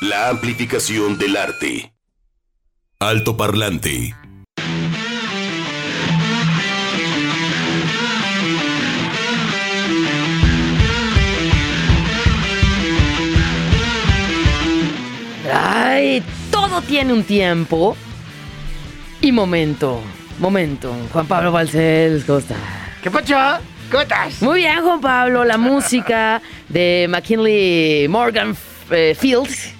La 0.00 0.28
amplificación 0.28 1.18
del 1.18 1.36
arte. 1.36 1.92
Alto 3.00 3.36
parlante. 3.36 4.14
Ay, 15.52 16.22
todo 16.52 16.80
tiene 16.82 17.12
un 17.12 17.24
tiempo 17.24 17.96
y 19.20 19.32
momento. 19.32 20.00
Momento. 20.38 20.94
Juan 21.12 21.26
Pablo 21.26 21.50
Balcells, 21.50 22.24
¿cómo 22.24 22.38
está? 22.38 22.54
¿Qué 23.02 23.10
pacha? 23.10 23.60
¿Cómo 23.90 24.02
estás? 24.02 24.42
Muy 24.42 24.60
bien, 24.60 24.80
Juan 24.80 25.00
Pablo. 25.00 25.44
La 25.44 25.58
música 25.58 26.40
de 26.68 27.06
McKinley 27.08 28.06
Morgan 28.06 28.56
eh, 28.90 29.16
Fields, 29.18 29.74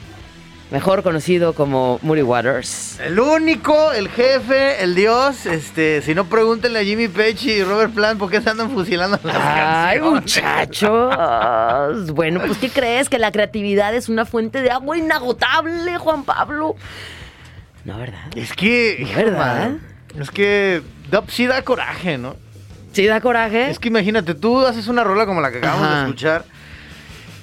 mejor 0.71 1.03
conocido 1.03 1.55
como 1.55 1.99
Moody 2.03 2.23
Waters. 2.23 2.99
El 3.01 3.19
único, 3.19 3.93
el 3.93 4.09
jefe, 4.09 4.83
el 4.83 4.95
dios. 4.95 5.47
Este, 5.47 6.03
si 6.03 6.15
no 6.15 6.27
pregúntenle 6.27 6.81
a 6.81 6.85
Jimmy 6.85 7.09
Page 7.09 7.45
y 7.51 7.63
Robert 7.65 7.93
Plant 7.95 8.19
por 8.19 8.31
qué 8.31 8.41
se 8.41 8.51
andan 8.51 8.71
fusilando 8.71 9.19
las 9.23 9.37
Ay, 9.37 9.99
canciones. 10.01 10.23
muchachos. 10.23 12.13
Bueno, 12.13 12.41
pues 12.47 12.59
¿qué 12.59 12.69
crees? 12.69 13.09
Que 13.09 13.19
la 13.19 13.33
creatividad 13.33 13.95
es 13.95 14.09
una 14.09 14.25
fuente 14.27 14.61
de 14.61 14.71
agua 14.71 14.97
inagotable, 14.99 15.97
Juan 15.99 16.25
Pablo. 16.25 16.77
No, 17.85 17.97
¿verdad? 17.99 18.21
Es 18.37 18.53
que, 18.53 18.97
hijo, 19.01 19.17
¿Verdad? 19.17 19.39
man, 19.39 19.81
es 20.21 20.31
que 20.31 20.83
sí 21.29 21.47
da 21.47 21.63
coraje, 21.63 22.19
¿no? 22.19 22.37
¿Sí 22.93 23.07
da 23.07 23.21
coraje? 23.21 23.71
Es 23.71 23.79
que 23.79 23.89
imagínate, 23.89 24.35
tú 24.35 24.67
haces 24.67 24.89
una 24.89 25.05
rola 25.05 25.25
como 25.25 25.41
la 25.41 25.51
que 25.51 25.59
acabamos 25.59 25.87
Ajá. 25.87 25.97
de 25.97 26.03
escuchar 26.03 26.45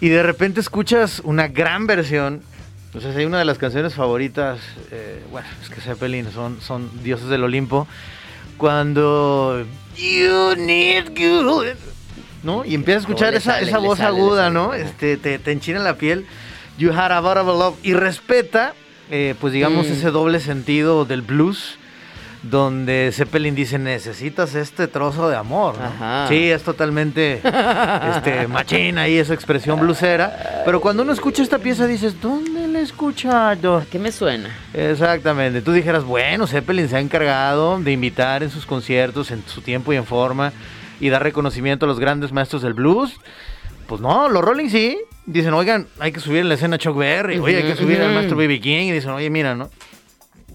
y 0.02 0.10
de 0.10 0.21
repente 0.21 0.60
escuchas 0.60 1.21
una 1.23 1.48
gran 1.48 1.88
versión. 1.88 2.41
O 2.95 3.02
sea, 3.02 3.12
hay 3.12 3.26
una 3.26 3.40
de 3.40 3.45
las 3.45 3.58
canciones 3.58 3.94
favoritas, 3.94 4.59
eh, 4.91 5.22
bueno, 5.31 5.48
es 5.62 5.70
que 5.70 5.81
Zeppelin 5.81 6.32
son, 6.32 6.62
son 6.62 6.90
dioses 7.04 7.27
del 7.27 7.43
Olimpo. 7.43 7.88
Cuando 8.57 9.65
You 9.98 10.55
Need 10.57 11.10
Good, 11.10 11.76
¿no? 12.43 12.63
Y 12.63 12.73
empiezas 12.76 13.04
a 13.04 13.07
escuchar 13.07 13.32
le 13.32 13.40
esa, 13.40 13.54
sale, 13.55 13.68
esa 13.68 13.79
le 13.79 13.88
voz 13.88 13.98
sale, 13.98 14.16
le 14.18 14.21
aguda. 14.23 14.49
¿no? 14.49 14.73
Este, 14.73 15.18
te, 15.18 15.40
te 15.40 15.51
enchina 15.51 15.79
la 15.79 15.96
piel. 15.96 16.26
You 16.77 16.91
Had 16.93 17.12
a 17.12 17.20
Bottle 17.20 17.41
of 17.41 17.60
Love. 17.60 17.76
Y 17.84 17.93
respeta, 17.93 18.73
eh, 19.12 19.35
pues 19.41 19.51
digamos, 19.54 19.88
Mm. 19.88 19.91
ese 19.91 20.12
doble 20.12 20.40
sentido 20.40 21.05
del 21.05 21.21
blues. 21.21 21.77
Donde 22.43 23.10
Zeppelin 23.12 23.55
dice, 23.55 23.79
necesitas 23.79 24.54
este 24.54 24.88
trozo 24.88 25.29
de 25.29 25.35
amor. 25.35 25.73
¿no? 25.79 26.27
Sí, 26.27 26.51
es 26.51 26.62
totalmente 26.62 27.41
este, 28.16 28.48
machina 28.49 29.07
y 29.07 29.18
esa 29.18 29.34
expresión 29.34 29.79
blusera. 29.79 30.62
Pero 30.63 30.79
cuando 30.79 31.01
uno 31.01 31.12
escucha 31.12 31.41
esta 31.41 31.57
pieza 31.57 31.88
dices, 31.88 32.21
¿dónde 32.21 32.54
escuchado? 32.86 33.84
¿Qué 33.91 34.00
me 34.00 34.12
suena? 34.12 34.50
Exactamente. 34.74 35.62
Tú 35.62 35.72
dijeras, 35.72 36.04
bueno, 36.04 36.48
Zeppelin 36.48 36.88
se 36.88 36.96
ha 36.96 37.00
encargado 37.00 37.80
de 37.80 37.91
invitar 37.91 38.44
en 38.44 38.50
sus 38.50 38.66
conciertos, 38.66 39.32
en 39.32 39.44
su 39.46 39.62
tiempo 39.62 39.91
y 39.94 39.98
en 39.98 40.05
forma, 40.05 40.54
y 41.00 41.10
dar 41.10 41.22
reconocimiento 41.24 41.86
a 41.86 41.90
los 41.90 42.00
grandes 42.00 42.32
maestros 42.32 42.62
del 42.62 42.74
blues. 42.74 43.20
Pues 43.88 44.02
no, 44.02 44.30
los 44.30 44.44
Rolling 44.44 44.70
sí. 44.70 44.98
Dicen, 45.26 45.54
oigan, 45.54 45.88
hay 46.00 46.12
que 46.12 46.20
subir 46.20 46.40
en 46.40 46.50
la 46.50 46.56
escena 46.56 46.78
Chuck 46.78 46.98
Berry, 46.98 47.40
oye, 47.40 47.58
hay 47.58 47.63
que 47.63 47.76
subir 47.76 48.02
al 48.02 48.13
maestro 48.13 48.38
B.B. 48.38 48.60
King. 48.62 48.88
Y 48.88 48.91
dicen, 48.91 49.12
oye, 49.12 49.30
mira, 49.30 49.56
¿no? 49.56 49.70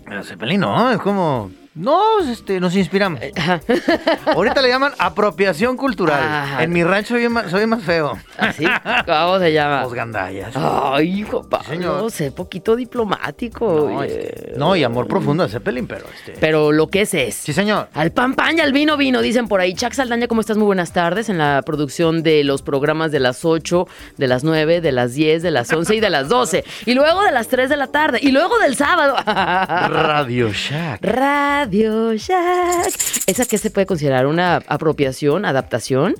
Pero 0.06 0.24
Zeppelin 0.24 0.60
no, 0.60 0.90
es 0.90 0.98
como... 0.98 1.50
No, 1.72 2.18
este, 2.28 2.58
nos 2.58 2.74
inspiramos. 2.74 3.20
Ajá. 3.36 3.60
Ahorita 4.26 4.60
le 4.60 4.68
llaman 4.68 4.92
apropiación 4.98 5.76
cultural. 5.76 6.20
Ajá. 6.20 6.64
En 6.64 6.72
mi 6.72 6.82
rancho 6.82 7.14
soy 7.14 7.28
más, 7.28 7.48
soy 7.48 7.64
más 7.66 7.84
feo. 7.84 8.18
¿Así? 8.36 8.64
¿Cómo 9.06 9.38
se 9.38 9.52
llama? 9.52 9.82
Los 9.82 9.94
gandallas. 9.94 10.52
Ay, 10.56 11.22
Juan 11.22 11.48
Pablo, 11.48 11.68
señor. 11.68 12.10
sé 12.10 12.32
poquito 12.32 12.74
diplomático. 12.74 13.88
No, 13.88 14.02
este, 14.02 14.54
no, 14.56 14.74
y 14.74 14.82
amor 14.82 15.06
profundo 15.06 15.44
de 15.44 15.48
Zeppelin, 15.48 15.86
pero 15.86 16.06
este. 16.12 16.40
Pero 16.40 16.72
lo 16.72 16.88
que 16.88 17.02
es 17.02 17.14
es. 17.14 17.36
Sí, 17.36 17.52
señor. 17.52 17.88
Al 17.94 18.10
pan 18.10 18.34
pan 18.34 18.58
y 18.58 18.60
al 18.62 18.72
vino 18.72 18.96
vino, 18.96 19.22
dicen 19.22 19.46
por 19.46 19.60
ahí. 19.60 19.72
Chuck 19.74 19.92
Saldaña, 19.92 20.26
¿cómo 20.26 20.40
estás? 20.40 20.56
Muy 20.56 20.66
buenas 20.66 20.92
tardes 20.92 21.28
en 21.28 21.38
la 21.38 21.62
producción 21.64 22.24
de 22.24 22.42
los 22.42 22.62
programas 22.62 23.12
de 23.12 23.20
las 23.20 23.44
8, 23.44 23.86
de 24.16 24.26
las 24.26 24.42
9, 24.42 24.80
de 24.80 24.90
las 24.90 25.14
10, 25.14 25.44
de 25.44 25.52
las 25.52 25.72
11 25.72 25.94
y 25.94 26.00
de 26.00 26.10
las 26.10 26.28
12. 26.28 26.64
Y 26.86 26.94
luego 26.94 27.22
de 27.22 27.30
las 27.30 27.46
3 27.46 27.70
de 27.70 27.76
la 27.76 27.86
tarde. 27.86 28.18
Y 28.20 28.32
luego 28.32 28.58
del 28.58 28.74
sábado. 28.74 29.14
Radio 29.24 30.50
Shack. 30.50 30.98
Radio 31.04 31.59
Shack. 31.68 32.86
¿Esa 33.26 33.44
qué 33.44 33.58
se 33.58 33.70
puede 33.70 33.86
considerar? 33.86 34.26
¿Una 34.26 34.56
apropiación, 34.66 35.44
adaptación? 35.44 36.14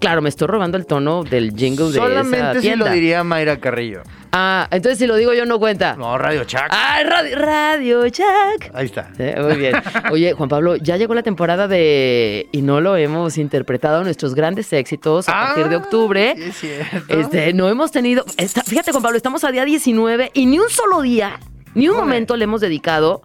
Claro, 0.00 0.22
me 0.22 0.28
estoy 0.28 0.48
robando 0.48 0.76
el 0.76 0.86
tono 0.86 1.22
del 1.24 1.52
jingle 1.54 1.86
de 1.86 1.90
esa 1.92 2.00
Solamente 2.00 2.54
si 2.56 2.60
tienda. 2.60 2.86
lo 2.86 2.92
diría 2.92 3.24
Mayra 3.24 3.58
Carrillo. 3.58 4.02
Ah, 4.32 4.68
entonces 4.70 4.98
si 4.98 5.06
lo 5.06 5.16
digo 5.16 5.32
yo 5.32 5.46
no 5.46 5.58
cuenta. 5.58 5.94
No, 5.96 6.18
Radio 6.18 6.44
Shack. 6.44 6.68
Ah, 6.70 6.98
Radio, 7.04 7.38
Radio 7.38 8.06
Shack. 8.06 8.70
Ahí 8.74 8.86
está. 8.86 9.10
Muy 9.18 9.56
bien. 9.56 9.74
Oye, 10.10 10.32
Juan 10.34 10.48
Pablo, 10.48 10.76
ya 10.76 10.96
llegó 10.96 11.14
la 11.14 11.22
temporada 11.22 11.68
de. 11.68 12.48
Y 12.52 12.62
no 12.62 12.80
lo 12.80 12.96
hemos 12.96 13.38
interpretado 13.38 14.02
nuestros 14.04 14.34
grandes 14.34 14.72
éxitos 14.72 15.28
a 15.28 15.32
partir 15.32 15.68
de 15.68 15.76
Ah, 15.76 15.78
octubre. 15.78 16.34
sí 16.36 16.42
es 16.42 16.56
cierto. 16.56 17.14
Este, 17.20 17.52
no 17.54 17.68
hemos 17.68 17.92
tenido. 17.92 18.24
esta- 18.36 18.62
fíjate, 18.62 18.90
Juan 18.90 19.02
Pablo, 19.02 19.16
estamos 19.16 19.42
a 19.44 19.52
día 19.52 19.64
19 19.64 20.30
y 20.34 20.46
ni 20.46 20.58
un 20.58 20.68
solo 20.68 21.00
día, 21.02 21.38
ni 21.74 21.88
un 21.88 21.96
momento 21.96 22.36
le 22.36 22.44
hemos 22.44 22.60
dedicado 22.60 23.22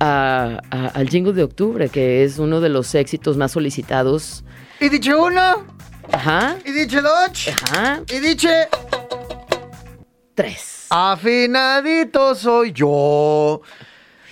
a- 0.00 0.60
a- 0.70 0.86
al 0.88 1.08
jingle 1.08 1.32
de 1.32 1.42
octubre, 1.42 1.88
que 1.88 2.24
es 2.24 2.38
uno 2.38 2.60
de 2.60 2.68
los 2.68 2.94
éxitos 2.94 3.36
más 3.36 3.52
solicitados. 3.52 4.44
Y 4.80 4.88
dice 4.88 5.14
uno, 5.14 5.64
Ajá. 6.12 6.56
y 6.64 6.72
dice 6.72 7.00
dos, 7.00 7.48
Ajá. 7.62 8.00
y 8.08 8.18
dice 8.20 8.68
Tres. 10.34 10.86
afinadito 10.90 12.34
soy 12.34 12.72
yo. 12.72 13.60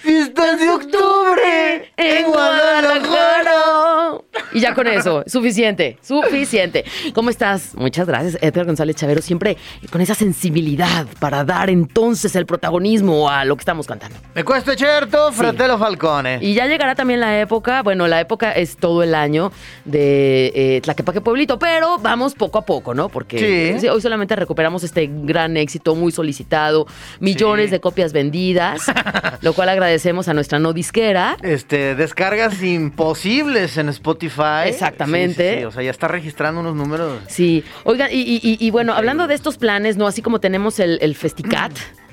Fiestas 0.07 0.61
de 0.61 0.71
octubre 0.71 1.91
en 1.97 2.27
Guadalajara. 2.31 4.21
Y 4.53 4.61
ya 4.61 4.73
con 4.73 4.87
eso, 4.87 5.25
suficiente, 5.27 5.99
suficiente. 6.01 6.85
¿Cómo 7.13 7.29
estás? 7.29 7.75
Muchas 7.75 8.07
gracias, 8.07 8.39
Edgar 8.41 8.67
González 8.67 8.95
Chavero, 8.95 9.21
siempre 9.21 9.57
con 9.91 10.01
esa 10.01 10.15
sensibilidad 10.15 11.07
para 11.19 11.43
dar 11.43 11.71
entonces 11.71 12.37
el 12.37 12.47
protagonismo 12.47 13.29
a 13.29 13.45
lo 13.45 13.57
que 13.57 13.63
estamos 13.63 13.89
cantando. 13.89 14.17
Me 14.33 14.45
cuesta 14.45 14.77
certo, 14.77 15.33
fratello 15.33 15.77
Falcone. 15.77 16.39
Y 16.41 16.55
ya 16.55 16.67
llegará 16.69 16.95
también 16.95 17.19
la 17.19 17.41
época, 17.41 17.83
bueno, 17.83 18.07
la 18.07 18.21
época 18.21 18.53
es 18.53 18.77
todo 18.77 19.03
el 19.03 19.13
año 19.13 19.51
de 19.85 20.53
eh, 20.55 20.81
Tlaquepaque 20.83 21.21
Pueblito, 21.21 21.59
pero 21.59 21.99
vamos 21.99 22.35
poco 22.35 22.59
a 22.59 22.63
poco, 22.65 22.95
¿no? 22.95 23.09
Porque 23.09 23.39
Sí. 23.75 23.81
sí, 23.81 23.89
hoy 23.89 24.01
solamente 24.01 24.37
recuperamos 24.37 24.85
este 24.85 25.11
gran 25.13 25.57
éxito 25.57 25.97
muy 25.97 26.13
solicitado, 26.13 26.87
millones 27.19 27.67
Sí. 27.67 27.73
de 27.73 27.81
copias 27.81 28.13
vendidas, 28.13 28.83
lo 29.43 29.53
cual 29.53 29.69
agradecemos 29.71 29.96
a 30.29 30.35
nuestra 30.35 30.59
no 30.59 30.73
disquera. 30.73 31.37
Este, 31.43 31.95
descargas 31.95 32.63
imposibles 32.63 33.77
en 33.79 33.89
Spotify. 33.89 34.67
Exactamente. 34.69 35.49
Sí, 35.49 35.55
sí, 35.55 35.59
sí, 35.61 35.65
O 35.65 35.71
sea, 35.71 35.83
ya 35.83 35.91
está 35.91 36.09
registrando 36.09 36.61
unos 36.61 36.75
números. 36.75 37.21
Sí, 37.29 37.65
oigan, 37.85 38.11
y, 38.13 38.17
y- 38.21 38.41
y- 38.43 38.59
y 38.67 38.71
bueno, 38.71 38.93
hablando 38.95 39.27
de 39.27 39.35
estos 39.35 39.57
planes, 39.59 39.97
¿no? 39.97 40.07
Así 40.07 40.23
como 40.23 40.41
tenemos 40.41 40.79
el, 40.81 40.99
el 41.03 41.15
Festicat, 41.15 41.73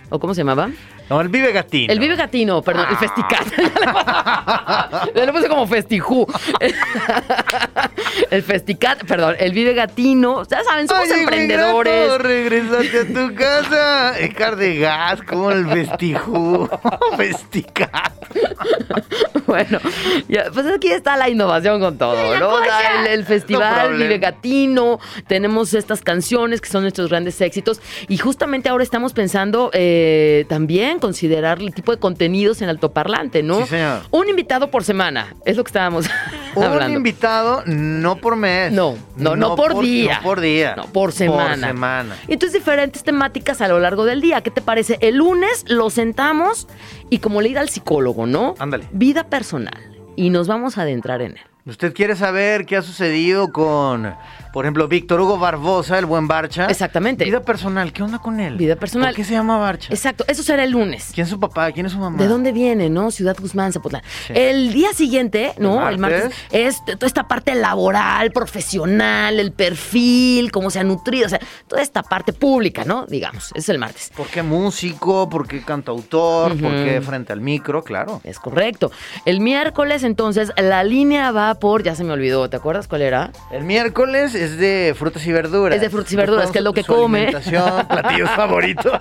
¿o 0.10 0.20
cómo 0.20 0.34
se 0.34 0.42
llamaba? 0.42 0.70
No, 1.14 1.22
el 1.22 1.30
Vive 1.30 1.52
Gatino. 1.52 1.94
El 1.94 2.00
Vive 2.00 2.16
Gatino, 2.16 2.64
perdón, 2.64 2.88
el 2.90 2.98
Festicat. 2.98 3.46
Ya 5.16 5.26
le 5.26 5.32
puse 5.32 5.48
como 5.48 5.68
Festijú. 5.68 6.26
el 8.32 8.42
Festicat, 8.42 9.04
perdón, 9.06 9.36
el 9.38 9.52
Vive 9.52 9.76
Gatino. 9.76 10.44
Ya 10.48 10.64
saben, 10.64 10.88
somos 10.88 11.06
Ay, 11.12 11.20
emprendedores. 11.20 11.94
ingrato, 11.94 12.18
regresaste 12.18 13.00
a 13.00 13.06
tu 13.14 13.36
casa. 13.36 14.20
Ecar 14.20 14.56
de 14.56 14.80
gas, 14.80 15.22
como 15.22 15.52
el 15.52 15.66
vestijú. 15.66 16.68
Vesticat. 17.16 18.14
Bueno, 19.54 19.80
ya, 20.28 20.46
pues 20.52 20.66
aquí 20.66 20.88
está 20.90 21.16
la 21.16 21.30
innovación 21.30 21.80
con 21.80 21.96
todo, 22.00 22.40
¿no? 22.40 22.50
O 22.56 22.64
sea, 22.64 23.02
el, 23.04 23.08
el 23.20 23.24
festival 23.26 23.82
problema. 23.82 24.04
Vive 24.04 24.18
Gatino, 24.18 25.00
tenemos 25.28 25.76
estas 25.76 26.02
canciones 26.02 26.60
que 26.60 26.70
son 26.70 26.82
nuestros 26.82 27.10
grandes 27.10 27.40
éxitos 27.40 27.80
y 28.08 28.18
justamente 28.18 28.70
ahora 28.70 28.84
estamos 28.84 29.14
pensando 29.14 29.70
eh, 29.74 30.46
también 30.50 30.98
considerar 30.98 31.60
el 31.60 31.72
tipo 31.72 31.92
de 31.92 32.00
contenidos 32.00 32.64
en 32.64 32.70
altoparlante, 32.70 33.44
¿no? 33.44 33.60
Sí, 33.62 33.68
señor. 33.68 34.00
Un 34.10 34.28
invitado 34.28 34.72
por 34.72 34.84
semana, 34.84 35.36
es 35.46 35.56
lo 35.56 35.64
que 35.64 35.70
estábamos 35.70 36.08
Un 36.56 36.64
hablando. 36.64 36.98
invitado, 36.98 37.62
no 37.68 38.16
por 38.18 38.36
mes. 38.36 38.72
No, 38.72 38.96
no, 39.18 39.36
no, 39.36 39.56
por, 39.56 39.80
día. 39.82 40.18
No 40.18 40.24
por 40.24 40.42
día. 40.42 40.74
No, 40.76 40.86
por 40.86 41.12
semana. 41.12 41.68
Por 41.68 41.68
semana. 41.68 42.16
Y 42.28 42.34
Entonces, 42.34 42.60
diferentes 42.60 43.04
temáticas 43.04 43.62
a 43.62 43.68
lo 43.68 43.80
largo 43.80 44.06
del 44.06 44.20
día. 44.20 44.42
¿Qué 44.42 44.50
te 44.50 44.62
parece? 44.62 44.98
El 45.02 45.18
lunes 45.18 45.66
lo 45.68 45.90
sentamos 45.92 46.68
y 47.14 47.20
como 47.20 47.42
le 47.42 47.50
ir 47.50 47.60
al 47.60 47.70
psicólogo, 47.70 48.26
¿no? 48.26 48.56
Ándale. 48.58 48.88
Vida 48.92 49.26
personal. 49.26 49.78
Y 50.16 50.32
nos 50.32 50.48
vamos 50.48 50.80
a 50.80 50.82
adentrar 50.82 51.22
en 51.22 51.34
él. 51.34 51.40
¿Usted 51.68 51.94
quiere 51.94 52.16
saber 52.16 52.66
qué 52.66 52.76
ha 52.76 52.82
sucedido 52.82 53.52
con 53.52 54.16
Por 54.54 54.66
ejemplo, 54.66 54.88
Víctor 54.88 55.20
Hugo 55.20 55.40
Barbosa, 55.40 55.98
el 55.98 56.06
buen 56.06 56.28
Barcha. 56.28 56.68
Exactamente. 56.68 57.26
Vida 57.26 57.42
personal, 57.42 57.92
¿qué 57.92 58.04
onda 58.04 58.20
con 58.20 58.40
él? 58.40 58.56
Vida 58.56 58.76
personal. 58.76 59.10
¿Por 59.10 59.16
qué 59.16 59.24
se 59.24 59.34
llama 59.34 59.58
Barcha? 59.58 59.88
Exacto, 59.92 60.24
eso 60.28 60.44
será 60.44 60.64
el 60.64 60.70
lunes. 60.70 61.10
¿Quién 61.14 61.24
es 61.26 61.30
su 61.32 61.40
papá? 61.40 61.72
¿Quién 61.72 61.88
es 61.88 61.92
su 61.94 61.98
mamá? 61.98 62.18
¿De 62.20 62.28
dónde 62.28 62.52
viene, 62.52 62.88
no? 62.92 63.10
Ciudad 63.10 63.36
Guzmán, 63.40 63.74
Zapotlán. 63.74 64.04
Sí. 64.28 64.34
El 64.36 64.72
día 64.72 64.94
siguiente, 64.94 65.54
¿no? 65.58 65.82
¿El 65.88 65.96
El 65.96 66.00
martes, 66.00 66.24
martes? 66.26 66.40
es 66.52 66.86
toda 66.86 67.08
esta 67.08 67.28
parte 67.28 67.56
laboral, 67.56 68.32
profesional, 68.32 69.40
el 69.40 69.52
perfil, 69.54 70.52
cómo 70.52 70.70
se 70.70 70.80
ha 70.80 70.84
nutrido, 70.84 71.26
o 71.26 71.30
sea, 71.30 71.40
toda 71.68 71.82
esta 71.82 72.04
parte 72.04 72.32
pública, 72.32 72.84
¿no? 72.86 73.08
Digamos, 73.08 73.52
es 73.56 73.68
el 73.70 73.80
martes. 73.80 74.12
¿Por 74.16 74.28
qué 74.28 74.44
músico? 74.44 75.30
¿Por 75.30 75.48
qué 75.48 75.64
cantautor? 75.64 76.50
¿Por 76.60 76.72
Ujú. 76.74 76.84
qué 76.84 77.02
frente 77.02 77.34
al 77.34 77.42
micro? 77.42 77.84
Claro. 77.84 78.22
Es 78.24 78.38
correcto. 78.38 78.92
El 79.26 79.40
miércoles, 79.40 80.04
entonces, 80.04 80.52
la 80.58 80.84
línea 80.84 81.32
va 81.32 81.56
por, 81.56 81.82
ya 81.82 81.96
se 81.96 82.04
me 82.04 82.14
olvidó, 82.14 82.50
¿te 82.52 82.58
acuerdas 82.58 82.88
cuál 82.88 83.02
era? 83.02 83.32
El 83.52 83.64
miércoles 83.64 84.36
es 84.44 84.58
de 84.58 84.94
frutas 84.98 85.26
y 85.26 85.32
verduras. 85.32 85.76
Es 85.76 85.82
de 85.82 85.90
frutas 85.90 86.12
y 86.12 86.16
verduras, 86.16 86.52
que 86.52 86.58
es 86.60 86.64
lo 86.64 86.74
que 86.74 86.84
Su 86.84 86.94
come. 86.94 87.24
alimentación, 87.24 87.88
platillos 87.90 88.30
favoritos. 88.32 89.00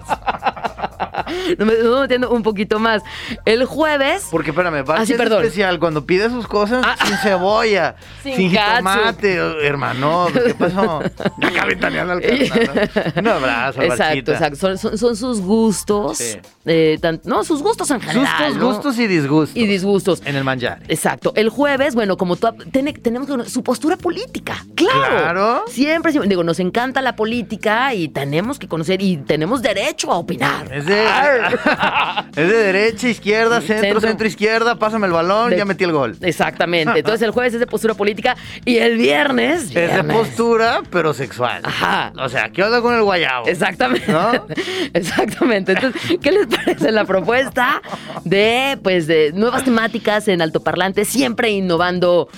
No 1.58 1.66
me 1.66 1.74
entiendo 2.02 2.30
un 2.30 2.42
poquito 2.42 2.78
más. 2.78 3.02
El 3.44 3.64
jueves. 3.64 4.28
Porque, 4.30 4.50
espérame, 4.50 4.84
Barcha 4.84 5.02
Ah, 5.02 5.06
sí, 5.06 5.12
es 5.12 5.18
perdón. 5.18 5.42
especial 5.42 5.78
cuando 5.78 6.04
pide 6.04 6.28
sus 6.30 6.46
cosas 6.46 6.84
Ah. 6.86 6.96
sin 7.06 7.16
cebolla, 7.18 7.96
Sin 8.22 8.36
sin, 8.36 8.50
jitomate, 8.50 9.34
hermano. 9.66 10.28
¿Qué 10.32 10.54
pasó? 10.54 11.00
Acá 11.42 11.64
ventaneando 11.66 12.12
al 12.14 12.20
carnal. 12.20 12.90
Un 13.16 13.28
abrazo, 13.28 13.82
Exacto, 13.82 14.32
exacto. 14.32 14.56
Son, 14.58 14.78
son- 14.78 14.98
son 14.98 15.16
sus 15.16 15.40
gustos. 15.40 16.18
Sí. 16.18 16.38
eh, 16.66 16.98
tan- 17.00 17.20
no, 17.24 17.44
sus 17.44 17.62
gustos 17.62 17.90
en 17.90 18.00
general. 18.00 18.26
Gustos, 18.26 18.56
¿no? 18.56 18.66
gustos 18.66 18.98
y 18.98 19.06
disgustos. 19.06 19.56
Y 19.56 19.66
disgustos. 19.66 20.22
En 20.24 20.36
el 20.36 20.44
manjar. 20.44 20.80
Exacto. 20.88 21.32
El 21.36 21.48
jueves, 21.48 21.94
bueno, 21.94 22.16
como 22.16 22.36
tú, 22.36 22.48
tiene- 22.72 22.92
tenemos 22.92 23.28
que 23.28 23.50
su 23.50 23.62
postura 23.62 23.96
política. 23.96 24.64
Claro. 24.74 25.00
Claro. 25.00 25.64
Siempre, 25.68 26.12
siempre. 26.12 26.28
Digo, 26.28 26.44
nos 26.44 26.60
encanta 26.60 27.00
la 27.02 27.16
política 27.16 27.94
y 27.94 28.08
tenemos 28.08 28.58
que 28.58 28.68
conocer 28.68 29.00
y 29.02 29.16
tenemos 29.18 29.62
derecho 29.62 30.10
a 30.12 30.16
opinar. 30.16 30.71
Es 30.72 30.86
de, 30.86 31.04
es 32.36 32.48
de 32.48 32.56
derecha, 32.56 33.08
izquierda, 33.08 33.60
centro, 33.60 33.80
Centro. 33.82 34.00
centro, 34.00 34.26
izquierda, 34.26 34.76
pásame 34.78 35.06
el 35.06 35.12
balón, 35.12 35.50
De- 35.50 35.58
ya 35.58 35.64
metí 35.64 35.84
el 35.84 35.92
gol. 35.92 36.16
Exactamente. 36.22 36.92
Entonces 36.98 37.22
el 37.22 37.30
jueves 37.30 37.54
es 37.54 37.60
de 37.60 37.66
postura 37.66 37.94
política 37.94 38.36
y 38.64 38.78
el 38.78 38.96
viernes. 38.96 39.64
Es 39.76 39.94
de 39.94 40.04
postura, 40.04 40.80
pero 40.90 41.12
sexual. 41.12 41.60
Ajá. 41.64 42.12
O 42.18 42.28
sea, 42.28 42.48
¿qué 42.50 42.62
onda 42.62 42.80
con 42.80 42.94
el 42.94 43.02
guayabo? 43.02 43.46
Exactamente. 43.46 44.10
¿No? 44.10 44.32
Exactamente. 44.94 45.72
Entonces, 45.72 46.00
¿qué 46.22 46.32
les 46.32 46.46
parece 46.46 46.90
la 46.90 47.04
propuesta 47.04 47.82
de 48.24 48.78
pues 48.82 49.06
de 49.06 49.32
nuevas 49.34 49.64
temáticas 49.64 50.26
en 50.28 50.40
altoparlante, 50.42 51.04
siempre 51.04 51.50
innovando? 51.50 52.28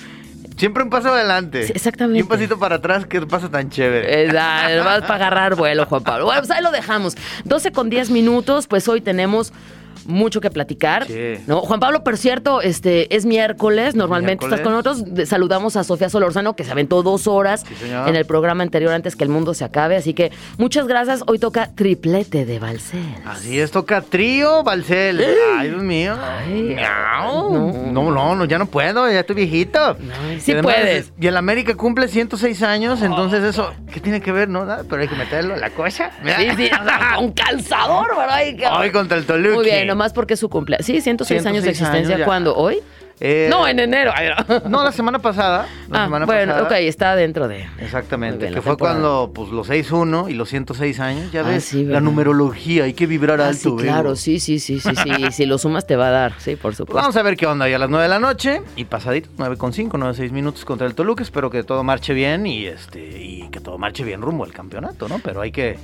Siempre 0.57 0.83
un 0.83 0.89
paso 0.89 1.09
adelante. 1.09 1.67
Sí, 1.67 1.73
exactamente. 1.75 2.19
Y 2.19 2.21
un 2.21 2.27
pasito 2.27 2.57
para 2.57 2.75
atrás, 2.75 3.05
que 3.05 3.21
pasa 3.21 3.49
tan 3.49 3.69
chévere. 3.69 4.27
Da- 4.31 4.83
Vas 4.83 5.01
para 5.01 5.15
agarrar 5.15 5.55
vuelo, 5.55 5.85
Juan 5.85 6.03
Pablo. 6.03 6.25
Bueno, 6.25 6.41
pues 6.41 6.51
ahí 6.51 6.63
lo 6.63 6.71
dejamos. 6.71 7.15
12 7.43 7.71
con 7.71 7.89
10 7.89 8.09
minutos, 8.09 8.67
pues 8.67 8.87
hoy 8.87 9.01
tenemos 9.01 9.51
mucho 10.05 10.41
que 10.41 10.49
platicar. 10.49 11.05
Sí. 11.07 11.35
¿no? 11.47 11.61
Juan 11.61 11.79
Pablo, 11.79 12.03
por 12.03 12.17
cierto, 12.17 12.61
este 12.61 13.13
es 13.15 13.25
miércoles, 13.25 13.95
normalmente 13.95 14.45
Miércoles. 14.45 14.59
estás 14.59 14.63
con 14.63 14.95
nosotros. 15.03 15.27
Saludamos 15.29 15.75
a 15.75 15.83
Sofía 15.83 16.09
Solorzano, 16.09 16.55
que 16.55 16.63
se 16.63 16.71
aventó 16.71 17.03
dos 17.03 17.27
horas 17.27 17.63
Sí, 17.79 17.85
en 17.89 18.15
el 18.15 18.25
programa 18.25 18.63
anterior 18.63 18.93
antes 18.93 19.15
que 19.15 19.23
el 19.23 19.29
mundo 19.29 19.53
se 19.53 19.63
acabe. 19.65 19.95
Así 19.95 20.13
que 20.13 20.31
muchas 20.57 20.87
gracias. 20.87 21.23
Hoy 21.27 21.39
toca 21.39 21.71
triplete 21.75 22.45
de 22.45 22.59
Balcel. 22.59 23.03
Así 23.25 23.59
es, 23.59 23.71
toca 23.71 24.01
trío, 24.01 24.63
Balcel. 24.63 25.23
Ay, 25.57 25.69
Dios 25.69 25.81
mío. 25.83 26.15
Ay, 26.21 26.75
no. 26.75 27.71
No, 27.91 28.11
no, 28.11 28.35
no, 28.35 28.45
ya 28.45 28.57
no 28.57 28.65
puedo, 28.65 29.09
ya 29.09 29.21
estoy 29.21 29.35
viejito. 29.35 29.97
Ay, 30.27 30.39
sí 30.39 30.51
Y 30.51 30.61
puedes. 30.61 31.11
Y 31.19 31.27
el 31.27 31.37
América 31.37 31.75
cumple 31.75 32.07
106 32.07 32.61
años, 32.63 33.01
entonces 33.01 33.43
eso, 33.43 33.73
¿qué 33.91 33.99
tiene 33.99 34.21
que 34.21 34.31
ver, 34.31 34.49
no? 34.49 34.65
Nada, 34.65 34.83
Pero 34.89 35.01
hay 35.01 35.07
que 35.07 35.15
meterlo 35.15 35.53
en 35.55 35.61
la 35.61 35.69
cosa. 35.69 36.11
Sí, 36.23 36.47
sí, 36.57 36.69
o 36.79 36.83
sea, 36.83 37.13
con 37.15 37.31
calzador, 37.31 38.07
¿verdad? 38.17 38.79
Hoy 38.79 38.91
contra 38.91 39.17
el 39.17 39.25
Toluca. 39.25 39.55
Muy 39.55 39.65
bien, 39.65 39.94
nomás 39.95 40.13
porque 40.13 40.33
es 40.35 40.39
su 40.39 40.49
cumpleaños. 40.49 40.85
Sí, 40.85 40.99
106 41.01 41.45
años 41.45 41.63
de 41.63 41.73
106 41.73 41.81
años 41.81 41.89
existencia. 41.95 42.17
ya. 42.19 42.25
¿Cuándo? 42.25 42.55
¿Hoy? 42.55 42.79
Eh, 43.21 43.47
no, 43.49 43.65
en 43.65 43.79
enero. 43.79 44.11
Ay, 44.13 44.27
no. 44.49 44.59
No, 44.69 44.83
la 44.83 44.91
semana 44.91 45.19
pasada. 45.19 45.67
La 45.89 46.01
Ah, 46.01 46.05
semana 46.07 46.25
bueno, 46.25 46.51
pasada. 46.51 46.67
ok, 46.67 46.71
está 46.81 47.15
dentro 47.15 47.47
de. 47.47 47.65
Exactamente, 47.79 48.39
bien, 48.39 48.53
que 48.53 48.61
fue 48.61 48.71
temporada. 48.73 48.99
cuando 48.99 49.31
pues 49.33 49.51
los 49.51 49.69
6-1 49.69 50.29
y 50.29 50.33
los 50.33 50.49
106 50.49 50.99
años, 50.99 51.31
ya 51.31 51.39
Ah, 51.39 51.43
ves, 51.43 51.63
sí, 51.63 51.85
la 51.85 52.01
numerología, 52.01 52.83
hay 52.83 52.93
que 52.93 53.07
vibrar 53.07 53.39
Ah, 53.39 53.47
alto. 53.47 53.57
sí, 53.61 53.69
Bebo. 53.69 53.77
claro, 53.77 54.15
sí, 54.17 54.41
sí, 54.41 54.59
sí, 54.59 54.81
sí, 54.81 54.89
sí. 54.93 55.31
Si 55.31 55.45
lo 55.45 55.57
sumas 55.57 55.87
te 55.87 55.95
va 55.95 56.07
a 56.09 56.11
dar, 56.11 56.33
sí, 56.39 56.57
por 56.57 56.63
Pues 56.63 56.77
supuesto. 56.77 56.97
vamos 57.01 57.15
a 57.15 57.23
ver 57.23 57.37
qué 57.37 57.47
onda, 57.47 57.69
ya 57.69 57.77
a 57.77 57.79
las 57.79 57.89
9 57.89 58.03
de 58.03 58.09
la 58.09 58.19
noche 58.19 58.61
y 58.75 58.83
pasadito, 58.83 59.29
9 59.37 59.55
con 59.55 59.71
5, 59.71 59.97
9 59.97 60.13
6 60.13 60.33
minutos 60.33 60.65
contra 60.65 60.85
el 60.85 60.93
Toluca, 60.93 61.23
espero 61.23 61.49
que 61.49 61.63
todo 61.63 61.85
marche 61.85 62.13
bien 62.13 62.45
y 62.45 62.65
este 62.65 62.99
y 63.23 63.47
que 63.49 63.61
todo 63.61 63.77
marche 63.77 64.03
bien 64.03 64.21
rumbo 64.21 64.43
al 64.43 64.51
campeonato, 64.51 65.07
¿no? 65.07 65.19
Pero 65.19 65.39
hay 65.39 65.53
que 65.53 65.77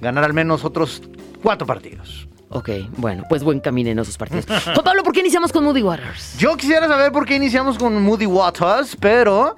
ganar 0.00 0.24
al 0.24 0.32
menos 0.32 0.64
otros 0.64 1.00
cuatro 1.44 1.64
partidos. 1.64 2.26
Ok, 2.54 2.68
bueno, 2.98 3.24
pues 3.28 3.42
buen 3.42 3.60
camino 3.60 3.90
en 3.90 3.98
esos 3.98 4.18
partidos. 4.18 4.44
Juan 4.64 4.84
Pablo, 4.84 5.02
¿por 5.02 5.12
qué 5.14 5.20
iniciamos 5.20 5.52
con 5.52 5.64
Moody 5.64 5.82
Waters? 5.82 6.36
Yo 6.38 6.54
quisiera 6.56 6.86
saber 6.86 7.10
por 7.10 7.24
qué 7.24 7.36
iniciamos 7.36 7.78
con 7.78 8.00
Moody 8.02 8.26
Waters, 8.26 8.96
pero 9.00 9.54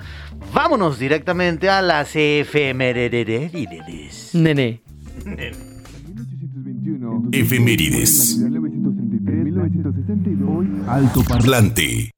vámonos 0.53 0.99
directamente 0.99 1.69
a 1.69 1.83
las 1.83 2.15
efemérides. 2.15 4.33
Nene. 4.35 4.81
Efemérides. 7.33 8.39
1962, 8.39 10.89
Alto 10.89 11.23
Parlante. 11.25 12.13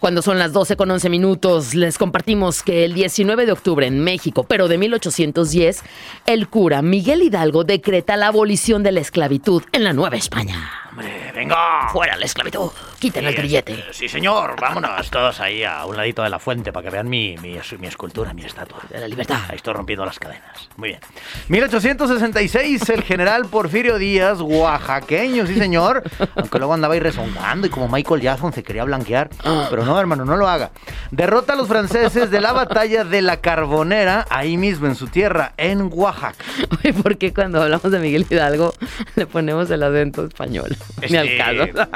Cuando 0.00 0.22
son 0.22 0.38
las 0.38 0.52
12 0.52 0.76
con 0.76 0.90
11 0.90 1.08
minutos, 1.08 1.74
les 1.74 1.98
compartimos 1.98 2.62
que 2.62 2.84
el 2.84 2.94
19 2.94 3.46
de 3.46 3.52
octubre 3.52 3.86
en 3.86 4.00
México, 4.00 4.44
pero 4.44 4.68
de 4.68 4.78
1810, 4.78 5.82
el 6.26 6.48
cura 6.48 6.82
Miguel 6.82 7.22
Hidalgo 7.22 7.64
decreta 7.64 8.16
la 8.16 8.28
abolición 8.28 8.82
de 8.82 8.92
la 8.92 9.00
esclavitud 9.00 9.62
en 9.72 9.84
la 9.84 9.92
Nueva 9.92 10.16
España. 10.16 10.85
¡Hombre, 10.96 11.30
venga! 11.34 11.90
Fuera 11.92 12.16
la 12.16 12.24
esclavitud, 12.24 12.70
quiten 12.98 13.26
el 13.26 13.34
grillete. 13.34 13.84
Sí, 13.90 14.08
señor, 14.08 14.58
vámonos 14.58 15.10
todos 15.10 15.40
ahí 15.40 15.62
a 15.62 15.84
un 15.84 15.94
ladito 15.94 16.22
de 16.22 16.30
la 16.30 16.38
fuente 16.38 16.72
para 16.72 16.84
que 16.84 16.90
vean 16.90 17.06
mi, 17.06 17.36
mi, 17.36 17.58
mi 17.78 17.86
escultura, 17.86 18.32
mi 18.32 18.42
estatua. 18.46 18.78
De 18.88 19.00
la 19.00 19.06
libertad. 19.06 19.40
Ahí 19.50 19.56
estoy 19.56 19.74
rompiendo 19.74 20.06
las 20.06 20.18
cadenas. 20.18 20.70
Muy 20.78 20.88
bien. 20.88 21.00
1866, 21.48 22.88
el 22.88 23.02
general 23.02 23.44
Porfirio 23.44 23.98
Díaz, 23.98 24.40
oaxaqueño, 24.40 25.46
sí 25.46 25.56
señor. 25.56 26.02
Aunque 26.34 26.56
luego 26.56 26.72
andaba 26.72 26.94
ahí 26.94 27.00
rezongando 27.00 27.66
y 27.66 27.70
como 27.70 27.88
Michael 27.88 28.22
Jackson 28.22 28.54
se 28.54 28.62
quería 28.62 28.84
blanquear. 28.84 29.28
Pero 29.68 29.84
no, 29.84 30.00
hermano, 30.00 30.24
no 30.24 30.38
lo 30.38 30.48
haga. 30.48 30.70
Derrota 31.10 31.52
a 31.52 31.56
los 31.56 31.68
franceses 31.68 32.30
de 32.30 32.40
la 32.40 32.54
batalla 32.54 33.04
de 33.04 33.20
la 33.20 33.42
Carbonera, 33.42 34.26
ahí 34.30 34.56
mismo 34.56 34.86
en 34.86 34.94
su 34.94 35.08
tierra, 35.08 35.52
en 35.58 35.90
Oaxaca. 35.92 36.42
Oye, 36.80 36.94
¿por 36.94 37.18
qué 37.18 37.34
cuando 37.34 37.62
hablamos 37.62 37.92
de 37.92 37.98
Miguel 37.98 38.26
Hidalgo 38.30 38.72
le 39.14 39.26
ponemos 39.26 39.70
el 39.70 39.82
acento 39.82 40.24
español? 40.24 40.74
Ni 41.10 41.16
al 41.16 41.36
caso. 41.36 41.88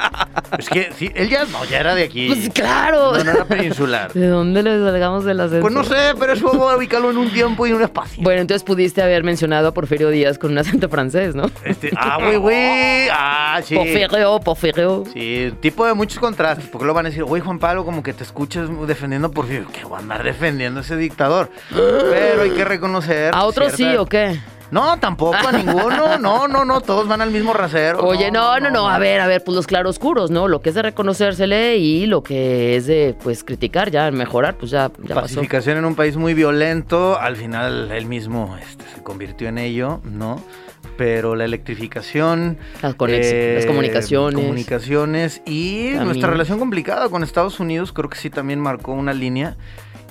Es 0.59 0.69
que 0.69 0.91
sí, 0.97 1.09
él 1.15 1.29
ya 1.29 1.45
no, 1.45 1.65
ya 1.65 1.79
era 1.79 1.95
de 1.95 2.03
aquí. 2.03 2.27
Pues 2.27 2.49
claro. 2.53 3.13
No, 3.17 3.23
no 3.23 3.31
era 3.31 3.45
peninsular. 3.45 4.13
¿De 4.13 4.27
dónde 4.27 4.61
le 4.63 4.77
salgamos 4.83 5.25
del 5.25 5.39
acento? 5.39 5.61
Pues 5.61 5.73
no 5.73 5.83
sé, 5.83 5.95
pero 6.19 6.33
eso 6.33 6.45
vamos 6.47 6.71
a 6.71 6.77
ubicarlo 6.77 7.09
en 7.09 7.17
un 7.17 7.29
tiempo 7.31 7.65
y 7.65 7.71
en 7.71 7.77
un 7.77 7.83
espacio. 7.83 8.21
Bueno, 8.23 8.41
entonces 8.41 8.63
pudiste 8.63 9.01
haber 9.01 9.23
mencionado 9.23 9.69
a 9.69 9.73
Porfirio 9.73 10.09
Díaz 10.09 10.37
con 10.37 10.51
un 10.51 10.57
acento 10.59 10.87
francés, 10.89 11.33
¿no? 11.35 11.49
Este, 11.63 11.91
ah, 11.95 12.17
güey, 12.19 12.37
güey. 12.37 13.07
Ah, 13.11 13.59
sí. 13.63 13.75
Porfirio, 13.75 14.39
Porfirio. 14.39 15.03
Sí, 15.13 15.53
tipo 15.61 15.85
de 15.85 15.93
muchos 15.93 16.19
contrastes, 16.19 16.67
porque 16.67 16.85
lo 16.85 16.93
van 16.93 17.05
a 17.05 17.09
decir, 17.09 17.23
güey, 17.23 17.41
Juan 17.41 17.59
Pablo, 17.59 17.83
como 17.85 18.03
que 18.03 18.13
te 18.13 18.23
escuchas 18.23 18.69
defendiendo 18.87 19.29
a 19.29 19.31
Porfirio. 19.31 19.67
¿Qué 19.73 19.83
voy 19.83 19.95
a 19.95 19.99
andar 19.99 20.23
defendiendo 20.23 20.79
a 20.79 20.83
ese 20.83 20.95
dictador? 20.95 21.49
Pero 21.69 22.43
hay 22.43 22.51
que 22.51 22.65
reconocer. 22.65 23.33
¿A 23.33 23.45
otros 23.45 23.71
sí 23.71 23.77
cierta- 23.77 24.01
o 24.01 24.05
qué? 24.05 24.39
No, 24.71 24.97
tampoco 24.99 25.35
a 25.47 25.51
ninguno. 25.51 26.17
No, 26.21 26.47
no, 26.47 26.65
no, 26.65 26.81
todos 26.81 27.07
van 27.07 27.21
al 27.21 27.31
mismo 27.31 27.53
rasero. 27.53 27.99
Oye, 28.05 28.31
no, 28.31 28.59
no, 28.59 28.69
no, 28.69 28.89
a 28.89 28.97
ver, 28.99 29.19
a 29.21 29.27
ver, 29.27 29.43
pues 29.43 29.55
los 29.55 29.67
claroscuros, 29.67 30.31
¿no? 30.31 30.47
Lo 30.47 30.61
que 30.61 30.69
es 30.69 30.75
de 30.75 30.81
reconocérsele 30.81 31.77
y 31.77 32.05
lo 32.05 32.23
que 32.23 32.75
es 32.75 32.85
de, 32.87 33.15
pues, 33.23 33.43
criticar, 33.43 33.91
ya, 33.91 34.09
mejorar, 34.11 34.55
pues 34.55 34.71
ya, 34.71 34.91
ya 35.03 35.15
pasó. 35.15 35.21
Pacificación 35.35 35.77
en 35.77 35.85
un 35.85 35.95
país 35.95 36.15
muy 36.17 36.33
violento, 36.33 37.19
al 37.19 37.35
final 37.35 37.91
él 37.91 38.05
mismo 38.05 38.55
este, 38.61 38.85
se 38.95 39.01
convirtió 39.03 39.47
en 39.49 39.57
ello, 39.57 39.99
¿no? 40.03 40.41
Pero 40.97 41.35
la 41.35 41.45
electrificación, 41.45 42.57
Las 42.81 42.95
conex- 42.95 43.55
las 43.55 43.65
comunicaciones. 43.65 44.35
comunicaciones 44.39 45.41
y 45.45 45.85
También. 45.87 46.05
nuestra 46.05 46.29
relación 46.29 46.59
complicada 46.59 47.09
con 47.09 47.23
Estados 47.23 47.59
Unidos, 47.59 47.91
creo 47.93 48.09
que 48.09 48.17
sí 48.17 48.29
también 48.29 48.59
marcó 48.59 48.91
una 48.93 49.13
línea. 49.13 49.57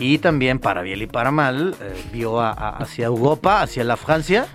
Y 0.00 0.19
también, 0.19 0.59
para 0.59 0.83
bien 0.83 1.00
y 1.02 1.07
para 1.07 1.30
mal, 1.30 1.76
eh, 1.80 1.92
vio 2.12 2.40
a- 2.40 2.50
a- 2.50 2.78
hacia 2.78 3.07
Europa, 3.07 3.62
hacia 3.62 3.85
la 3.85 3.97
Francia. 3.97 4.47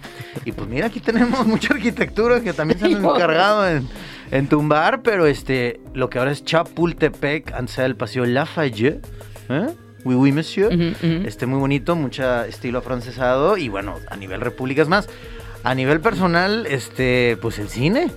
Y 0.43 0.51
pues 0.51 0.67
mira, 0.67 0.87
aquí 0.87 0.99
tenemos 0.99 1.45
mucha 1.47 1.73
arquitectura 1.73 2.41
que 2.41 2.51
también 2.51 2.79
se 2.79 2.85
han 2.87 3.05
encargado 3.05 3.67
en, 3.69 3.87
en 4.31 4.47
tumbar, 4.47 5.01
pero 5.03 5.27
este, 5.27 5.79
lo 5.93 6.09
que 6.09 6.19
ahora 6.19 6.31
es 6.31 6.43
Chapultepec, 6.43 7.53
antes 7.53 7.77
el 7.77 7.95
Paseo 7.95 8.25
Lafayette. 8.25 9.05
¿eh? 9.49 9.67
Oui, 10.03 10.15
oui, 10.15 10.31
monsieur. 10.31 10.73
Ujú, 10.73 10.89
ujú. 11.07 11.27
Este 11.27 11.45
muy 11.45 11.59
bonito, 11.59 11.95
mucho 11.95 12.43
estilo 12.43 12.79
afrancesado 12.79 13.55
y 13.57 13.69
bueno, 13.69 13.95
a 14.09 14.15
nivel 14.17 14.41
repúblicas 14.41 14.87
más. 14.87 15.07
A 15.63 15.73
nivel 15.73 15.99
personal, 15.99 16.65
este, 16.67 17.37
pues 17.41 17.57
el 17.59 17.69
cine. 17.69 18.11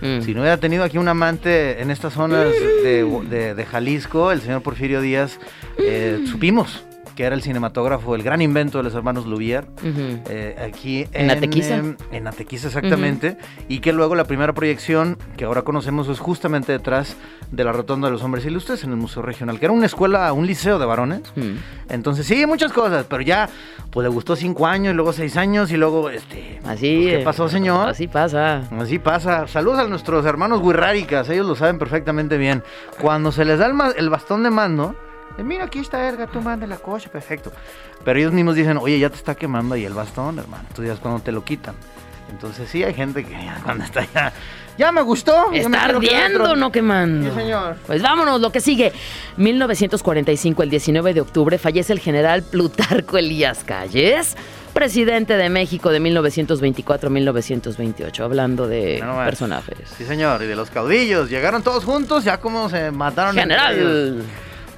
Mm. 0.00 0.20
Si 0.22 0.34
no 0.34 0.40
hubiera 0.42 0.56
tenido 0.58 0.84
aquí 0.84 0.96
un 0.98 1.08
amante 1.08 1.80
en 1.82 1.90
estas 1.90 2.12
zonas 2.14 2.46
de, 2.82 3.04
de- 3.28 3.54
de 3.54 3.66
Jalisco, 3.66 4.30
el 4.32 4.40
señor 4.40 4.62
Porfirio 4.62 5.00
Díaz, 5.00 5.38
eh, 5.78 6.24
supimos 6.30 6.84
que 7.18 7.24
era 7.24 7.34
el 7.34 7.42
cinematógrafo, 7.42 8.14
el 8.14 8.22
gran 8.22 8.40
invento 8.40 8.78
de 8.78 8.84
los 8.84 8.94
hermanos 8.94 9.26
Ujú. 9.26 9.32
eh, 10.30 10.54
aquí 10.68 11.04
¿En 11.12 11.32
Atequiza? 11.32 11.74
em, 11.74 11.96
en 12.12 12.28
Atequiza, 12.28 12.68
exactamente. 12.68 13.36
Y 13.68 13.80
que 13.80 13.92
luego 13.92 14.14
la 14.14 14.22
primera 14.22 14.52
proyección 14.52 15.18
que 15.36 15.44
ahora 15.44 15.62
conocemos 15.62 16.06
es 16.06 16.20
justamente 16.20 16.70
detrás 16.70 17.16
de 17.50 17.64
la 17.64 17.72
Rotonda 17.72 18.06
de 18.06 18.12
los 18.12 18.22
Hombres 18.22 18.44
Ilustres 18.46 18.84
en 18.84 18.90
el 18.90 18.98
Museo 18.98 19.22
Regional, 19.22 19.58
que 19.58 19.64
era 19.66 19.72
una 19.72 19.86
escuela, 19.86 20.32
un 20.32 20.46
liceo 20.46 20.78
de 20.78 20.86
varones. 20.86 21.22
Entonces, 21.88 22.24
sí, 22.24 22.46
muchas 22.46 22.72
cosas, 22.72 23.04
pero 23.10 23.20
ya, 23.22 23.48
pues 23.90 24.04
le 24.04 24.10
gustó 24.10 24.36
cinco 24.36 24.68
años, 24.68 24.92
y 24.92 24.94
luego 24.94 25.12
seis 25.12 25.36
años, 25.36 25.72
y 25.72 25.76
luego, 25.76 26.10
este. 26.10 26.60
Así. 26.64 26.98
pues, 27.02 27.14
¿Qué 27.16 27.20
eh, 27.22 27.24
pasó, 27.24 27.48
señor? 27.48 27.88
Así 27.88 28.06
pasa. 28.06 28.62
Así 28.78 29.00
pasa. 29.00 29.48
Saludos 29.48 29.80
a 29.80 29.88
nuestros 29.88 30.24
hermanos 30.24 30.62
guirráricas, 30.62 31.28
ellos 31.30 31.48
lo 31.48 31.56
saben 31.56 31.80
perfectamente 31.80 32.38
bien. 32.38 32.62
Cuando 33.00 33.32
se 33.32 33.44
les 33.44 33.58
da 33.58 33.66
el, 33.66 33.74
el 33.96 34.08
bastón 34.08 34.44
de 34.44 34.50
mando, 34.50 34.94
eh, 34.94 35.07
mira, 35.44 35.64
aquí 35.64 35.78
está 35.78 36.08
Edgar, 36.08 36.28
tú 36.30 36.40
manda 36.40 36.66
la 36.66 36.76
coche, 36.76 37.08
perfecto. 37.08 37.52
Pero 38.04 38.18
ellos 38.18 38.32
mismos 38.32 38.54
dicen, 38.54 38.76
oye, 38.78 38.98
ya 38.98 39.10
te 39.10 39.16
está 39.16 39.34
quemando 39.34 39.74
ahí 39.74 39.84
el 39.84 39.94
bastón, 39.94 40.38
hermano. 40.38 40.64
Tú 40.74 40.84
ya 40.84 40.92
es 40.92 40.98
cuando 40.98 41.20
te 41.20 41.32
lo 41.32 41.44
quitan. 41.44 41.74
Entonces 42.30 42.68
sí, 42.68 42.84
hay 42.84 42.92
gente 42.92 43.24
que 43.24 43.32
ya 43.32 43.58
cuando 43.64 43.84
está 43.84 44.06
ya, 44.14 44.32
ya 44.76 44.92
me 44.92 45.00
gustó. 45.00 45.48
me 45.50 45.60
Está 45.60 45.84
ardiendo, 45.86 46.38
dentro". 46.40 46.56
no 46.56 46.70
quemando. 46.70 47.30
Sí, 47.30 47.34
señor. 47.40 47.76
Pues 47.86 48.02
vámonos, 48.02 48.40
lo 48.42 48.52
que 48.52 48.60
sigue. 48.60 48.92
1945, 49.38 50.62
el 50.62 50.68
19 50.70 51.14
de 51.14 51.20
octubre, 51.22 51.56
fallece 51.58 51.92
el 51.94 52.00
general 52.00 52.42
Plutarco 52.42 53.16
Elías 53.16 53.64
Calles, 53.64 54.36
presidente 54.74 55.36
de 55.38 55.48
México 55.48 55.88
de 55.90 56.00
1924-1928, 56.02 58.20
hablando 58.24 58.66
de 58.68 59.00
No 59.02 59.16
personajes. 59.24 59.88
Sí, 59.96 60.04
señor, 60.04 60.42
y 60.42 60.46
de 60.46 60.56
los 60.56 60.68
caudillos. 60.70 61.30
Llegaron 61.30 61.62
todos 61.62 61.84
juntos, 61.84 62.24
ya 62.24 62.38
como 62.40 62.68
se 62.68 62.90
mataron. 62.90 63.38
entre 63.38 63.56
ellos. 63.72 64.24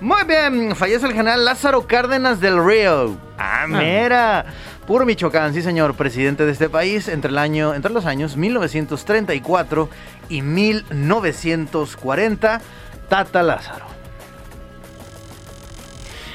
Muy 0.00 0.24
bien, 0.24 0.74
fallece 0.74 1.06
el 1.06 1.12
general 1.12 1.44
Lázaro 1.44 1.86
Cárdenas 1.86 2.40
del 2.40 2.64
Río. 2.64 3.18
Ah, 3.36 3.66
mira. 3.68 4.46
Puro 4.86 5.04
Michoacán, 5.04 5.52
sí 5.52 5.60
señor, 5.60 5.94
presidente 5.94 6.46
de 6.46 6.52
este 6.52 6.70
país 6.70 7.06
entre, 7.08 7.30
el 7.30 7.36
año, 7.36 7.74
entre 7.74 7.92
los 7.92 8.06
años 8.06 8.36
1934 8.36 9.90
y 10.30 10.40
1940. 10.40 12.62
Tata 13.08 13.42
Lázaro. 13.42 13.84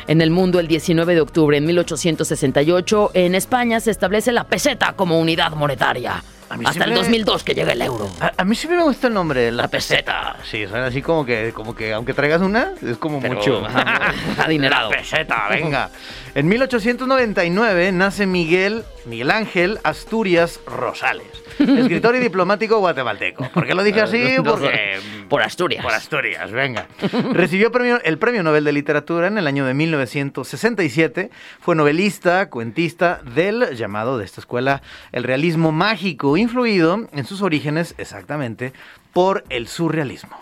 En 0.07 0.21
el 0.21 0.29
mundo, 0.29 0.59
el 0.59 0.67
19 0.67 1.15
de 1.15 1.21
octubre 1.21 1.59
de 1.59 1.65
1868, 1.65 3.11
en 3.15 3.33
España 3.33 3.79
se 3.79 3.89
establece 3.89 4.31
la 4.31 4.43
peseta 4.43 4.93
como 4.93 5.19
unidad 5.19 5.53
monetaria. 5.53 6.23
A 6.49 6.57
mí 6.57 6.65
Hasta 6.65 6.83
el 6.83 6.91
siempre- 6.91 6.95
2002 6.95 7.43
que 7.43 7.53
llega 7.55 7.71
el 7.73 7.81
euro. 7.81 8.07
A, 8.19 8.31
a 8.37 8.45
mí 8.45 8.55
siempre 8.55 8.77
me 8.77 8.83
gusta 8.83 9.07
el 9.07 9.13
nombre, 9.13 9.51
la, 9.51 9.67
peseta. 9.67 10.37
Sí, 10.43 10.67
suena 10.67 10.85
así 10.87 11.01
como 11.01 11.25
que, 11.25 11.51
como 11.53 11.75
que 11.75 11.91
aunque 11.93 12.13
traigas 12.13 12.41
una, 12.41 12.71
es 12.87 12.97
como 12.97 13.19
Pero, 13.19 13.33
mucho. 13.35 13.63
adinerado. 14.37 14.91
La 14.91 14.97
peseta, 14.97 15.47
venga. 15.49 15.89
En 16.35 16.47
1899 16.47 17.91
nace 17.93 18.25
Miguel, 18.25 18.83
Miguel 19.05 19.31
Ángel 19.31 19.79
Asturias 19.83 20.59
Rosales, 20.67 21.27
escritor 21.59 22.15
y 22.15 22.19
diplomático 22.19 22.77
guatemalteco. 22.79 23.49
¿Por 23.49 23.65
qué 23.65 23.73
lo 23.73 23.83
dije 23.83 24.01
así? 24.01 24.35
Porque... 24.43 24.99
Por 25.29 25.41
Asturias. 25.41 25.83
Por 25.83 25.93
Asturias, 25.93 26.51
venga. 26.51 26.87
Recibió 27.31 27.71
premio- 27.71 27.99
el 28.03 28.19
Premio 28.19 28.43
Nobel 28.43 28.63
de 28.63 28.71
Literatura 28.73 29.27
en 29.27 29.37
el 29.39 29.47
año 29.47 29.65
de 29.65 29.73
1967. 29.73 31.31
Fue 31.59 31.75
novelista, 31.75 32.49
cuentista 32.49 33.21
del 33.23 33.75
llamado 33.75 34.17
de 34.19 34.25
esta 34.25 34.41
escuela 34.41 34.81
el 35.11 35.23
realismo 35.23 35.71
mágico, 35.71 36.37
influido 36.45 37.07
en 37.11 37.25
sus 37.25 37.41
orígenes 37.41 37.95
exactamente 37.97 38.73
por 39.13 39.43
el 39.49 39.67
surrealismo. 39.67 40.37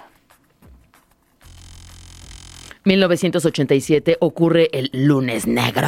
1987 2.85 4.17
ocurre 4.19 4.69
el 4.73 4.89
lunes 4.93 5.47
negro. 5.47 5.87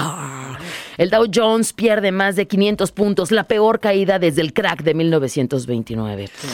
El 0.98 1.10
Dow 1.10 1.25
Jones 1.34 1.74
pierde 1.74 2.12
más 2.12 2.36
de 2.36 2.48
500 2.48 2.91
puntos, 2.91 3.31
la 3.31 3.43
peor 3.43 3.79
caída 3.79 4.17
desde 4.17 4.41
el 4.41 4.53
crack 4.53 4.81
de 4.84 4.93
1929. 4.93 6.24
Ese, 6.24 6.48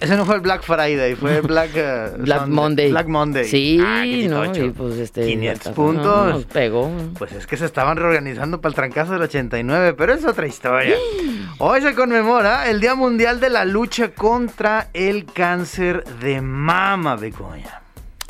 ese 0.00 0.16
no 0.16 0.24
fue 0.24 0.36
el 0.36 0.40
Black 0.42 0.62
Friday, 0.62 1.14
fue 1.16 1.40
Black, 1.40 1.70
eh, 1.74 2.10
Black 2.18 2.40
Sunday. 2.40 2.54
Monday. 2.54 2.90
Black 2.90 3.08
Monday. 3.08 3.44
Sí, 3.44 3.78
Ah, 3.82 4.04
¿no? 4.28 4.44
Y 4.54 4.70
pues 4.70 4.96
este. 4.98 5.26
500 5.26 5.66
no, 5.66 5.72
puntos. 5.74 6.26
nos 6.34 6.44
pegó. 6.44 6.90
Pues 7.18 7.32
es 7.32 7.46
que 7.46 7.56
se 7.56 7.64
estaban 7.64 7.96
reorganizando 7.96 8.60
para 8.60 8.70
el 8.70 8.74
trancazo 8.76 9.12
del 9.14 9.22
89, 9.22 9.94
pero 9.94 10.14
es 10.14 10.24
otra 10.24 10.46
historia. 10.46 10.94
Hoy 11.58 11.80
se 11.80 11.94
conmemora 11.94 12.68
el 12.70 12.80
Día 12.80 12.94
Mundial 12.94 13.40
de 13.40 13.50
la 13.50 13.64
Lucha 13.64 14.10
contra 14.12 14.88
el 14.94 15.24
Cáncer 15.24 16.04
de 16.20 16.40
Mama, 16.40 17.16
Begoña. 17.16 17.80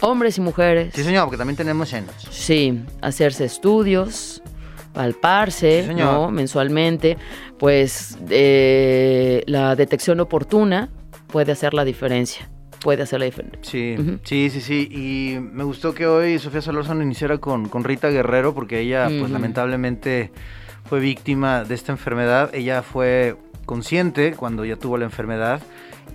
Hombres 0.00 0.38
y 0.38 0.40
mujeres. 0.42 0.92
Sí, 0.94 1.02
señor, 1.04 1.24
porque 1.24 1.38
también 1.38 1.56
tenemos 1.56 1.88
senos. 1.88 2.14
Sí, 2.30 2.82
hacerse 3.02 3.44
estudios, 3.46 4.42
palparse, 4.92 5.84
Sí. 5.88 5.94
¿no? 5.94 6.30
Mensualmente, 6.30 7.16
pues 7.58 8.16
eh, 8.30 9.42
la 9.46 9.74
detección 9.74 10.20
oportuna 10.20 10.88
puede 11.28 11.52
hacer 11.52 11.74
la 11.74 11.84
diferencia. 11.84 12.48
Puede 12.80 13.02
hacer 13.02 13.18
la 13.20 13.26
diferencia. 13.26 13.58
Sí, 13.62 13.96
Ujú. 13.98 14.18
sí, 14.22 14.50
sí, 14.50 14.60
sí. 14.60 14.88
Y 14.90 15.40
me 15.40 15.64
gustó 15.64 15.94
que 15.94 16.06
hoy 16.06 16.38
Sofía 16.38 16.60
Solórzano 16.62 17.02
iniciara 17.02 17.38
con, 17.38 17.68
con 17.68 17.84
Rita 17.84 18.08
Guerrero, 18.10 18.54
porque 18.54 18.80
ella, 18.80 19.06
pues 19.08 19.22
Ujú. 19.22 19.32
lamentablemente, 19.32 20.30
fue 20.84 21.00
víctima 21.00 21.64
de 21.64 21.74
esta 21.74 21.92
enfermedad. 21.92 22.54
Ella 22.54 22.82
fue 22.82 23.36
consciente 23.64 24.32
cuando 24.34 24.64
ya 24.64 24.76
tuvo 24.76 24.98
la 24.98 25.04
enfermedad 25.06 25.60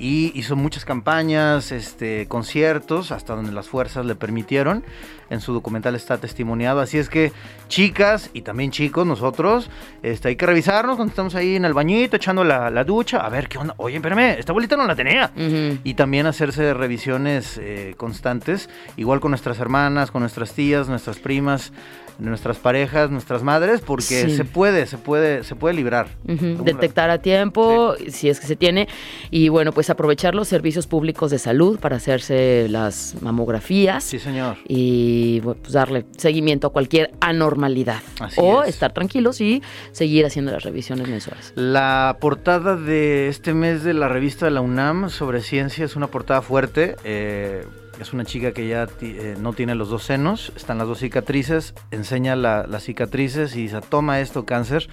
y 0.02 0.32
hizo 0.34 0.56
muchas 0.56 0.84
campañas, 0.84 1.72
este, 1.72 2.28
conciertos, 2.28 3.12
hasta 3.12 3.36
donde 3.36 3.52
las 3.52 3.70
fuerzas 3.70 4.04
le 4.04 4.16
permitieron. 4.16 4.84
En 5.30 5.42
su 5.42 5.54
documental 5.54 5.94
está 5.94 6.18
testimoniado. 6.18 6.80
Así 6.80 6.98
es 6.98 7.08
que, 7.08 7.32
chicas 7.68 8.32
y 8.34 8.42
también 8.42 8.72
chicos, 8.72 9.06
nosotros, 9.06 9.70
este, 10.02 10.30
hay 10.30 10.36
que 10.38 10.48
revisarnos 10.48 10.96
cuando 10.96 11.12
estamos 11.12 11.36
ahí 11.36 11.56
en 11.56 11.66
el 11.66 11.74
bañito, 11.74 12.16
echando 12.16 12.44
la, 12.44 12.72
la 12.72 12.84
ducha. 12.84 13.20
A 13.20 13.30
ver 13.30 13.48
qué 13.48 13.60
onda. 13.60 13.76
Oye, 13.78 13.98
espérame, 13.98 14.40
esta 14.40 14.54
bolita 14.54 14.76
no 14.76 14.88
la 14.88 14.96
tenía. 14.96 15.32
Ujú. 15.36 15.78
Y 15.84 15.94
también 15.94 16.26
hacerse 16.26 16.74
revisiones 16.74 17.60
eh, 17.62 17.94
constantes, 17.96 18.70
igual 18.98 19.20
con 19.20 19.30
nuestras 19.30 19.60
hermanas, 19.60 20.10
con 20.10 20.22
nuestras 20.22 20.54
tías, 20.54 20.90
nuestras 20.90 21.20
primas, 21.20 21.74
nuestras 22.22 22.58
parejas, 22.58 23.10
nuestras 23.12 23.44
madres, 23.44 23.82
porque 23.82 24.04
Sí. 24.26 24.36
se 24.38 24.46
puede, 24.46 24.86
se 24.86 24.98
puede, 24.98 25.44
se 25.44 25.56
puede 25.56 25.74
librar. 25.74 26.08
Ujú, 26.28 26.38
¿Cómo 26.58 26.64
Detectar 26.64 27.10
a 27.10 27.18
tiempo, 27.18 27.96
si 28.10 28.30
es 28.30 28.40
que 28.40 28.48
se 28.48 28.56
tiene, 28.56 28.88
y 29.32 29.50
bueno, 29.50 29.72
pues 29.72 29.90
aprovechar 29.90 30.36
los 30.36 30.48
servicios 30.48 30.88
públicos 30.88 31.32
de 31.32 31.40
salud 31.40 31.80
para 31.80 31.96
hacerse 31.98 32.68
las 32.70 33.16
mamografías 33.22 34.04
Sí, 34.04 34.20
señor. 34.20 34.58
y 34.68 35.42
pues 35.42 35.72
darle 35.72 36.06
seguimiento 36.18 36.68
a 36.68 36.70
cualquier 36.72 37.12
anormalidad. 37.20 38.02
Así 38.20 38.40
o 38.40 38.64
es. 38.64 38.70
estar 38.70 38.94
tranquilos 38.94 39.42
y 39.42 39.62
seguir 39.92 40.26
haciendo 40.26 40.52
las 40.52 40.64
revisiones 40.64 41.08
mensuales. 41.08 41.54
La 41.56 42.18
portada 42.22 42.76
de 42.76 43.28
este 43.28 43.54
mes 43.54 43.84
de 43.84 43.94
la 43.94 44.08
revista 44.08 44.46
de 44.46 44.52
la 44.52 44.62
UNAM 44.62 45.10
sobre 45.10 45.42
ciencia 45.42 45.86
es 45.86 45.96
una 45.96 46.08
portada 46.08 46.42
fuerte. 46.42 46.96
eh, 47.04 47.66
es 48.02 48.14
una 48.14 48.26
chica 48.26 48.52
que 48.52 48.68
ya 48.68 48.88
eh, 49.02 49.36
no 49.40 49.54
tiene 49.54 49.76
los 49.76 49.90
dos 49.90 50.04
senos, 50.04 50.52
están 50.56 50.78
las 50.80 50.88
dos 50.88 51.00
cicatrices, 51.00 51.74
enseña 51.92 52.36
la- 52.36 52.66
las 52.68 52.84
cicatrices 52.84 53.56
y 53.56 53.62
dice, 53.64 53.80
toma 53.88 54.20
esto 54.20 54.46
cáncer, 54.46 54.90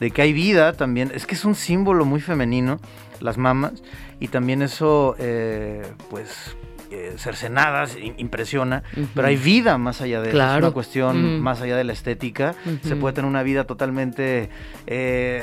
de 0.00 0.10
que 0.10 0.22
hay 0.22 0.32
vida 0.32 0.72
también. 0.72 1.10
Es 1.14 1.26
que 1.26 1.34
es 1.34 1.44
un 1.44 1.54
símbolo 1.54 2.04
muy 2.04 2.20
femenino, 2.20 2.78
las 3.20 3.38
mamas, 3.38 3.72
y 4.20 4.28
también 4.28 4.62
eso, 4.62 5.16
eh, 5.18 5.82
pues, 6.10 6.56
eh, 6.94 7.14
cercenadas, 7.18 7.96
im- 7.98 8.14
impresiona, 8.18 8.82
pero 9.14 9.26
hay 9.28 9.36
vida 9.36 9.76
más 9.78 10.00
allá 10.00 10.20
de 10.20 10.28
eso. 10.28 10.36
Es 10.38 10.42
Claro. 10.44 10.66
una 10.66 10.74
cuestión 10.74 11.16
Ujú. 11.34 11.42
más 11.42 11.60
allá 11.60 11.76
de 11.76 11.84
la 11.84 11.92
estética. 11.92 12.54
Se 12.82 12.94
puede 12.96 13.14
tener 13.14 13.28
una 13.28 13.42
vida 13.42 13.64
totalmente 13.64 14.48
eh, 14.86 15.42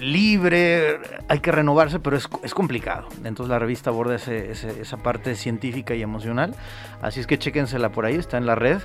libre, 0.00 0.98
hay 1.28 1.40
que 1.40 1.52
renovarse, 1.52 1.98
pero 2.00 2.16
es, 2.16 2.28
es 2.42 2.54
complicado. 2.54 3.08
Entonces 3.24 3.50
la 3.50 3.58
revista 3.58 3.90
aborda 3.90 4.16
ese- 4.16 4.50
ese- 4.52 4.80
esa 4.80 4.96
parte 4.98 5.34
científica 5.36 5.94
y 5.94 6.02
emocional. 6.02 6.54
Así 7.00 7.20
es 7.20 7.26
que 7.26 7.38
chéquensela 7.38 7.90
por 7.92 8.04
ahí, 8.04 8.16
está 8.16 8.36
en 8.38 8.46
la 8.46 8.54
red. 8.54 8.78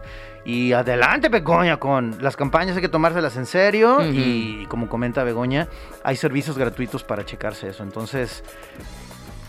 Y 0.45 0.71
adelante, 0.73 1.29
Begoña, 1.29 1.77
con 1.77 2.17
las 2.21 2.35
campañas 2.37 2.75
hay 2.75 2.81
que 2.81 2.89
tomárselas 2.89 3.35
en 3.37 3.45
serio. 3.45 3.99
Y 4.11 4.65
como 4.67 4.87
comenta 4.87 5.23
Begoña, 5.23 5.67
hay 6.03 6.15
servicios 6.15 6.57
gratuitos 6.57 7.03
para 7.03 7.25
checarse 7.25 7.69
eso. 7.69 7.83
Entonces, 7.83 8.43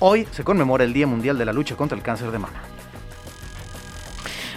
hoy 0.00 0.26
se 0.32 0.44
conmemora 0.44 0.84
el 0.84 0.92
Día 0.92 1.06
Mundial 1.06 1.38
de 1.38 1.44
la 1.44 1.52
Lucha 1.52 1.76
contra 1.76 1.96
el 1.96 2.02
Cáncer 2.02 2.30
de 2.30 2.38
Mama. 2.38 2.62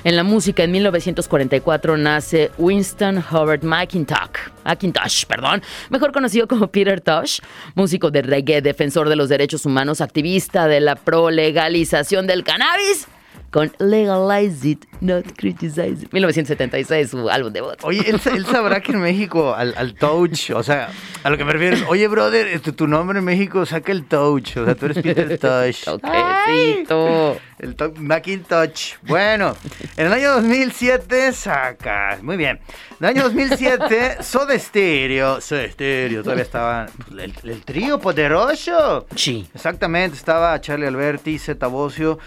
En 0.04 0.16
la 0.16 0.24
música, 0.24 0.64
en 0.64 0.72
1944 0.72 1.96
nace 1.96 2.50
Winston 2.58 3.24
Howard 3.32 3.64
McIntosh, 3.64 4.50
McIntosh, 4.66 5.26
perdón, 5.26 5.62
mejor 5.92 6.12
conocido 6.12 6.48
como 6.48 6.68
Peter 6.68 7.02
Tosh, 7.02 7.40
músico 7.76 8.10
de 8.10 8.24
reggae, 8.24 8.62
defensor 8.64 9.10
de 9.10 9.16
los 9.16 9.30
derechos 9.30 9.64
humanos, 9.66 10.02
activista 10.02 10.68
de 10.68 10.80
la 10.80 10.96
prolegalización 10.96 12.26
del 12.26 12.44
cannabis 12.44 13.08
con 13.52 13.72
Legalize 13.80 14.68
It, 14.68 14.86
Not 15.02 15.26
Criticize 15.38 16.04
It. 16.06 16.14
1976, 16.14 17.10
su 17.12 17.30
álbum 17.30 17.52
debut. 17.54 17.76
Oye, 17.84 18.00
él, 18.10 18.20
él 18.34 18.46
sabrá 18.46 18.80
que 18.82 18.94
en 18.94 19.02
México 19.02 19.54
al, 19.54 19.74
al 19.78 19.94
touch, 19.96 20.52
o 20.52 20.64
sea, 20.64 20.90
a 21.24 21.30
lo 21.30 21.38
que 21.38 21.44
me 21.46 21.54
refiero, 21.54 21.78
oye, 21.90 22.08
brother, 22.08 22.48
este, 22.48 22.72
tu 22.72 22.88
nombre 22.88 23.20
en 23.20 23.26
México 23.26 23.66
saca 23.66 23.92
el 23.92 24.06
touch, 24.06 24.58
o 24.58 24.66
sea, 24.66 24.76
tú 24.76 24.86
eres 24.86 25.00
Peter 25.04 25.38
Touch. 25.40 25.84
Toquecito. 25.84 27.38
El 27.60 27.76
to- 27.76 27.94
Macintosh. 27.98 28.96
Bueno, 29.04 29.56
en 29.98 30.08
el 30.08 30.14
año 30.14 30.32
2007 30.34 31.32
sacas. 31.34 32.24
Muy 32.24 32.38
bien. 32.38 32.60
En 33.00 33.06
el 33.06 33.10
año 33.18 33.24
2007, 33.24 34.18
Soda 34.24 34.58
Stereo. 34.58 35.40
Soda 35.42 35.70
Stereo. 35.70 36.24
Todavía 36.24 36.44
estaba 36.44 36.88
pues, 37.08 37.24
el, 37.24 37.34
el 37.52 37.62
trío 37.64 38.00
poderoso. 38.00 39.06
Sí. 39.16 39.48
Exactamente. 39.54 40.16
Estaba 40.18 40.60
Charlie 40.60 40.88
Alberti, 40.88 41.38
Zeta 41.38 41.68
Bosio 41.68 42.18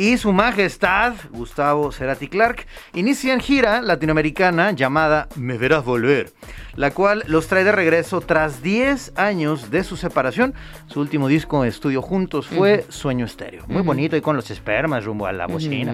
y 0.00 0.16
su 0.16 0.32
majestad, 0.32 1.12
Gustavo 1.30 1.92
Cerati 1.92 2.26
Clark, 2.26 2.66
inician 2.94 3.38
gira 3.38 3.82
latinoamericana 3.82 4.70
llamada 4.70 5.28
Me 5.36 5.58
Verás 5.58 5.84
Volver, 5.84 6.32
la 6.74 6.90
cual 6.90 7.22
los 7.26 7.48
trae 7.48 7.64
de 7.64 7.72
regreso 7.72 8.22
tras 8.22 8.62
10 8.62 9.12
años 9.16 9.70
de 9.70 9.84
su 9.84 9.98
separación. 9.98 10.54
Su 10.86 11.00
último 11.00 11.28
disco 11.28 11.62
de 11.62 11.68
estudio 11.68 12.00
juntos 12.00 12.46
fue 12.46 12.86
Sueño 12.88 13.26
Estéreo. 13.26 13.64
Muy 13.66 13.82
bonito 13.82 14.16
y 14.16 14.22
con 14.22 14.36
los 14.36 14.50
espermas 14.50 15.04
rumbo 15.04 15.26
a 15.26 15.32
la 15.32 15.46
bocina. 15.46 15.92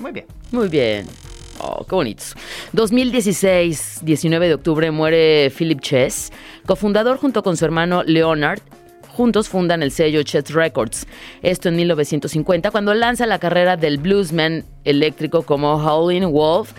Muy 0.00 0.12
bien. 0.12 0.24
Muy 0.50 0.68
bien. 0.68 1.04
Oh, 1.60 1.84
qué 1.84 1.94
bonitos. 1.94 2.34
2016, 2.72 4.00
19 4.02 4.48
de 4.48 4.54
octubre, 4.54 4.90
muere 4.90 5.52
Philip 5.54 5.80
Chess, 5.80 6.32
cofundador 6.64 7.18
junto 7.18 7.42
con 7.42 7.58
su 7.58 7.66
hermano 7.66 8.02
Leonard. 8.02 8.62
Juntos 9.12 9.48
fundan 9.48 9.82
el 9.82 9.90
sello 9.92 10.22
Chess 10.22 10.50
Records. 10.52 11.06
Esto 11.42 11.68
en 11.68 11.76
1950, 11.76 12.70
cuando 12.70 12.94
lanza 12.94 13.26
la 13.26 13.38
carrera 13.38 13.76
del 13.76 13.98
bluesman 13.98 14.64
eléctrico 14.84 15.42
como 15.42 15.74
Howlin' 15.74 16.30
Wolf, 16.32 16.72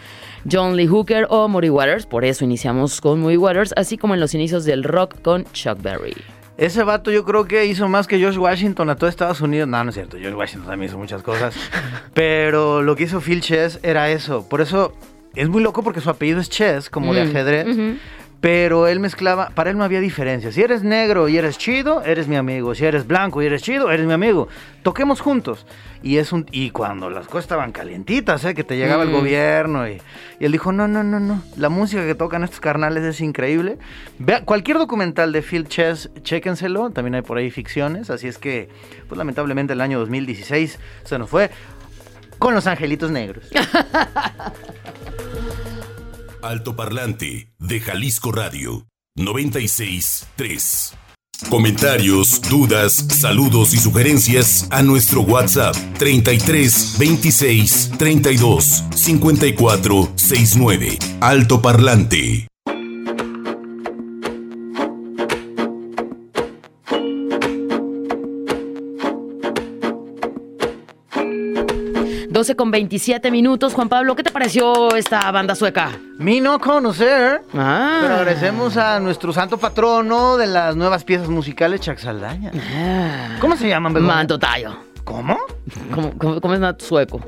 John 0.52 0.75
Lee 0.75 0.88
Hooker 0.88 1.28
o 1.30 1.48
Muddy 1.48 1.70
Waters. 1.70 2.06
Por 2.06 2.25
eso 2.25 2.44
iniciamos 2.44 3.00
con 3.02 3.20
Muddy 3.22 3.38
Waters, 3.38 3.74
así 3.78 3.98
como 3.98 4.13
en 4.16 4.20
los 4.20 4.34
inicios 4.34 4.66
del 4.66 4.84
rock 4.84 5.22
con 5.22 5.46
Chuck 5.54 5.82
Berry. 5.82 6.16
Ese 6.58 6.84
vato 6.84 7.12
yo 7.12 7.24
creo 7.24 7.46
que 7.46 7.66
hizo 7.66 7.88
más 7.88 8.08
que 8.08 8.20
George 8.20 8.38
Washington 8.40 8.90
a 8.90 8.96
todo 8.96 9.10
Estados 9.10 9.42
Unidos. 9.42 9.68
No, 9.68 9.84
no 9.84 9.90
es 9.90 9.96
cierto. 9.96 10.18
George 10.18 10.36
Washington 10.36 10.70
también 10.70 10.90
hizo 10.90 10.98
muchas 11.00 11.22
cosas. 11.24 11.56
Pero 12.13 12.82
lo 12.82 12.96
que 12.96 13.04
hizo 13.04 13.22
Phil 13.22 13.42
Chess 13.42 13.80
era 13.84 14.10
eso. 14.12 14.48
Por 14.48 14.62
eso 14.62 14.94
es 15.36 15.50
muy 15.50 15.63
loco 15.63 15.82
porque 15.84 16.00
su 16.02 16.10
apellido 16.10 16.40
es 16.40 16.50
Chess, 16.50 16.90
como 16.90 17.13
de 17.13 17.25
Mm, 17.25 17.30
ajedrez. 17.30 17.68
Pero 18.44 18.88
él 18.90 19.00
mezclaba, 19.00 19.52
para 19.56 19.70
él 19.70 19.78
no 19.78 19.86
había 19.86 20.02
diferencia. 20.02 20.52
Si 20.52 20.62
eres 20.62 20.84
negro 20.84 21.30
y 21.30 21.38
eres 21.38 21.58
chido, 21.58 22.04
eres 22.04 22.28
mi 22.28 22.36
amigo. 22.36 22.76
Si 22.76 22.84
eres 22.84 23.08
blanco 23.08 23.42
y 23.42 23.46
eres 23.46 23.62
chido, 23.64 23.90
eres 23.90 24.06
mi 24.06 24.12
amigo. 24.12 24.50
Toquemos 24.82 25.22
juntos. 25.22 25.66
Y 26.02 26.18
es 26.18 26.34
un 26.34 26.46
y 26.52 26.72
cuando 26.72 27.10
las 27.10 27.28
cosas 27.28 27.46
estaban 27.46 27.72
calientitas, 27.72 28.44
¿eh? 28.44 28.54
que 28.54 28.66
te 28.66 28.76
llegaba 28.76 29.04
el 29.04 29.10
Mm. 29.12 29.14
gobierno 29.14 29.88
y, 29.88 30.02
y 30.42 30.46
él 30.46 30.52
dijo, 30.52 30.74
"No, 30.74 30.90
no, 30.90 31.04
no, 31.04 31.22
no. 31.22 31.42
La 31.56 31.70
música 31.70 32.06
que 32.06 32.16
tocan 32.16 32.44
estos 32.44 32.60
carnales 32.60 33.06
es 33.06 33.22
increíble." 33.22 33.78
Vea 34.20 34.44
cualquier 34.44 34.78
documental 34.78 35.32
de 35.32 35.42
Phil 35.42 35.66
Chess, 35.70 36.10
chéquenselo, 36.24 36.90
también 36.90 37.16
hay 37.16 37.22
por 37.22 37.38
ahí 37.38 37.50
ficciones, 37.50 38.10
así 38.10 38.28
es 38.28 38.38
que 38.40 38.68
pues 39.08 39.18
lamentablemente 39.18 39.72
el 39.72 39.80
año 39.80 40.00
2016 40.00 40.80
se 41.06 41.18
nos 41.18 41.30
fue 41.30 41.50
con 42.40 42.54
los 42.54 42.68
angelitos 42.68 43.10
negros. 43.10 43.46
Altoparlante 46.53 47.51
de 47.57 47.79
Jalisco 47.79 48.31
Radio 48.31 48.86
96.3. 49.17 50.93
Comentarios, 51.50 52.39
dudas, 52.48 52.93
saludos 52.93 53.74
y 53.74 53.77
sugerencias 53.77 54.67
a 54.69 54.83
nuestro 54.83 55.22
WhatsApp 55.22 55.75
33 55.98 56.98
26 57.00 57.93
32 57.98 58.83
54 58.93 60.10
69. 60.15 61.00
Altoparlante. 61.22 62.48
Mm. 62.48 62.52
12 72.34 72.56
con 72.56 72.72
27 72.72 73.30
minutos. 73.30 73.75
Juan 73.75 73.90
Pablo, 73.90 74.16
¿qué 74.16 74.24
te 74.24 74.32
pareció 74.32 74.96
esta 74.96 75.32
banda 75.32 75.54
sueca? 75.54 75.92
Mi 76.18 76.42
no 76.42 76.58
conocer. 76.60 77.44
Ah. 77.54 78.00
Pero 78.02 78.16
agradecemos 78.16 78.75
a 78.75 79.00
nuestro 79.00 79.32
santo 79.32 79.60
patrono 79.60 80.36
de 80.36 80.48
las 80.48 80.75
nuevas 80.75 81.04
piezas 81.04 81.30
musicales, 81.30 81.82
Chuck 81.82 82.00
Saldaña. 82.00 82.52
Ah. 82.75 83.38
¿Cómo 83.40 83.56
se 83.56 83.70
llaman, 83.70 83.94
Begoña? 83.94 84.16
Mando 84.16 84.40
Tayo. 84.40 84.75
¿Cómo? 85.04 85.38
¿Cómo, 85.94 86.18
cómo, 86.18 86.42
cómo 86.42 86.54
es 86.56 86.84
sueco? 86.84 87.22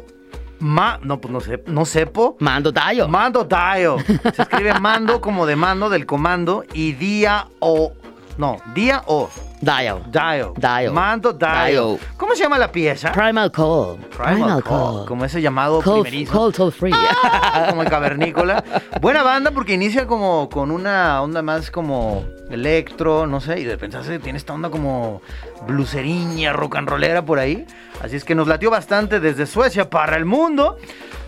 Ma... 0.58 1.00
No, 1.04 1.22
pues 1.22 1.32
no 1.32 1.40
sé. 1.40 1.64
¿No 1.68 1.86
sepo? 1.86 2.36
Mando 2.40 2.74
Tayo. 2.74 3.08
Mando 3.08 3.48
Dio. 3.48 3.98
Se 4.34 4.42
escribe 4.42 4.80
mando 4.80 5.22
como 5.22 5.46
de 5.46 5.56
mando 5.56 5.92
del 5.92 6.08
comando 6.08 6.64
y 6.74 6.94
día 6.94 7.46
o... 7.60 7.94
No, 8.40 8.58
día 8.74 9.04
o... 9.06 9.30
Tayo. 9.66 10.02
Dio. 10.08 10.54
Dio. 10.56 10.94
Mando 10.94 11.34
Dio. 11.34 11.66
Dio. 11.68 12.00
¿Cómo 12.18 12.36
se 12.36 12.44
llama 12.44 12.58
la 12.60 12.72
pieza? 12.72 13.12
Primal 13.12 13.52
Call. 13.52 13.98
Primal 14.16 14.64
Call, 14.64 15.06
Como 15.06 15.26
ese 15.26 15.42
llamado 15.42 15.82
Call, 15.82 16.04
primerizo. 16.04 16.32
call 16.32 16.54
toll 16.54 16.72
free. 16.72 16.94
como 17.70 17.82
el 17.82 17.90
cavernícola. 17.90 18.64
Buena 19.02 19.24
banda 19.24 19.52
porque 19.52 19.74
inicia 19.74 20.06
como 20.06 20.48
con 20.50 20.70
una 20.72 21.22
onda 21.22 21.42
más 21.42 21.72
como 21.72 22.24
electro, 22.50 23.26
no 23.26 23.42
sé, 23.42 23.60
y 23.60 23.64
de 23.64 23.72
repente 23.76 24.20
tiene 24.20 24.38
esta 24.38 24.54
onda 24.54 24.70
como 24.70 25.22
bluseriña, 25.68 26.54
rock 26.54 26.76
and 26.76 26.88
rollera 26.88 27.26
por 27.26 27.40
ahí. 27.40 27.66
Así 28.02 28.16
es 28.16 28.24
que 28.24 28.36
nos 28.36 28.48
latió 28.48 28.70
bastante 28.70 29.20
desde 29.20 29.48
Suecia 29.48 29.90
para 29.90 30.16
el 30.16 30.26
mundo. 30.26 30.78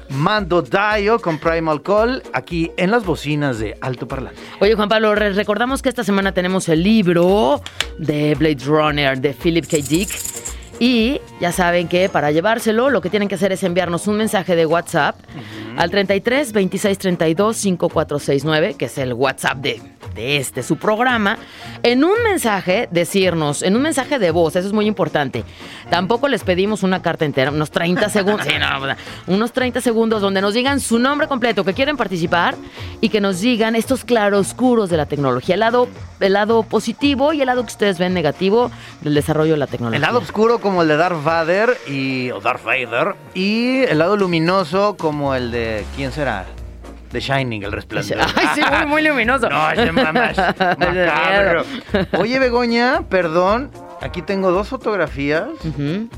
Mando 0.10 0.62
Dio 0.62 1.20
con 1.20 1.38
Primal 1.40 1.82
Call 1.82 2.24
aquí 2.34 2.72
en 2.78 2.92
las 2.92 3.06
bocinas 3.06 3.60
de 3.60 3.78
Alto 3.82 4.08
Parlante. 4.08 4.40
Oye, 4.60 4.76
Juan 4.76 4.90
Pablo, 4.90 5.14
re- 5.16 5.34
recordamos 5.34 5.82
que 5.82 5.90
esta 5.90 6.04
semana 6.04 6.32
tenemos 6.34 6.70
el 6.70 6.84
libro 6.84 7.62
de 7.98 8.36
Blade 8.36 8.64
Runner 8.66 9.20
de 9.20 9.34
Philip 9.34 9.66
K. 9.66 9.78
Dick. 9.88 10.10
Y 10.80 11.20
ya 11.42 11.52
saben 11.52 11.88
que 11.88 12.08
para 12.08 12.32
llevárselo 12.32 12.92
lo 12.92 13.02
que 13.02 13.10
tienen 13.10 13.28
que 13.28 13.34
hacer 13.36 13.52
es 13.52 13.64
enviarnos 13.64 14.06
un 14.08 14.16
mensaje 14.18 14.56
de 14.56 14.66
WhatsApp 14.68 15.16
al 15.76 15.90
33 15.90 16.54
26 16.54 16.98
32 17.00 17.58
5469, 17.58 18.76
que 18.78 18.86
es 18.86 18.98
el 19.00 19.14
WhatsApp 19.14 19.58
de, 19.58 19.82
de 20.16 20.38
este, 20.38 20.64
su 20.64 20.78
programa. 20.78 21.38
En 21.84 22.04
un 22.04 22.22
mensaje 22.24 22.88
decirnos, 22.92 23.62
en 23.62 23.76
un 23.76 23.82
mensaje 23.82 24.20
de 24.20 24.32
voz, 24.32 24.56
eso 24.56 24.68
es 24.68 24.74
muy 24.74 24.86
importante. 24.86 25.44
Tampoco 25.90 26.28
les 26.28 26.44
pedimos 26.44 26.84
una 26.84 27.02
carta 27.02 27.26
entera, 27.26 27.52
unos 27.52 27.72
30 27.72 28.10
segundos, 28.10 28.46
sí, 28.46 28.54
no, 28.60 28.80
no, 28.80 28.96
unos 29.28 29.52
30 29.52 29.82
segundos 29.82 30.22
donde 30.22 30.42
nos 30.42 30.54
digan 30.54 30.80
su 30.80 31.00
nombre 31.00 31.28
completo, 31.28 31.64
que 31.64 31.74
quieren 31.74 31.98
participar 31.98 32.56
y 33.02 33.10
que 33.10 33.22
nos 33.22 33.42
digan 33.42 33.76
estos 33.76 34.04
claroscuros 34.04 34.90
de 34.90 34.98
la 34.98 35.06
tecnología, 35.06 35.56
el 35.56 35.62
lado, 35.62 35.88
el 36.20 36.34
lado 36.34 36.64
positivo 36.64 37.34
y 37.34 37.42
el 37.42 37.48
lado 37.48 37.64
que 37.64 37.72
ustedes 37.72 38.00
ven 38.00 38.14
negativo 38.14 38.72
del 39.02 39.14
desarrollo 39.14 39.54
de 39.54 39.60
la 39.60 39.68
tecnología. 39.68 39.98
El 39.98 40.02
lado 40.02 40.20
oscuro 40.20 40.60
como 40.60 40.82
el 40.82 40.88
de 40.88 40.98
Darth 40.98 41.24
Vader 41.24 41.78
y 41.88 42.32
o 42.32 42.40
Darth 42.40 42.64
Vader 42.64 43.16
y 43.34 43.84
el 43.84 44.00
lado 44.00 44.18
luminoso 44.18 44.96
como 44.98 45.36
el 45.36 45.52
de 45.52 45.86
¿quién 45.96 46.12
será? 46.12 46.46
The 47.12 47.20
Shining, 47.20 47.64
el 47.64 47.72
resplandor. 47.72 48.28
Ay, 48.36 48.48
sí, 48.56 48.62
muy, 48.70 48.86
muy 48.86 49.02
luminoso. 49.04 49.50
No, 49.50 49.58
más 49.94 50.38
macabro. 50.78 51.64
Oye, 52.20 52.40
Begoña, 52.40 53.02
perdón, 53.10 53.72
aquí 54.02 54.22
tengo 54.22 54.52
dos 54.52 54.68
fotografías 54.68 55.44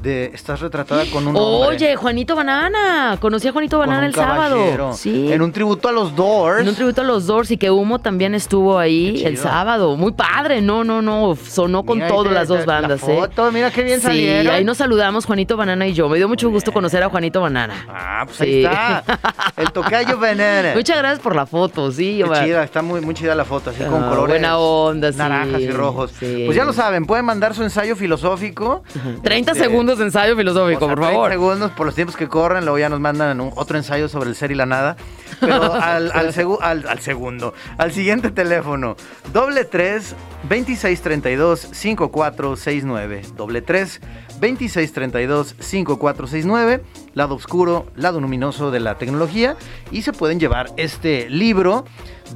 de 0.01 0.25
estás 0.33 0.59
retratada 0.59 1.03
con 1.11 1.27
un 1.27 1.35
hombre. 1.35 1.67
Oye, 1.75 1.95
Juanito 1.95 2.35
Banana. 2.35 3.17
Conocí 3.19 3.47
a 3.47 3.51
Juanito 3.51 3.77
Banana 3.79 4.05
el 4.05 4.13
sábado. 4.15 4.93
Sí. 4.93 5.31
En 5.31 5.41
un 5.41 5.51
tributo 5.51 5.89
a 5.89 5.91
los 5.91 6.15
Doors. 6.15 6.61
En 6.61 6.69
un 6.69 6.75
tributo 6.75 7.01
a 7.01 7.03
los 7.03 7.25
Doors 7.27 7.51
y 7.51 7.57
que 7.57 7.71
Humo 7.71 7.99
también 7.99 8.35
estuvo 8.35 8.77
ahí 8.77 9.23
el 9.25 9.37
sábado. 9.37 9.95
Muy 9.97 10.11
padre. 10.11 10.61
No, 10.61 10.83
no, 10.83 11.01
no. 11.01 11.35
Sonó 11.35 11.83
con 11.83 11.97
Mira, 11.97 12.07
todas 12.09 12.33
las 12.33 12.47
dos 12.47 12.61
te- 12.61 12.67
la 12.67 12.81
bandas, 12.81 13.03
¿eh? 13.03 13.05
foto, 13.17 13.51
mira 13.51 13.71
qué 13.71 13.83
bien 13.83 13.99
sí, 13.99 14.07
salieron. 14.07 14.53
ahí 14.53 14.63
nos 14.63 14.77
saludamos 14.77 15.25
Juanito 15.25 15.57
Banana 15.57 15.87
y 15.87 15.93
yo. 15.93 16.09
Me 16.09 16.17
dio 16.17 16.27
mucho 16.27 16.49
gusto 16.49 16.71
conocer 16.71 17.01
a 17.03 17.09
Juanito 17.09 17.41
Banana. 17.41 17.85
Ah, 17.89 18.23
pues 18.25 18.37
Sí. 18.37 18.43
ahí 18.43 18.63
está. 18.65 19.03
El 19.57 19.71
tocayo 19.71 20.17
Banana. 20.17 20.73
Muchas 20.75 20.97
gracias 20.97 21.19
por 21.19 21.35
la 21.35 21.45
foto, 21.45 21.91
sí. 21.91 22.21
Qué 22.23 22.45
chida, 22.45 22.63
está 22.63 22.81
muy, 22.81 23.01
muy 23.01 23.13
chida 23.13 23.35
la 23.35 23.45
foto, 23.45 23.69
así 23.71 23.83
con 23.83 24.03
Ah, 24.03 24.09
colores. 24.09 24.29
buena 24.29 24.57
onda, 24.57 25.11
sí. 25.11 25.17
Naranjas 25.17 25.61
y 25.61 25.71
rojos. 25.71 26.11
Sí. 26.19 26.43
Pues 26.45 26.55
ya 26.55 26.63
lo 26.65 26.73
saben, 26.73 27.05
pueden 27.05 27.25
mandar 27.25 27.53
su 27.55 27.63
ensayo 27.69 27.95
filosófico. 27.95 28.83
30 29.23 29.51
Este, 29.51 29.63
segundos 29.63 29.97
de 29.99 30.05
ensayo 30.05 30.35
filosófico, 30.35 30.85
o 30.85 30.87
sea, 30.87 30.95
por 30.95 30.99
30 30.99 31.11
favor. 31.13 31.31
segundos 31.31 31.71
por 31.71 31.85
los 31.85 31.95
tiempos 31.95 32.15
que 32.17 32.27
corren, 32.27 32.63
luego 32.65 32.77
ya 32.79 32.89
nos 32.89 32.99
mandan 32.99 33.39
un- 33.39 33.51
otro 33.55 33.77
ensayo 33.77 34.09
sobre 34.09 34.29
el 34.29 34.35
ser 34.35 34.51
y 34.51 34.55
la 34.55 34.65
nada. 34.65 34.97
Pero 35.39 35.73
al, 35.73 36.11
al, 36.11 36.33
segu- 36.33 36.57
al- 36.61 36.87
al 36.87 36.99
segundo, 36.99 37.53
al 37.77 37.91
siguiente 37.91 38.31
teléfono, 38.31 38.95
doble 39.31 39.63
tres 39.65 40.15
2632 40.49 41.69
5469. 41.71 43.21
Doble 43.37 43.61
tres 43.61 44.01
2632 44.41 45.55
5469. 45.59 46.83
lado 47.13 47.35
oscuro, 47.35 47.87
lado 47.95 48.19
luminoso 48.21 48.71
de 48.71 48.79
la 48.79 48.97
tecnología 48.97 49.55
y 49.91 50.01
se 50.03 50.13
pueden 50.13 50.39
llevar 50.39 50.71
este 50.77 51.29
libro 51.29 51.85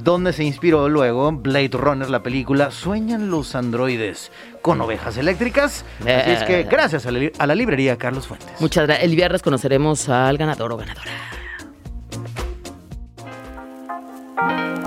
donde 0.02 0.32
se 0.32 0.42
inspiró 0.44 0.88
luego 0.88 1.30
Blade 1.32 1.70
Runner, 1.72 2.10
la 2.10 2.22
película 2.22 2.70
Sueñan 2.72 3.30
los 3.30 3.54
androides 3.54 4.32
con 4.64 4.80
ovejas 4.80 5.18
eléctricas. 5.18 5.84
Así 6.00 6.30
es 6.30 6.42
que 6.44 6.62
gracias 6.62 7.04
a 7.04 7.10
la, 7.10 7.30
a 7.38 7.46
la 7.46 7.54
librería 7.54 7.98
Carlos 7.98 8.26
Fuentes. 8.26 8.48
Muchas 8.60 8.86
gracias. 8.86 9.04
El 9.04 9.14
viernes 9.14 9.42
conoceremos 9.42 10.08
al 10.08 10.38
ganador 10.38 10.72
o 10.72 10.78
ganadora. 10.78 11.10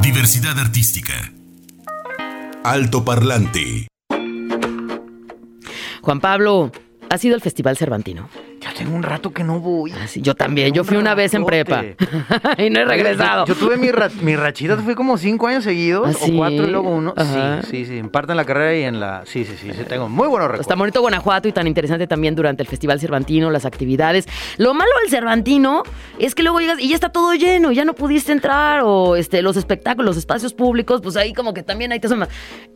Diversidad 0.02 0.58
artística. 0.58 1.14
Alto 2.64 3.06
Parlante. 3.06 3.88
Juan 6.02 6.22
Pablo, 6.22 6.72
¿ha 7.12 7.18
sido 7.20 7.36
el 7.36 7.42
Festival 7.42 7.78
Cervantino? 7.78 8.30
Ya 8.68 8.74
tengo 8.74 8.96
un 8.96 9.04
rato 9.04 9.32
que 9.32 9.44
no 9.44 9.60
voy. 9.60 9.94
Ah, 9.94 10.06
yo 10.16 10.36
también. 10.36 10.74
Yo 10.74 10.84
fui 10.84 10.98
una 10.98 11.16
vez 11.16 11.34
en 11.34 11.46
prepa 11.46 11.84
y 12.58 12.70
no 12.70 12.80
he 12.80 12.86
regresado. 12.86 13.46
Yo, 13.46 13.56
tuve 13.56 13.78
mi, 13.78 13.92
ra 13.92 14.10
mi 14.22 14.36
rachita, 14.36 14.76
fui 14.78 14.96
como 14.96 15.18
cinco 15.18 15.48
años 15.48 15.64
seguidos, 15.64 16.10
¿Ah, 16.10 16.14
sí? 16.14 16.34
o 16.34 16.38
cuatro 16.38 16.68
y 16.68 16.70
luego 16.70 16.90
uno. 16.90 17.14
Ajá. 17.16 17.62
Sí, 17.64 17.70
sí, 17.70 17.86
sí. 17.86 17.98
En 17.98 18.10
parte 18.10 18.34
en 18.34 18.38
la 18.38 18.46
carrera 18.46 18.76
y 18.76 18.84
en 18.84 19.00
la. 19.00 19.24
Sí, 19.26 19.46
sí, 19.46 19.56
sí. 19.60 19.72
sí 19.74 19.84
tengo 19.86 20.10
muy 20.10 20.28
buenos 20.28 20.48
recuerdos. 20.48 20.62
Está 20.62 20.76
bonito 20.76 21.02
Guanajuato 21.02 21.48
y 21.48 21.52
tan 21.52 21.68
interesante 21.68 22.08
también 22.08 22.36
durante 22.36 22.62
el 22.62 22.68
Festival 22.68 23.00
Cervantino, 23.00 23.50
las 23.52 23.66
actividades. 23.66 24.28
Lo 24.58 24.74
malo 24.74 24.92
del 25.02 25.10
Cervantino 25.10 25.84
es 26.20 26.36
que 26.36 26.44
luego 26.44 26.60
llegas 26.60 26.80
y 26.80 26.90
ya 26.90 26.96
está 26.96 27.10
todo 27.10 27.34
lleno, 27.36 27.72
ya 27.72 27.86
no 27.86 27.94
pudiste 27.94 28.32
entrar, 28.32 28.82
o 28.84 29.16
este, 29.16 29.42
los 29.42 29.56
espectáculos, 29.56 30.08
los 30.08 30.18
espacios 30.18 30.54
públicos, 30.54 31.02
pues 31.02 31.16
ahí 31.16 31.34
como 31.34 31.54
que 31.54 31.64
también 31.64 31.92
hay 31.92 32.00
te 32.00 32.08
asomas. 32.08 32.30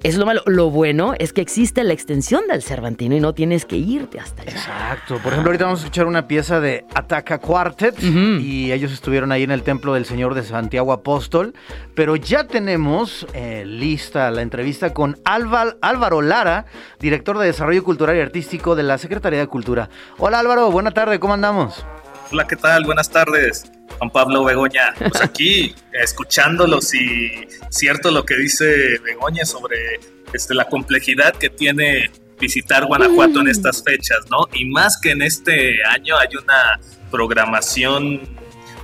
Es 0.03 0.15
lo 0.15 0.25
malo. 0.25 0.41
Lo 0.45 0.69
bueno 0.69 1.13
es 1.19 1.33
que 1.33 1.41
existe 1.41 1.83
la 1.83 1.93
extensión 1.93 2.43
del 2.47 2.61
Cervantino 2.61 3.15
y 3.15 3.19
no 3.19 3.33
tienes 3.33 3.65
que 3.65 3.75
irte 3.75 4.19
hasta 4.19 4.43
allá. 4.43 4.51
Exacto. 4.51 5.17
Por 5.17 5.33
ejemplo, 5.33 5.49
ahorita 5.49 5.65
vamos 5.65 5.80
a 5.81 5.85
escuchar 5.85 6.05
una 6.05 6.27
pieza 6.27 6.59
de 6.59 6.85
Ataca 6.93 7.39
Quartet 7.39 8.01
y 8.01 8.71
ellos 8.71 8.91
estuvieron 8.91 9.31
ahí 9.31 9.43
en 9.43 9.51
el 9.51 9.63
templo 9.63 9.93
del 9.93 10.05
Señor 10.05 10.35
de 10.35 10.43
Santiago 10.43 10.93
Apóstol, 10.93 11.53
pero 11.95 12.15
ya 12.15 12.45
tenemos 12.45 13.25
eh, 13.33 13.63
lista 13.65 14.29
la 14.31 14.41
entrevista 14.41 14.93
con 14.93 15.17
Álvaro, 15.25 15.77
Álvaro 15.81 16.21
Lara, 16.21 16.65
director 16.99 17.37
de 17.37 17.47
Desarrollo 17.47 17.83
Cultural 17.83 18.15
y 18.17 18.19
Artístico 18.19 18.75
de 18.75 18.83
la 18.83 18.97
Secretaría 18.97 19.39
de 19.39 19.47
Cultura. 19.47 19.89
Hola 20.17 20.39
Álvaro, 20.39 20.69
buena 20.71 20.91
tarde, 20.91 21.19
¿cómo 21.19 21.33
andamos? 21.33 21.85
Hola, 22.31 22.45
¿qué 22.47 22.55
tal? 22.55 22.83
Buenas 22.85 23.09
tardes. 23.09 23.71
Juan 23.97 24.09
Pablo 24.09 24.43
Begoña, 24.43 24.93
pues 24.97 25.21
aquí 25.21 25.75
escuchándolos 25.93 26.93
y 26.93 27.47
cierto 27.69 28.11
lo 28.11 28.25
que 28.25 28.35
dice 28.35 28.99
Begoña 29.03 29.45
sobre 29.45 29.99
este, 30.33 30.53
la 30.53 30.65
complejidad 30.65 31.33
que 31.35 31.49
tiene 31.49 32.11
visitar 32.41 32.85
Guanajuato 32.85 33.39
en 33.39 33.47
estas 33.47 33.83
fechas, 33.83 34.19
¿no? 34.29 34.47
Y 34.53 34.65
más 34.65 34.99
que 34.99 35.11
en 35.11 35.21
este 35.21 35.83
año 35.85 36.17
hay 36.17 36.35
una 36.35 36.79
programación 37.09 38.19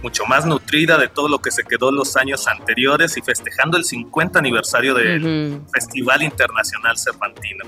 mucho 0.04 0.26
más 0.26 0.46
nutrida 0.46 0.98
de 0.98 1.08
todo 1.08 1.28
lo 1.28 1.40
que 1.40 1.52
se 1.52 1.64
quedó 1.64 1.92
los 1.92 2.16
años 2.16 2.48
anteriores 2.48 3.18
y 3.18 3.22
festejando 3.22 3.78
el 3.78 3.84
50 3.84 4.40
aniversario 4.40 4.94
del. 4.94 5.62
Festival 5.74 6.24
Internacional 6.24 6.98
Cervantino. 6.98 7.66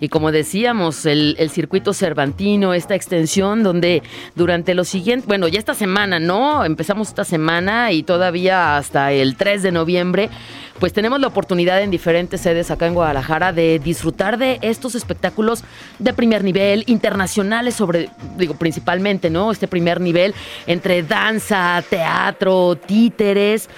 Y 0.00 0.08
como 0.08 0.30
decíamos, 0.32 1.06
el, 1.06 1.34
el 1.38 1.50
circuito 1.50 1.92
cervantino, 1.92 2.72
esta 2.72 2.94
extensión 2.94 3.62
donde 3.62 4.02
durante 4.34 4.74
los 4.74 4.88
siguientes, 4.88 5.26
bueno, 5.26 5.48
ya 5.48 5.58
esta 5.58 5.74
semana, 5.74 6.20
¿no? 6.20 6.64
Empezamos 6.64 7.08
esta 7.08 7.24
semana 7.24 7.92
y 7.92 8.02
todavía 8.02 8.76
hasta 8.76 9.12
el 9.12 9.36
3 9.36 9.62
de 9.62 9.72
noviembre, 9.72 10.30
pues 10.78 10.92
tenemos 10.92 11.20
la 11.20 11.26
oportunidad 11.26 11.82
en 11.82 11.90
diferentes 11.90 12.40
sedes 12.40 12.70
acá 12.70 12.86
en 12.86 12.94
Guadalajara 12.94 13.52
de 13.52 13.78
disfrutar 13.78 14.38
de 14.38 14.58
estos 14.62 14.94
espectáculos 14.94 15.64
de 15.98 16.12
primer 16.12 16.44
nivel, 16.44 16.84
internacionales 16.86 17.74
sobre, 17.74 18.10
digo, 18.36 18.54
principalmente, 18.54 19.30
¿no? 19.30 19.50
Este 19.50 19.68
primer 19.68 20.00
nivel 20.00 20.34
entre 20.66 21.02
danza, 21.02 21.82
teatro, 21.88 22.76
títeres, 22.76 23.68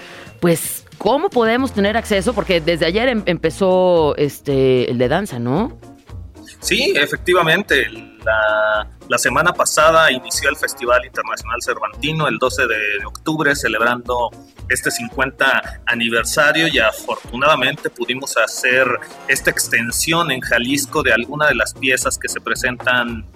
pues... 0.40 0.84
¿Cómo 0.98 1.30
podemos 1.30 1.72
tener 1.72 1.96
acceso? 1.96 2.34
Porque 2.34 2.60
desde 2.60 2.84
ayer 2.84 3.08
em- 3.08 3.22
empezó 3.24 4.14
este 4.18 4.90
el 4.90 4.98
de 4.98 5.08
danza, 5.08 5.38
¿no? 5.38 5.78
Sí, 6.60 6.92
efectivamente. 6.94 7.86
La, 8.22 8.86
la 9.08 9.16
semana 9.16 9.54
pasada 9.54 10.12
inició 10.12 10.50
el 10.50 10.56
Festival 10.56 11.02
Internacional 11.06 11.56
Cervantino 11.64 12.28
el 12.28 12.36
12 12.36 12.66
de 12.66 13.04
octubre, 13.06 13.56
celebrando 13.56 14.28
este 14.70 14.90
50 14.90 15.82
aniversario 15.86 16.68
y 16.68 16.78
afortunadamente 16.78 17.90
pudimos 17.90 18.36
hacer 18.36 18.86
esta 19.28 19.50
extensión 19.50 20.30
en 20.30 20.40
Jalisco 20.40 21.02
de 21.02 21.12
alguna 21.12 21.48
de 21.48 21.56
las 21.56 21.74
piezas 21.74 22.16
que 22.16 22.28
se 22.28 22.40
presentan 22.40 23.26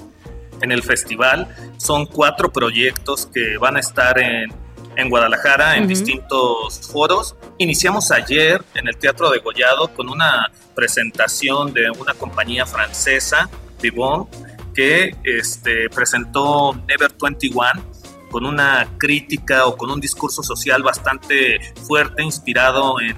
en 0.62 0.72
el 0.72 0.82
festival. 0.82 1.48
Son 1.76 2.06
cuatro 2.06 2.52
proyectos 2.52 3.26
que 3.26 3.58
van 3.58 3.76
a 3.76 3.80
estar 3.80 4.18
en, 4.18 4.52
en 4.96 5.10
Guadalajara 5.10 5.76
en 5.76 5.86
distintos 5.88 6.80
foros. 6.92 7.36
Iniciamos 7.58 8.10
ayer 8.10 8.62
en 8.74 8.88
el 8.88 8.96
Teatro 8.96 9.30
de 9.30 9.40
Gollado 9.40 9.88
con 9.88 10.08
una 10.08 10.50
presentación 10.74 11.72
de 11.72 11.90
una 11.90 12.14
compañía 12.14 12.64
francesa, 12.64 13.48
Vivon, 13.82 14.28
que 14.74 15.14
este, 15.24 15.88
presentó 15.90 16.74
Never 16.88 17.12
21 17.20 17.93
con 18.34 18.46
una 18.46 18.88
crítica 18.98 19.64
o 19.64 19.76
con 19.76 19.92
un 19.92 20.00
discurso 20.00 20.42
social 20.42 20.82
bastante 20.82 21.72
fuerte, 21.86 22.20
inspirado 22.20 22.96
en, 23.00 23.16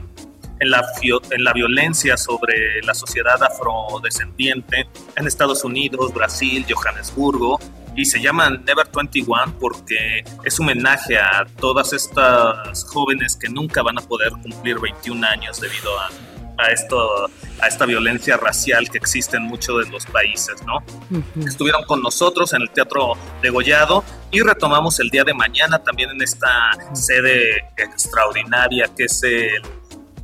la 0.60 1.52
violencia 1.54 2.18
sobre 2.18 2.82
la 2.82 2.92
sociedad 2.92 3.42
afrodescendiente 3.42 4.86
en 5.16 5.26
Estados 5.26 5.64
Unidos, 5.64 6.12
Brasil, 6.12 6.66
Johannesburgo. 6.68 7.58
Y 7.96 8.04
se 8.04 8.20
llama 8.20 8.50
Never 8.50 8.90
21 8.94 9.54
porque 9.58 10.22
es 10.44 10.60
un 10.60 10.66
homenaje 10.66 11.16
a 11.16 11.46
todas 11.58 11.94
estas 11.94 12.84
jóvenes 12.84 13.36
que 13.36 13.48
nunca 13.48 13.82
van 13.82 13.96
a 13.96 14.02
poder 14.02 14.32
cumplir 14.32 14.78
21 14.78 15.26
años 15.26 15.58
debido 15.62 15.98
a, 15.98 16.10
a, 16.58 16.68
esto, 16.70 17.26
a 17.60 17.66
esta 17.68 17.84
violencia 17.86 18.36
racial 18.36 18.88
que 18.90 18.98
existe 18.98 19.36
en 19.36 19.44
muchos 19.44 19.84
de 19.84 19.90
los 19.90 20.06
países, 20.06 20.56
¿no? 20.66 20.76
Ujú. 21.10 21.46
estuvieron 21.46 21.84
con 21.84 22.02
nosotros 22.02 22.52
en 22.54 22.62
el 22.62 22.70
Teatro 22.70 23.12
de 23.42 23.50
Gollado 23.50 24.02
y 24.30 24.40
retomamos 24.40 24.98
el 25.00 25.10
día 25.10 25.24
de 25.24 25.34
mañana 25.34 25.78
también 25.82 26.10
en 26.10 26.22
esta 26.22 26.48
sede 26.94 27.64
extraordinaria 27.76 28.90
que 28.96 29.04
es 29.04 29.22
el, 29.22 29.62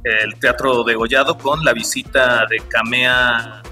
el 0.05 0.35
Teatro 0.41 0.85
de 0.85 0.95
Gollado 0.95 1.37
con 1.39 1.65
la 1.65 1.73
visita 1.73 2.47
de 2.49 2.59
Camea, 2.69 3.63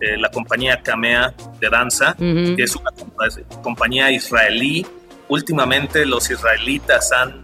eh, 0.00 0.16
la 0.16 0.30
compañía 0.30 0.80
Camea 0.82 1.34
de 1.60 1.68
danza, 1.70 2.12
Ujú. 2.18 2.56
que 2.56 2.62
es 2.64 2.74
una 2.76 2.90
compa- 2.90 3.60
compañía 3.62 4.10
israelí. 4.10 4.86
Últimamente 5.28 6.04
los 6.06 6.28
israelitas 6.30 7.12
han, 7.12 7.39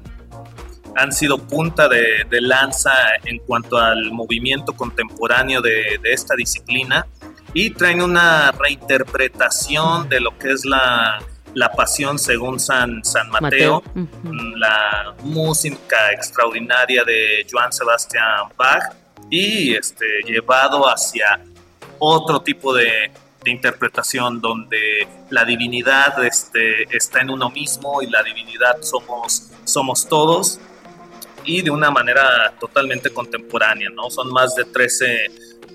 han 0.97 1.13
sido 1.13 1.39
punta 1.39 1.89
de, 1.89 2.25
de 2.29 2.41
lanza 2.41 2.93
en 3.25 3.39
cuanto 3.41 3.77
al 3.79 4.11
movimiento 4.13 4.73
contemporáneo 4.73 5.61
de, 5.61 5.99
de 6.03 6.13
esta 6.13 6.35
disciplina 6.35 7.07
y 7.53 7.71
traen 7.71 8.03
una 8.03 8.53
reinterpretación 8.53 10.09
de 10.09 10.21
lo 10.21 10.37
que 10.39 10.53
es 10.53 10.65
la, 10.65 11.19
la 11.55 11.73
pasión 11.73 12.19
según 12.19 12.61
San, 12.61 13.05
San 13.05 13.31
Mateo, 13.31 13.83
Ujú. 13.95 14.33
la 14.57 15.15
música 15.23 16.13
extraordinaria 16.13 17.05
de 17.05 17.47
Johann 17.51 17.73
Sebastian 17.73 18.49
Bach 18.57 18.95
y 19.31 19.75
este, 19.75 20.05
llevado 20.27 20.85
hacia 20.85 21.41
otro 21.99 22.41
tipo 22.41 22.75
de, 22.75 23.11
de 23.43 23.51
interpretación 23.51 24.41
donde 24.41 25.09
la 25.31 25.45
divinidad 25.45 26.23
este, 26.25 26.85
está 26.95 27.21
en 27.21 27.31
uno 27.31 27.49
mismo 27.51 28.03
y 28.03 28.11
la 28.11 28.23
divinidad 28.23 28.83
somos, 28.83 29.51
somos 29.65 30.07
todos 30.09 30.61
y 31.47 31.63
de 31.63 31.71
una 31.71 31.91
manera 31.91 32.53
totalmente 32.59 33.11
contemporánea, 33.11 33.89
¿no? 33.91 34.11
Son 34.11 34.31
más 34.31 34.55
de 34.57 34.65
13, 34.65 35.31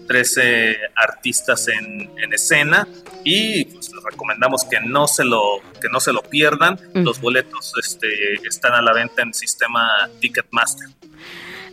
13 0.07 0.77
artistas 0.95 1.67
en, 1.69 2.11
en 2.17 2.33
escena 2.33 2.87
y 3.23 3.65
pues, 3.65 3.91
les 3.93 4.03
recomendamos 4.03 4.65
que 4.65 4.79
no 4.81 5.07
se 5.07 5.23
lo, 5.23 5.61
que 5.81 5.89
no 5.89 5.99
se 5.99 6.13
lo 6.13 6.21
pierdan. 6.21 6.79
Los 6.93 7.21
boletos 7.21 7.73
este, 7.81 8.07
están 8.47 8.73
a 8.73 8.81
la 8.81 8.93
venta 8.93 9.21
en 9.21 9.33
sistema 9.33 10.09
Ticketmaster. 10.19 10.89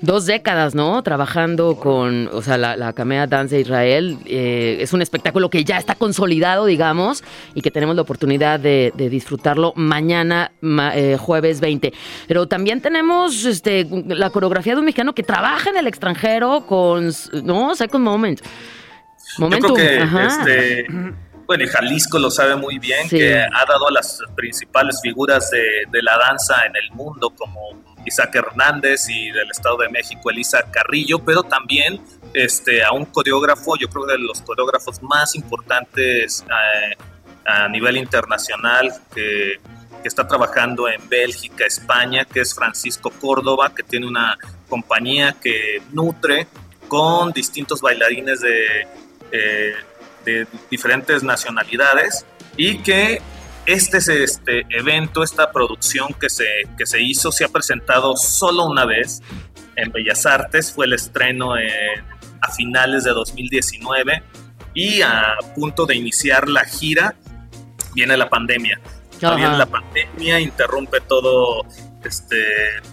Dos 0.01 0.27
décadas, 0.27 0.77
¿no? 0.77 1.03
Trabajando 1.03 1.77
con, 1.77 2.29
o 2.33 2.41
sea, 2.41 2.57
la, 2.57 2.77
la 2.77 2.93
Camea 2.93 3.27
Dance 3.27 3.57
de 3.57 3.63
Israel. 3.63 4.19
eh, 4.27 4.79
es 4.81 4.93
un 4.93 5.03
espectáculo 5.03 5.51
que 5.51 5.65
ya 5.65 5.77
está 5.77 5.97
consolidado, 5.97 6.67
digamos, 6.67 7.25
y 7.55 7.63
que 7.63 7.71
tenemos 7.73 7.97
la 7.97 8.03
oportunidad 8.03 8.61
de, 8.61 8.93
de 8.95 9.09
disfrutarlo 9.11 9.73
mañana, 9.75 10.53
ma- 10.61 10.97
eh, 10.97 11.17
jueves 11.19 11.61
20. 11.61 11.93
Pero 12.29 12.47
también 12.47 12.81
tenemos 12.81 13.45
este, 13.45 13.89
la 14.07 14.31
coreografía 14.31 14.75
de 14.75 14.79
un 14.79 14.85
mexicano 14.85 15.15
que 15.15 15.25
trabaja 15.25 15.71
en 15.71 15.79
el 15.79 15.89
extranjero 15.89 16.65
con, 16.67 17.11
¿no? 17.43 17.75
Second 17.75 18.05
Moment. 18.05 18.41
Momentum. 19.39 19.71
Yo 19.71 19.75
creo 19.75 19.97
que 19.97 19.99
ajá. 20.03 20.27
este, 20.27 20.87
bueno, 21.47 21.65
y 21.65 21.67
Jalisco 21.67 22.19
lo 22.19 22.31
sabe 22.31 22.55
muy 22.57 22.79
bien, 22.79 23.09
Sí. 23.09 23.19
que 23.19 23.35
ha 23.37 23.65
dado 23.69 23.89
a 23.89 23.93
las 23.93 24.21
principales 24.37 25.01
figuras 25.03 25.51
de, 25.51 25.59
de 25.91 26.03
la 26.03 26.17
danza 26.19 26.55
en 26.67 26.77
el 26.77 26.91
mundo, 26.93 27.31
como 27.37 27.61
Isaac 28.09 28.35
Hernández 28.35 29.09
y 29.09 29.31
del 29.31 29.51
Estado 29.51 29.79
de 29.79 29.89
México, 29.89 30.31
Elisa 30.31 30.63
Carrillo, 30.71 31.21
pero 31.21 31.43
también 31.43 32.01
este, 32.35 32.83
a 32.85 32.93
un 32.93 33.07
coreógrafo, 33.07 33.77
yo 33.77 33.89
creo 33.89 34.07
que 34.07 34.13
de 34.13 34.19
los 34.19 34.41
coreógrafos 34.43 35.03
más 35.03 35.35
importantes 35.35 36.45
eh, 36.45 36.97
a 37.47 37.69
nivel 37.69 37.97
internacional, 37.97 38.93
que 39.15 39.55
está 40.05 40.27
trabajando 40.27 40.89
en 40.89 41.09
Bélgica, 41.09 41.65
España, 41.65 42.25
que 42.25 42.41
es 42.41 42.55
Francisco 42.55 43.11
Córdoba, 43.11 43.73
que 43.75 43.83
tiene 43.83 44.07
una 44.07 44.37
compañía 44.69 45.37
que 45.41 45.83
nutre 45.93 46.47
con 46.89 47.33
distintos 47.33 47.81
bailarines 47.81 48.41
de, 48.41 48.87
eh, 49.33 49.75
de 50.25 50.47
diferentes 50.71 51.23
nacionalidades 51.23 52.25
y 52.57 52.79
que 52.79 53.21
este, 53.69 53.99
este 54.25 54.67
evento, 54.71 55.23
esta 55.23 55.53
producción 55.53 56.09
que 56.19 56.31
se, 56.31 56.47
que 56.79 56.87
se 56.87 57.03
hizo, 57.03 57.31
se 57.31 57.45
ha 57.45 57.49
presentado 57.49 58.17
solo 58.17 58.65
una 58.65 58.87
vez 58.87 59.21
en 59.77 59.93
Bellas 59.93 60.25
Artes, 60.25 60.73
fue 60.73 60.87
el 60.87 60.95
estreno 60.95 61.53
a 61.53 62.53
finales 62.53 63.05
de 63.05 63.11
2019 63.11 64.23
y 64.73 65.03
a 65.03 65.37
punto 65.55 65.85
de 65.85 65.97
iniciar 65.97 66.49
la 66.49 66.65
gira 66.65 67.15
viene 67.95 68.17
la 68.17 68.31
pandemia. 68.31 68.81
Viene 69.21 69.59
la 69.59 69.67
pandemia, 69.67 70.41
interrumpe 70.41 71.03
todo, 71.03 71.67
este, 72.05 72.43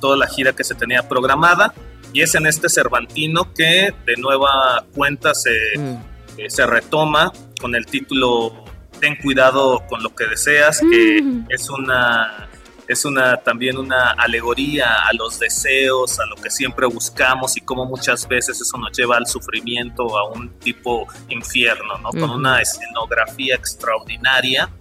toda 0.01 0.17
la 0.17 0.27
gira 0.27 0.53
que 0.53 0.65
se 0.65 0.75
tenía 0.75 1.07
programada 1.07 1.73
y 2.11 2.21
es 2.21 2.35
en 2.35 2.47
este 2.47 2.67
Cervantino 2.67 3.53
que 3.53 3.93
de 4.05 4.15
nueva 4.17 4.85
cuenta 4.93 5.33
se, 5.33 5.55
mm. 5.77 5.97
eh, 6.37 6.49
se 6.49 6.65
retoma 6.65 7.31
con 7.61 7.75
el 7.75 7.85
título 7.85 8.64
Ten 9.05 9.15
cuidado 9.17 9.85
con 9.87 10.01
lo 10.01 10.15
que 10.15 10.25
deseas, 10.25 10.79
que 10.79 11.21
mm. 11.21 11.45
es 11.49 11.69
una 11.69 12.49
es 12.87 13.05
una 13.05 13.37
también 13.37 13.77
una 13.77 14.13
alegoría 14.13 14.95
a 15.07 15.13
los 15.13 15.37
deseos, 15.37 16.19
a 16.19 16.25
lo 16.25 16.35
que 16.35 16.49
siempre 16.49 16.87
buscamos 16.87 17.55
y 17.55 17.61
cómo 17.61 17.85
muchas 17.85 18.27
veces 18.27 18.59
eso 18.59 18.75
nos 18.79 18.97
lleva 18.97 19.17
al 19.17 19.27
sufrimiento, 19.27 20.17
a 20.17 20.27
un 20.31 20.57
tipo 20.57 21.05
infierno, 21.29 21.99
¿no? 21.99 22.09
Con 22.09 22.31
una 22.31 22.59
escenografía 22.59 23.53
extraordinaria, 23.53 24.71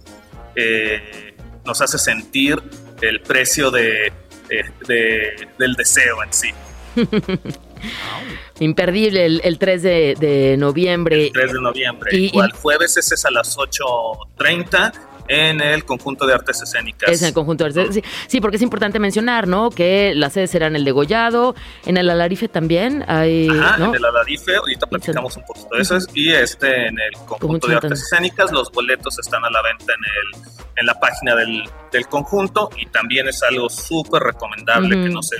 eh, 0.55 1.37
nos 1.63 1.79
hace 1.81 1.99
sentir 1.99 2.59
el 3.01 3.21
precio 3.21 3.69
de, 3.69 4.11
eh, 4.49 5.47
del 5.59 5.73
deseo 5.75 6.23
en 6.23 6.33
sí. 6.33 6.49
Imperdible 8.59 9.25
el, 9.25 9.57
3 9.59 9.83
de, 9.83 10.55
noviembre. 10.57 11.27
El 11.27 11.33
3 11.33 11.53
de 11.53 11.61
noviembre. 11.61 12.11
Y, 12.15 12.37
el 12.37 12.51
jueves 12.51 12.97
ese 12.97 13.15
es 13.15 13.25
a 13.25 13.31
las 13.31 13.57
8.30 13.57 14.93
en 15.27 15.61
el 15.61 15.85
conjunto 15.85 16.25
de 16.25 16.33
artes 16.33 16.61
escénicas. 16.61 17.09
Es 17.09 17.21
en 17.21 17.29
el 17.29 17.33
conjunto 17.33 17.63
de 17.63 17.81
artes 17.81 17.95
sí, 17.95 18.03
sí, 18.27 18.41
porque 18.41 18.57
es 18.57 18.61
importante 18.61 18.99
mencionar, 18.99 19.47
¿no? 19.47 19.69
Que 19.69 20.13
las 20.15 20.33
sedes 20.33 20.51
serán 20.51 20.75
el 20.75 20.85
degollado, 20.85 21.55
en 21.85 21.97
el 21.97 22.09
Alarife 22.09 22.47
también 22.47 23.03
hay. 23.07 23.47
Ajá, 23.49 23.83
en 23.83 23.95
el 23.95 24.05
Alarife, 24.05 24.55
ahorita 24.55 24.87
platicamos 24.87 25.37
un 25.37 25.43
poquito 25.45 25.75
de 25.75 25.81
eso. 25.81 25.97
Y 26.13 26.31
este 26.31 26.87
en 26.87 26.99
el 26.99 27.13
conjunto, 27.25 27.67
de 27.67 27.75
artes 27.75 28.01
escénicas, 28.01 28.51
los 28.51 28.71
boletos 28.71 29.19
están 29.19 29.43
a 29.43 29.49
la 29.49 29.61
venta 29.61 29.93
en 29.93 30.41
el 30.41 30.55
en 30.77 30.85
la 30.85 30.99
página 30.99 31.35
del, 31.35 31.63
del 31.91 32.07
conjunto 32.07 32.69
y 32.77 32.85
también 32.87 33.27
es 33.27 33.41
algo 33.43 33.69
súper 33.69 34.23
recomendable 34.23 34.89
que 34.89 35.09
no 35.09 35.23
se 35.23 35.37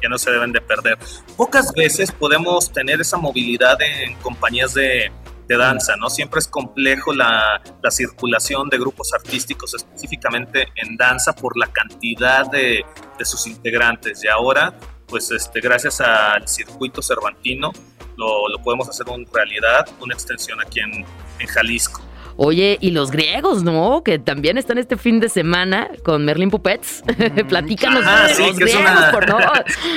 que 0.00 0.08
no 0.08 0.16
se 0.16 0.30
deben 0.30 0.50
de 0.50 0.62
perder. 0.62 0.96
Pocas 1.36 1.72
veces 1.74 2.10
podemos 2.10 2.72
tener 2.72 3.02
esa 3.02 3.18
movilidad 3.18 3.76
en 3.82 4.14
compañías 4.16 4.72
de, 4.72 5.12
de 5.50 5.56
danza, 5.56 5.96
¿no? 5.96 6.08
Siempre 6.08 6.38
es 6.38 6.46
complejo 6.46 7.12
la, 7.12 7.60
la, 7.82 7.90
circulación 7.90 8.68
de 8.68 8.78
grupos 8.78 9.12
artísticos, 9.12 9.74
específicamente 9.74 10.68
en 10.76 10.96
danza, 10.96 11.34
por 11.34 11.56
la 11.58 11.66
cantidad 11.66 12.48
de, 12.48 12.84
de 13.18 13.24
sus 13.24 13.48
integrantes. 13.48 14.22
Y 14.22 14.28
ahora, 14.28 14.72
pues 15.08 15.32
este, 15.32 15.60
gracias 15.60 16.00
al 16.00 16.46
circuito 16.46 17.02
cervantino, 17.02 17.72
lo, 18.16 18.48
lo 18.48 18.62
podemos 18.62 18.88
hacer 18.88 19.08
una 19.08 19.26
realidad, 19.32 19.88
una 20.00 20.14
extensión 20.14 20.60
aquí 20.60 20.78
en, 20.78 21.04
en 21.40 21.46
Jalisco. 21.48 22.00
Oye, 22.36 22.78
y 22.80 22.92
los 22.92 23.10
griegos, 23.10 23.64
¿no? 23.64 24.02
Que 24.04 24.18
también 24.18 24.56
están 24.56 24.78
este 24.78 24.96
fin 24.96 25.18
de 25.18 25.28
semana 25.28 25.90
con 26.04 26.24
Merlin 26.24 26.50
Puppets. 26.50 27.02
Platícanos 27.48 28.02
ah, 28.06 28.28
sí, 28.32 28.46
los 28.46 28.56
griegos, 28.56 28.82
una, 28.98 29.10
por 29.10 29.26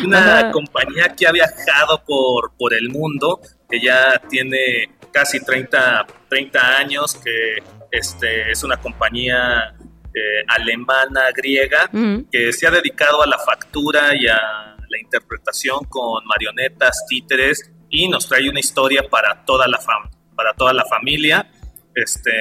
Una 0.04 0.52
compañía 0.52 1.16
que 1.16 1.28
ha 1.28 1.32
viajado 1.32 2.04
por, 2.06 2.52
por 2.58 2.74
el 2.74 2.90
mundo, 2.90 3.40
que 3.74 3.80
ya 3.80 4.22
tiene 4.30 4.88
casi 5.12 5.40
30, 5.40 6.06
30 6.30 6.78
años, 6.78 7.16
que 7.16 7.56
este, 7.90 8.52
es 8.52 8.64
una 8.64 8.78
compañía 8.78 9.76
eh, 10.14 10.44
alemana, 10.48 11.32
griega, 11.36 11.90
que 12.32 12.54
se 12.54 12.68
ha 12.68 12.72
dedicado 12.72 13.24
a 13.24 13.26
la 13.26 13.40
factura 13.40 14.16
y 14.16 14.28
a 14.28 14.78
la 14.88 15.00
interpretación 15.02 15.86
con 15.86 16.24
marionetas, 16.28 17.04
títeres, 17.10 17.72
y 17.90 18.08
nos 18.10 18.28
trae 18.28 18.48
una 18.48 18.60
historia 18.60 19.10
para 19.10 19.44
toda 19.44 19.68
la, 19.68 19.80
fam 19.80 20.04
para 20.36 20.54
toda 20.54 20.72
la 20.72 20.86
familia 20.86 21.50
este, 21.96 22.32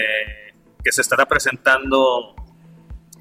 que 0.84 0.92
se 0.92 1.00
estará 1.00 1.24
presentando 1.24 2.34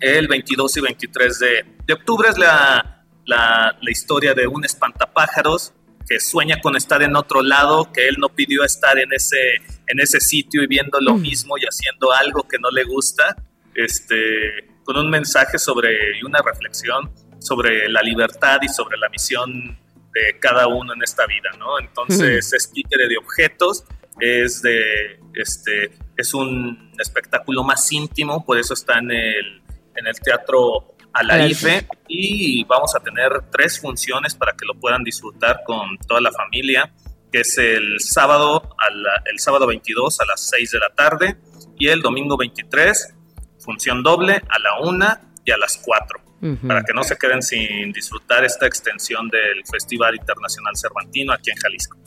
el 0.01 0.27
22 0.27 0.75
y 0.75 0.81
23 0.81 1.39
de, 1.39 1.93
octubre. 1.93 2.27
Es 2.27 2.37
la, 2.37 3.05
la, 3.25 3.73
historia 3.89 4.33
de 4.33 4.47
un 4.47 4.65
espantapájaros 4.65 5.73
que 6.07 6.19
sueña 6.19 6.59
con 6.61 6.75
estar 6.75 7.01
en 7.03 7.15
otro 7.15 7.41
lado, 7.41 7.91
que 7.91 8.07
él 8.07 8.15
no 8.19 8.29
pidió 8.29 8.63
estar 8.63 8.97
en 8.99 9.13
ese, 9.13 9.55
en 9.87 9.99
ese 9.99 10.19
sitio 10.19 10.63
y 10.63 10.67
viendo 10.67 10.99
lo 10.99 11.15
mm. 11.15 11.21
mismo 11.21 11.57
y 11.57 11.61
haciendo 11.61 12.11
algo 12.11 12.47
que 12.47 12.57
no 12.59 12.69
le 12.71 12.83
gusta, 12.83 13.35
este, 13.75 14.67
con 14.83 14.97
un 14.97 15.09
mensaje 15.09 15.57
sobre 15.57 16.17
y 16.19 16.23
una 16.23 16.39
reflexión 16.41 17.11
sobre 17.39 17.89
la 17.89 18.01
libertad 18.01 18.59
y 18.61 18.69
sobre 18.69 18.97
la 18.97 19.09
misión 19.09 19.77
de 20.13 20.39
cada 20.39 20.67
uno 20.67 20.93
en 20.93 21.01
esta 21.01 21.25
vida, 21.25 21.49
¿no? 21.57 21.79
Entonces 21.79 22.53
es 22.53 22.71
títere 22.71 23.07
de 23.07 23.17
objetos, 23.17 23.83
es 24.19 24.61
de 24.61 25.19
este 25.33 25.91
es 26.17 26.33
un 26.33 26.91
espectáculo 26.99 27.63
más 27.63 27.91
íntimo, 27.91 28.45
por 28.45 28.59
eso 28.59 28.73
está 28.73 28.99
en 28.99 29.11
el, 29.11 29.61
en 29.95 30.07
el 30.07 30.19
Teatro 30.19 30.95
Alaife 31.13 31.87
y 32.07 32.63
vamos 32.65 32.95
a 32.95 32.99
tener 32.99 33.31
tres 33.51 33.79
funciones 33.79 34.35
para 34.35 34.53
que 34.53 34.65
lo 34.65 34.79
puedan 34.79 35.03
disfrutar 35.03 35.61
con 35.65 35.97
toda 36.07 36.21
la 36.21 36.31
familia, 36.31 36.93
que 37.31 37.41
es 37.41 37.57
el 37.57 37.99
sábado, 37.99 38.75
el 39.25 39.39
sábado 39.39 39.67
22 39.67 40.19
a 40.21 40.25
las 40.25 40.49
6 40.49 40.71
de 40.71 40.79
la 40.79 40.89
tarde 40.89 41.37
y 41.77 41.87
el 41.87 42.01
domingo 42.01 42.37
23, 42.37 43.15
función 43.59 44.03
doble 44.03 44.41
a 44.49 44.59
la 44.59 44.79
1 44.81 45.17
y 45.45 45.51
a 45.51 45.57
las 45.57 45.81
4. 45.83 46.19
Para 46.67 46.83
que 46.83 46.93
no 46.93 47.03
se 47.03 47.17
queden 47.17 47.43
sin 47.43 47.91
disfrutar 47.91 48.43
esta 48.43 48.65
extensión 48.65 49.29
del 49.29 49.61
Festival 49.71 50.15
Internacional 50.15 50.73
Cervantino 50.75 51.33
aquí 51.33 51.51
en 51.51 51.57
Jalisco. 51.57 51.99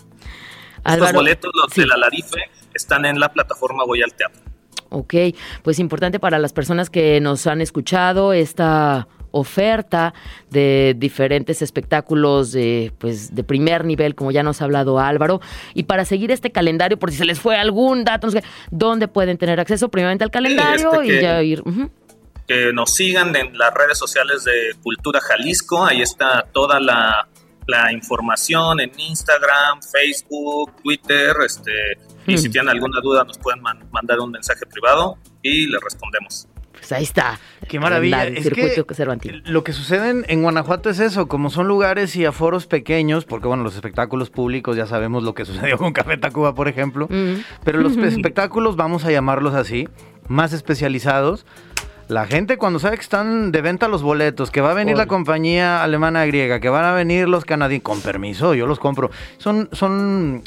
Estos 0.84 1.12
boletos, 1.12 1.52
los 1.54 1.72
de 1.72 1.86
la 1.86 1.96
Larife, 1.96 2.50
están 2.74 3.04
en 3.04 3.20
la 3.20 3.32
plataforma 3.32 3.84
Voy 3.84 4.02
al 4.02 4.12
Teatro. 4.12 4.42
Ok, 4.90 5.14
pues 5.62 5.78
importante 5.78 6.20
para 6.20 6.38
las 6.38 6.52
personas 6.52 6.90
que 6.90 7.20
nos 7.20 7.46
han 7.46 7.60
escuchado 7.60 8.32
esta 8.32 9.08
oferta 9.32 10.14
de 10.50 10.94
diferentes 10.96 11.60
espectáculos 11.60 12.52
de, 12.52 12.92
pues, 12.98 13.34
de 13.34 13.42
primer 13.42 13.84
nivel, 13.84 14.14
como 14.14 14.30
ya 14.30 14.44
nos 14.44 14.62
ha 14.62 14.64
hablado 14.64 15.00
Álvaro. 15.00 15.40
Y 15.74 15.84
para 15.84 16.04
seguir 16.04 16.30
este 16.30 16.52
calendario, 16.52 16.98
por 16.98 17.10
si 17.10 17.18
se 17.18 17.24
les 17.24 17.40
fue 17.40 17.56
algún 17.56 18.04
dato, 18.04 18.28
no 18.28 18.30
sé, 18.30 18.44
¿dónde 18.70 19.08
pueden 19.08 19.36
tener 19.36 19.58
acceso? 19.58 19.88
Primeramente 19.88 20.22
al 20.22 20.30
calendario 20.30 21.02
este 21.02 21.18
y 21.18 21.20
ya 21.20 21.42
ir. 21.42 21.64
Que 22.46 22.72
nos 22.72 22.94
sigan 22.94 23.34
en 23.34 23.58
las 23.58 23.74
redes 23.74 23.98
sociales 23.98 24.44
de 24.44 24.76
Cultura 24.82 25.20
Jalisco, 25.20 25.84
ahí 25.84 26.02
está 26.02 26.46
toda 26.52 26.78
la 26.78 27.28
la 27.66 27.92
información 27.92 28.80
en 28.80 28.92
Instagram, 28.98 29.80
Facebook, 29.82 30.72
Twitter, 30.82 31.34
este, 31.44 31.72
y 32.26 32.38
si 32.38 32.48
tienen 32.48 32.70
alguna 32.70 33.00
duda 33.00 33.24
nos 33.24 33.38
pueden 33.38 33.62
mandar 33.90 34.20
un 34.20 34.30
mensaje 34.30 34.66
privado 34.66 35.18
y 35.42 35.66
les 35.66 35.80
respondemos. 35.80 36.48
Pues 36.72 36.92
ahí 36.92 37.04
está. 37.04 37.38
Qué 37.68 37.80
maravilla. 37.80 38.26
Es 38.26 38.50
que 38.50 38.84
lo 39.46 39.64
que 39.64 39.72
sucede 39.72 40.24
en, 40.26 40.42
Guanajuato 40.42 40.90
es 40.90 41.00
eso, 41.00 41.28
como 41.28 41.48
son 41.48 41.66
lugares 41.66 42.14
y 42.16 42.26
aforos 42.26 42.66
pequeños, 42.66 43.24
porque 43.24 43.48
bueno, 43.48 43.62
los 43.62 43.74
espectáculos 43.74 44.28
públicos 44.28 44.76
ya 44.76 44.86
sabemos 44.86 45.22
lo 45.22 45.34
que 45.34 45.44
sucedió 45.46 45.78
con 45.78 45.92
Café 45.92 46.18
Tacuba, 46.18 46.54
por 46.54 46.68
ejemplo, 46.68 47.06
hmm. 47.08 47.42
pero 47.64 47.80
los 47.80 47.96
espectáculos, 47.96 48.76
vamos 48.76 49.04
a 49.04 49.10
llamarlos 49.10 49.54
así, 49.54 49.88
más 50.28 50.52
especializados, 50.52 51.46
la 52.08 52.26
gente 52.26 52.58
cuando 52.58 52.78
sabe 52.78 52.96
que 52.96 53.02
están 53.02 53.50
de 53.50 53.62
venta 53.62 53.88
los 53.88 54.02
boletos, 54.02 54.50
que 54.50 54.60
va 54.60 54.72
a 54.72 54.74
venir 54.74 54.96
la 54.96 55.06
compañía 55.06 55.82
alemana 55.82 56.26
griega, 56.26 56.60
que 56.60 56.68
van 56.68 56.84
a 56.84 56.92
venir 56.92 57.28
los 57.28 57.46
canadienses, 57.46 57.82
con 57.82 58.02
permiso, 58.02 58.52
yo 58.52 58.66
los 58.66 58.78
compro. 58.78 59.10
Son, 59.38 59.70
son 59.72 60.42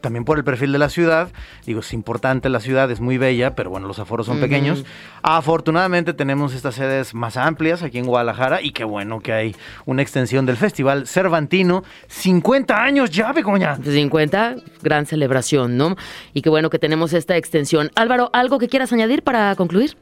también 0.00 0.24
por 0.24 0.38
el 0.38 0.44
perfil 0.44 0.72
de 0.72 0.78
la 0.78 0.88
ciudad. 0.88 1.30
Digo, 1.64 1.80
es 1.80 1.92
importante 1.92 2.48
la 2.48 2.60
ciudad, 2.60 2.90
es 2.90 3.00
muy 3.00 3.18
bella, 3.18 3.54
pero 3.54 3.70
bueno, 3.70 3.86
los 3.86 3.98
aforos 3.98 4.26
son 4.26 4.40
pequeños. 4.40 4.84
Afortunadamente 5.22 6.14
tenemos 6.14 6.54
estas 6.54 6.74
sedes 6.74 7.14
más 7.14 7.36
amplias 7.36 7.82
aquí 7.82 7.98
en 7.98 8.06
Guadalajara 8.06 8.62
y 8.62 8.72
qué 8.72 8.84
bueno 8.84 9.20
que 9.20 9.32
hay 9.32 9.56
una 9.84 10.02
extensión 10.02 10.46
del 10.46 10.56
Festival 10.56 11.06
Cervantino. 11.06 11.84
50 12.08 12.82
años 12.82 13.10
ya, 13.10 13.32
Begoña. 13.32 13.76
50, 13.76 14.56
gran 14.82 15.06
celebración, 15.06 15.76
¿no? 15.76 15.96
Y 16.32 16.42
qué 16.42 16.50
bueno 16.50 16.70
que 16.70 16.78
tenemos 16.78 17.12
esta 17.12 17.36
extensión. 17.36 17.90
Álvaro, 17.94 18.30
¿algo 18.32 18.58
que 18.58 18.68
quieras 18.68 18.92
añadir 18.92 19.22
para 19.22 19.54
concluir? 19.56 19.96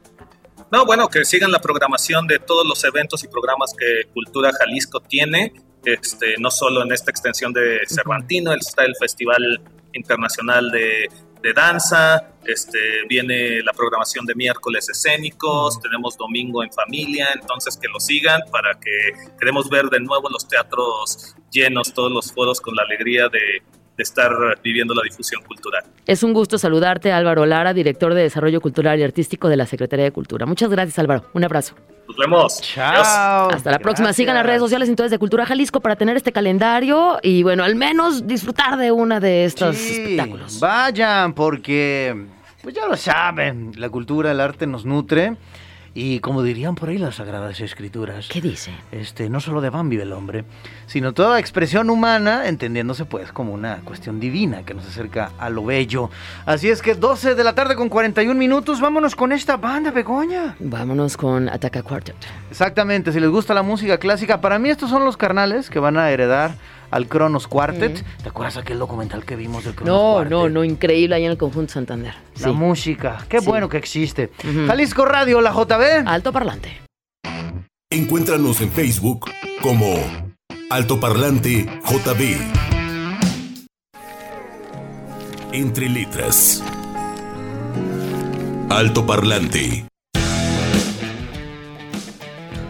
No, 0.71 0.85
bueno, 0.85 1.07
que 1.07 1.23
sigan 1.25 1.51
la 1.51 1.59
programación 1.59 2.27
de 2.27 2.39
todos 2.39 2.65
los 2.65 2.83
eventos 2.83 3.23
y 3.23 3.27
programas 3.27 3.73
que 3.77 4.11
Cultura 4.13 4.51
Jalisco 4.51 4.99
tiene, 4.99 5.53
este, 5.83 6.35
no 6.39 6.49
solo 6.49 6.83
en 6.83 6.91
esta 6.91 7.11
extensión 7.11 7.53
de 7.53 7.81
Cervantino, 7.87 8.51
está 8.53 8.83
el 8.83 8.95
Festival 8.99 9.61
Internacional 9.95 10.69
de, 10.71 11.07
de 11.41 11.53
danza, 11.53 12.29
este, 12.45 12.79
viene 13.07 13.61
la 13.63 13.73
programación 13.73 14.25
de 14.25 14.35
miércoles 14.35 14.89
escénicos, 14.89 15.79
tenemos 15.79 16.17
domingo 16.17 16.63
en 16.63 16.71
familia, 16.71 17.27
entonces 17.33 17.77
que 17.77 17.87
lo 17.87 17.99
sigan 17.99 18.41
para 18.51 18.79
que 18.79 18.91
queremos 19.39 19.69
ver 19.69 19.85
de 19.85 19.99
nuevo 19.99 20.29
los 20.29 20.47
teatros 20.47 21.35
llenos, 21.51 21.93
todos 21.93 22.11
los 22.11 22.31
foros 22.31 22.59
con 22.61 22.75
la 22.75 22.83
alegría 22.83 23.29
de, 23.29 23.61
de 23.97 24.03
estar 24.03 24.31
viviendo 24.63 24.93
la 24.93 25.01
difusión 25.03 25.41
cultural. 25.43 25.83
Es 26.05 26.21
un 26.23 26.33
gusto 26.33 26.57
saludarte, 26.57 27.11
Álvaro 27.11 27.45
Lara, 27.45 27.73
director 27.73 28.13
de 28.13 28.23
Desarrollo 28.23 28.59
Cultural 28.61 28.99
y 28.99 29.03
Artístico 29.03 29.47
de 29.49 29.55
la 29.57 29.65
Secretaría 29.65 30.05
de 30.05 30.11
Cultura. 30.11 30.45
Muchas 30.45 30.69
gracias, 30.69 30.99
Álvaro. 30.99 31.23
Un 31.33 31.43
abrazo. 31.43 31.75
Nos 32.07 32.17
vemos. 32.17 32.61
Chao. 32.61 33.49
Hasta 33.49 33.71
la 33.71 33.79
próxima. 33.79 34.13
Sigan 34.13 34.35
las 34.35 34.45
redes 34.45 34.59
sociales 34.59 34.89
entonces 34.89 35.11
de 35.11 35.17
Cultura 35.17 35.45
Jalisco 35.45 35.79
para 35.79 35.95
tener 35.95 36.15
este 36.17 36.31
calendario 36.31 37.17
y 37.23 37.41
bueno, 37.43 37.63
al 37.63 37.75
menos 37.75 38.27
disfrutar 38.27 38.77
de 38.77 38.91
una 38.91 39.19
de 39.19 39.45
estos 39.45 39.75
Sí, 39.77 39.93
espectáculos. 39.93 40.59
Vayan, 40.59 41.33
porque, 41.33 42.25
pues 42.61 42.75
ya 42.75 42.85
lo 42.85 42.95
saben, 42.95 43.71
la 43.77 43.89
cultura, 43.89 44.31
el 44.31 44.39
arte 44.39 44.67
nos 44.67 44.85
nutre. 44.85 45.35
Y 45.97 46.19
como 46.19 46.43
dirían 46.43 46.75
por 46.75 46.89
ahí 46.89 46.97
las 46.97 47.15
sagradas 47.15 47.61
escrituras, 47.61 48.27
¿Qué 48.29 48.41
dice? 48.41 48.71
este, 48.91 49.29
no 49.29 49.39
solo 49.39 49.61
de 49.61 49.69
Van 49.69 49.87
vive 49.87 50.03
el 50.03 50.11
hombre, 50.11 50.43
sino 50.87 51.13
toda 51.13 51.39
expresión 51.39 51.89
humana, 51.89 52.49
entendiéndose 52.49 53.05
pues 53.05 53.31
como 53.31 53.53
una 53.53 53.77
cuestión 53.77 54.19
divina 54.19 54.63
que 54.63 54.73
nos 54.73 54.85
acerca 54.85 55.31
a 55.39 55.49
lo 55.49 55.63
bello. 55.63 56.09
Así 56.45 56.67
es 56.67 56.81
que 56.81 56.95
12 56.95 57.35
de 57.35 57.43
la 57.45 57.55
tarde 57.55 57.77
con 57.77 57.87
41 57.87 58.37
minutos, 58.37 58.81
vámonos 58.81 59.15
con 59.15 59.31
esta 59.31 59.55
banda, 59.55 59.91
Begoña. 59.91 60.57
Vámonos 60.59 61.15
con 61.15 61.47
Ataca 61.47 61.81
Quartet. 61.81 62.17
Exactamente, 62.51 63.13
si 63.13 63.21
les 63.21 63.29
gusta 63.29 63.53
la 63.53 63.63
música 63.63 63.97
clásica, 63.97 64.41
para 64.41 64.59
mí 64.59 64.69
estos 64.69 64.89
son 64.89 65.05
los 65.05 65.15
carnales 65.15 65.69
que 65.69 65.79
van 65.79 65.97
a 65.97 66.11
heredar 66.11 66.55
al 66.95 67.07
Kronos 67.09 67.47
Quartet. 67.47 68.03
¿Te 68.23 68.29
acuerdas 68.29 68.55
aquel 68.55 68.79
documental 68.79 69.25
que 69.25 69.35
vimos 69.35 69.65
del 69.65 69.75
Kronos 69.75 69.93
No, 69.93 70.13
Quartet? 70.13 70.31
no, 70.31 70.49
no, 70.49 70.63
increíble 70.63 71.15
ahí 71.15 71.25
en 71.25 71.31
el 71.31 71.37
conjunto 71.37 71.73
Santander. 71.73 72.13
La 72.39 72.47
Sí. 72.47 72.53
música, 72.53 73.25
qué 73.27 73.39
Sí. 73.41 73.45
bueno 73.45 73.67
que 73.67 73.75
existe. 73.77 74.31
Jalisco 74.65 75.03
Radio, 75.05 75.41
la 75.41 75.51
JB. 75.51 76.07
Alto 76.07 76.31
parlante. 76.31 76.81
Encuéntranos 77.91 78.61
en 78.61 78.71
Facebook 78.71 79.29
como 79.61 79.93
Altoparlante 80.69 81.65
JB. 81.85 82.37
Entre 85.51 85.89
letras. 85.89 86.63
Altoparlante. 88.69 89.85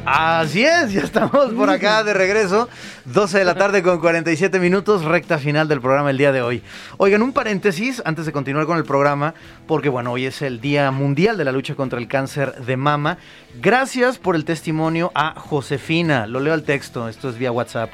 Así 0.05 0.63
es, 0.63 0.93
ya 0.93 1.01
estamos 1.01 1.51
por 1.53 1.67
acá 1.71 2.03
de 2.03 2.13
regreso. 2.13 2.69
12 3.05 3.39
de 3.39 3.43
la 3.43 3.55
tarde 3.55 3.81
con 3.81 3.99
47 3.99 4.59
minutos, 4.59 5.03
recta 5.03 5.39
final 5.39 5.67
del 5.67 5.81
programa 5.81 6.11
el 6.11 6.17
día 6.19 6.31
de 6.31 6.43
hoy. 6.43 6.61
Oigan, 6.97 7.23
un 7.23 7.33
paréntesis 7.33 8.03
antes 8.05 8.27
de 8.27 8.31
continuar 8.31 8.67
con 8.67 8.77
el 8.77 8.83
programa, 8.83 9.33
porque 9.65 9.89
bueno, 9.89 10.11
hoy 10.11 10.27
es 10.27 10.43
el 10.43 10.61
Día 10.61 10.91
Mundial 10.91 11.37
de 11.37 11.45
la 11.45 11.51
Lucha 11.51 11.73
contra 11.73 11.97
el 11.97 12.07
Cáncer 12.07 12.53
de 12.65 12.77
Mama. 12.77 13.17
Gracias 13.59 14.19
por 14.19 14.35
el 14.35 14.45
testimonio 14.45 15.11
a 15.15 15.39
Josefina. 15.39 16.27
Lo 16.27 16.39
leo 16.39 16.53
al 16.53 16.63
texto, 16.63 17.09
esto 17.09 17.27
es 17.27 17.39
vía 17.39 17.51
WhatsApp. 17.51 17.89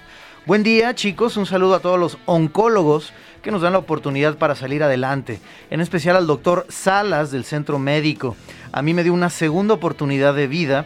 Buen 0.46 0.64
día, 0.64 0.94
chicos. 0.96 1.38
Un 1.38 1.46
saludo 1.46 1.76
a 1.76 1.80
todos 1.80 2.00
los 2.00 2.18
oncólogos 2.26 3.14
que 3.42 3.52
nos 3.52 3.62
dan 3.62 3.74
la 3.74 3.80
oportunidad 3.80 4.38
para 4.38 4.56
salir 4.56 4.84
adelante. 4.84 5.40
En 5.70 5.80
especial 5.82 6.16
al 6.18 6.28
doctor 6.28 6.66
Salas 6.68 7.32
del 7.32 7.46
Centro 7.46 7.80
Médico. 7.80 8.36
A 8.72 8.82
mí 8.82 8.94
me 8.94 9.04
dio 9.04 9.14
una 9.14 9.30
segunda 9.30 9.74
oportunidad 9.74 10.34
de 10.34 10.48
vida, 10.48 10.86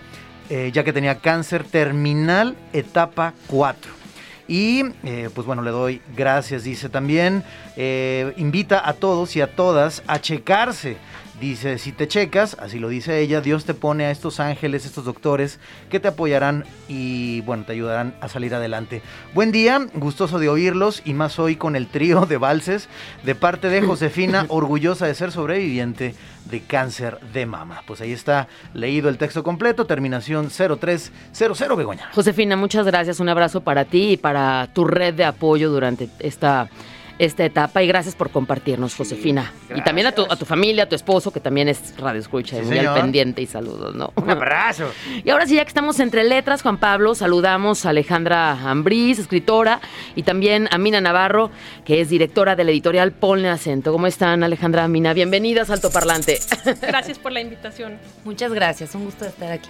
eh, 0.50 0.72
ya 0.74 0.84
que 0.84 0.94
tenía 0.94 1.20
cáncer 1.20 1.64
terminal 1.64 2.56
etapa 2.74 3.34
4. 3.48 3.92
Y 4.48 4.84
eh, 5.04 5.30
pues 5.34 5.48
bueno, 5.48 5.62
le 5.62 5.72
doy 5.72 6.02
gracias. 6.16 6.64
Dice 6.64 6.90
también, 6.90 7.44
eh, 7.76 8.34
invita 8.38 8.88
a 8.88 8.94
todos 8.94 9.36
y 9.36 9.42
a 9.42 9.56
todas 9.56 10.04
a 10.08 10.20
checarse. 10.20 10.98
Dice, 11.40 11.78
si 11.80 11.92
te 11.92 12.08
checas, 12.08 12.56
así 12.62 12.80
lo 12.80 12.88
dice 12.88 13.20
ella, 13.20 13.42
Dios 13.42 13.66
te 13.66 13.74
pone 13.74 14.06
a 14.06 14.12
estos 14.12 14.40
ángeles, 14.40 14.86
estos 14.86 15.04
doctores 15.04 15.60
que 15.90 16.00
te 16.00 16.08
apoyarán 16.08 16.64
y 16.88 17.42
bueno, 17.42 17.66
te 17.66 17.74
ayudarán 17.74 18.16
a 18.22 18.30
salir 18.30 18.56
adelante. 18.56 19.02
Buen 19.34 19.52
día, 19.52 19.86
gustoso 19.96 20.40
de 20.40 20.48
oírlos 20.48 21.02
y 21.04 21.14
más 21.14 21.38
hoy 21.38 21.58
con 21.58 21.76
el 21.76 21.88
trío 21.88 22.26
de 22.26 22.38
valses 22.38 22.88
de 23.24 23.36
parte 23.36 23.68
de 23.68 23.82
Josefina, 23.82 24.46
orgullosa 24.50 25.08
de 25.08 25.16
ser 25.16 25.34
sobreviviente 25.34 26.16
de 26.46 26.62
cáncer 26.62 27.20
de 27.34 27.46
mama. 27.46 27.82
Pues 27.86 28.00
ahí 28.00 28.14
está 28.14 28.48
leído 28.74 29.10
el 29.10 29.18
texto 29.18 29.44
completo, 29.44 29.86
terminación 29.86 30.50
0300 30.50 31.78
Begoña. 31.78 32.10
Josefina, 32.14 32.56
muchas 32.56 32.86
gracias. 32.86 33.20
Un 33.20 33.28
abrazo 33.28 33.62
para 33.62 33.84
ti 33.84 34.12
y 34.12 34.18
para 34.18 34.70
tu 34.74 34.86
red 34.86 35.14
de 35.14 35.26
apoyo 35.26 35.70
durante 35.70 36.08
esta, 36.20 36.70
esta 37.20 37.46
etapa. 37.46 37.82
Y 37.84 37.88
gracias 37.88 38.16
por 38.16 38.30
compartirnos, 38.30 38.96
Josefina. 38.96 39.52
Y 39.74 39.82
también 39.82 40.08
a 40.08 40.12
tu, 40.12 40.24
a 40.24 40.36
tu 40.36 40.46
familia, 40.46 40.84
a 40.84 40.90
tu 40.90 40.96
esposo, 40.96 41.32
que 41.32 41.40
también 41.40 41.70
es 41.70 41.96
radio 41.98 42.20
escucha, 42.20 42.58
Sí, 42.58 42.66
muy 42.66 42.80
al 42.80 42.94
pendiente 42.94 43.42
y 43.42 43.48
saludos, 43.48 43.96
¿no? 43.96 44.12
Un 44.16 44.30
abrazo. 44.30 44.92
Y 45.24 45.30
ahora 45.30 45.48
sí, 45.48 45.56
ya 45.56 45.64
que 45.64 45.70
estamos 45.70 46.00
entre 46.00 46.24
letras, 46.24 46.62
Juan 46.62 46.78
Pablo, 46.78 47.16
saludamos 47.16 47.86
a 47.86 47.90
Alejandra 47.90 48.70
Ambrís, 48.70 49.18
escritora, 49.18 49.80
y 50.16 50.24
también 50.24 50.68
a 50.72 50.78
Mina 50.78 51.02
Navarro, 51.02 51.52
que 51.86 52.02
es 52.02 52.10
directora 52.10 52.56
de 52.56 52.64
la 52.64 52.72
editorial 52.72 53.12
Ponle 53.12 53.50
Acento. 53.50 53.92
¿Cómo 53.92 54.08
están, 54.08 54.44
Alejandra, 54.44 54.88
Mina? 54.88 55.14
Bienvenidas 55.14 55.70
al 55.70 55.80
Parlante. 55.92 56.40
Gracias 56.82 57.20
por 57.20 57.32
la 57.32 57.42
invitación. 57.42 57.98
Muchas 58.24 58.52
gracias, 58.52 58.96
un 58.96 59.06
gusto 59.06 59.26
estar 59.26 59.52
aquí. 59.52 59.70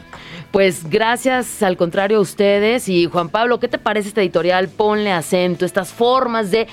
Pues 0.52 0.90
gracias 0.90 1.62
al 1.62 1.78
contrario 1.78 2.18
a 2.18 2.22
ustedes. 2.22 2.88
Y 2.90 3.06
Juan 3.06 3.30
Pablo, 3.30 3.60
¿qué 3.60 3.68
te 3.68 3.78
parece 3.78 4.10
esta 4.10 4.22
editorial? 4.22 4.70
Ponle 4.70 5.12
acento, 5.12 5.66
estas 5.66 5.90
formas 5.90 6.52
de... 6.52 6.68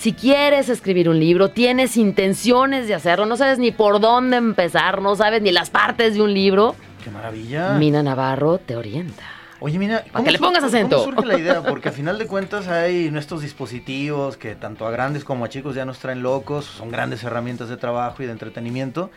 Si 0.00 0.14
quieres 0.14 0.70
escribir 0.70 1.10
un 1.10 1.20
libro, 1.20 1.50
tienes 1.50 1.98
intenciones 1.98 2.88
de 2.88 2.94
hacerlo, 2.94 3.26
no 3.26 3.36
sabes 3.36 3.58
ni 3.58 3.70
por 3.70 4.00
dónde 4.00 4.38
empezar, 4.38 5.02
no 5.02 5.14
sabes 5.14 5.42
ni 5.42 5.52
las 5.52 5.68
partes 5.68 6.14
de 6.14 6.22
un 6.22 6.32
libro, 6.32 6.74
Qué 7.04 7.10
maravilla. 7.10 7.74
Mina 7.74 8.02
Navarro 8.02 8.56
te 8.56 8.76
orienta. 8.76 9.22
Oye, 9.58 9.78
mira, 9.78 10.02
¿cómo 10.10 10.24
que 10.24 10.30
le 10.30 10.38
pongas 10.38 10.64
acento. 10.64 11.04
¿Cómo 11.04 11.16
surge 11.16 11.26
la 11.26 11.38
idea? 11.38 11.62
Porque 11.62 11.90
a 11.90 11.92
final 11.92 12.16
de 12.16 12.26
cuentas 12.26 12.66
hay 12.66 13.10
nuestros 13.10 13.42
dispositivos 13.42 14.38
que 14.38 14.54
tanto 14.54 14.86
a 14.86 14.90
grandes 14.90 15.22
como 15.22 15.44
a 15.44 15.50
chicos 15.50 15.74
ya 15.74 15.84
nos 15.84 15.98
traen 15.98 16.22
locos, 16.22 16.64
son 16.64 16.90
grandes 16.90 17.22
herramientas 17.22 17.68
de 17.68 17.76
trabajo 17.76 18.22
y 18.22 18.26
de 18.26 18.32
entretenimiento, 18.32 19.10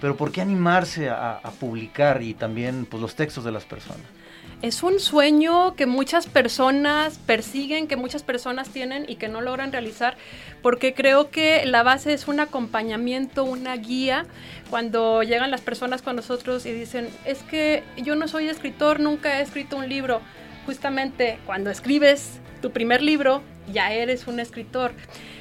pero 0.00 0.16
¿por 0.16 0.30
qué 0.30 0.40
animarse 0.40 1.08
a, 1.10 1.32
a 1.32 1.50
publicar 1.50 2.22
y 2.22 2.34
también 2.34 2.86
pues, 2.88 3.02
los 3.02 3.16
textos 3.16 3.42
de 3.42 3.50
las 3.50 3.64
personas? 3.64 4.06
Es 4.60 4.82
un 4.82 4.98
sueño 4.98 5.76
que 5.76 5.86
muchas 5.86 6.26
personas 6.26 7.18
persiguen, 7.18 7.86
que 7.86 7.94
muchas 7.94 8.24
personas 8.24 8.70
tienen 8.70 9.04
y 9.06 9.14
que 9.14 9.28
no 9.28 9.40
logran 9.40 9.70
realizar, 9.70 10.16
porque 10.62 10.94
creo 10.94 11.30
que 11.30 11.64
la 11.64 11.84
base 11.84 12.12
es 12.12 12.26
un 12.26 12.40
acompañamiento, 12.40 13.44
una 13.44 13.76
guía. 13.76 14.26
Cuando 14.68 15.22
llegan 15.22 15.52
las 15.52 15.60
personas 15.60 16.02
con 16.02 16.16
nosotros 16.16 16.66
y 16.66 16.72
dicen, 16.72 17.08
es 17.24 17.38
que 17.44 17.84
yo 17.98 18.16
no 18.16 18.26
soy 18.26 18.48
escritor, 18.48 18.98
nunca 18.98 19.38
he 19.38 19.42
escrito 19.42 19.76
un 19.76 19.88
libro. 19.88 20.20
Justamente 20.66 21.38
cuando 21.46 21.70
escribes 21.70 22.40
tu 22.60 22.72
primer 22.72 23.00
libro, 23.00 23.42
ya 23.72 23.92
eres 23.92 24.26
un 24.26 24.40
escritor. 24.40 24.92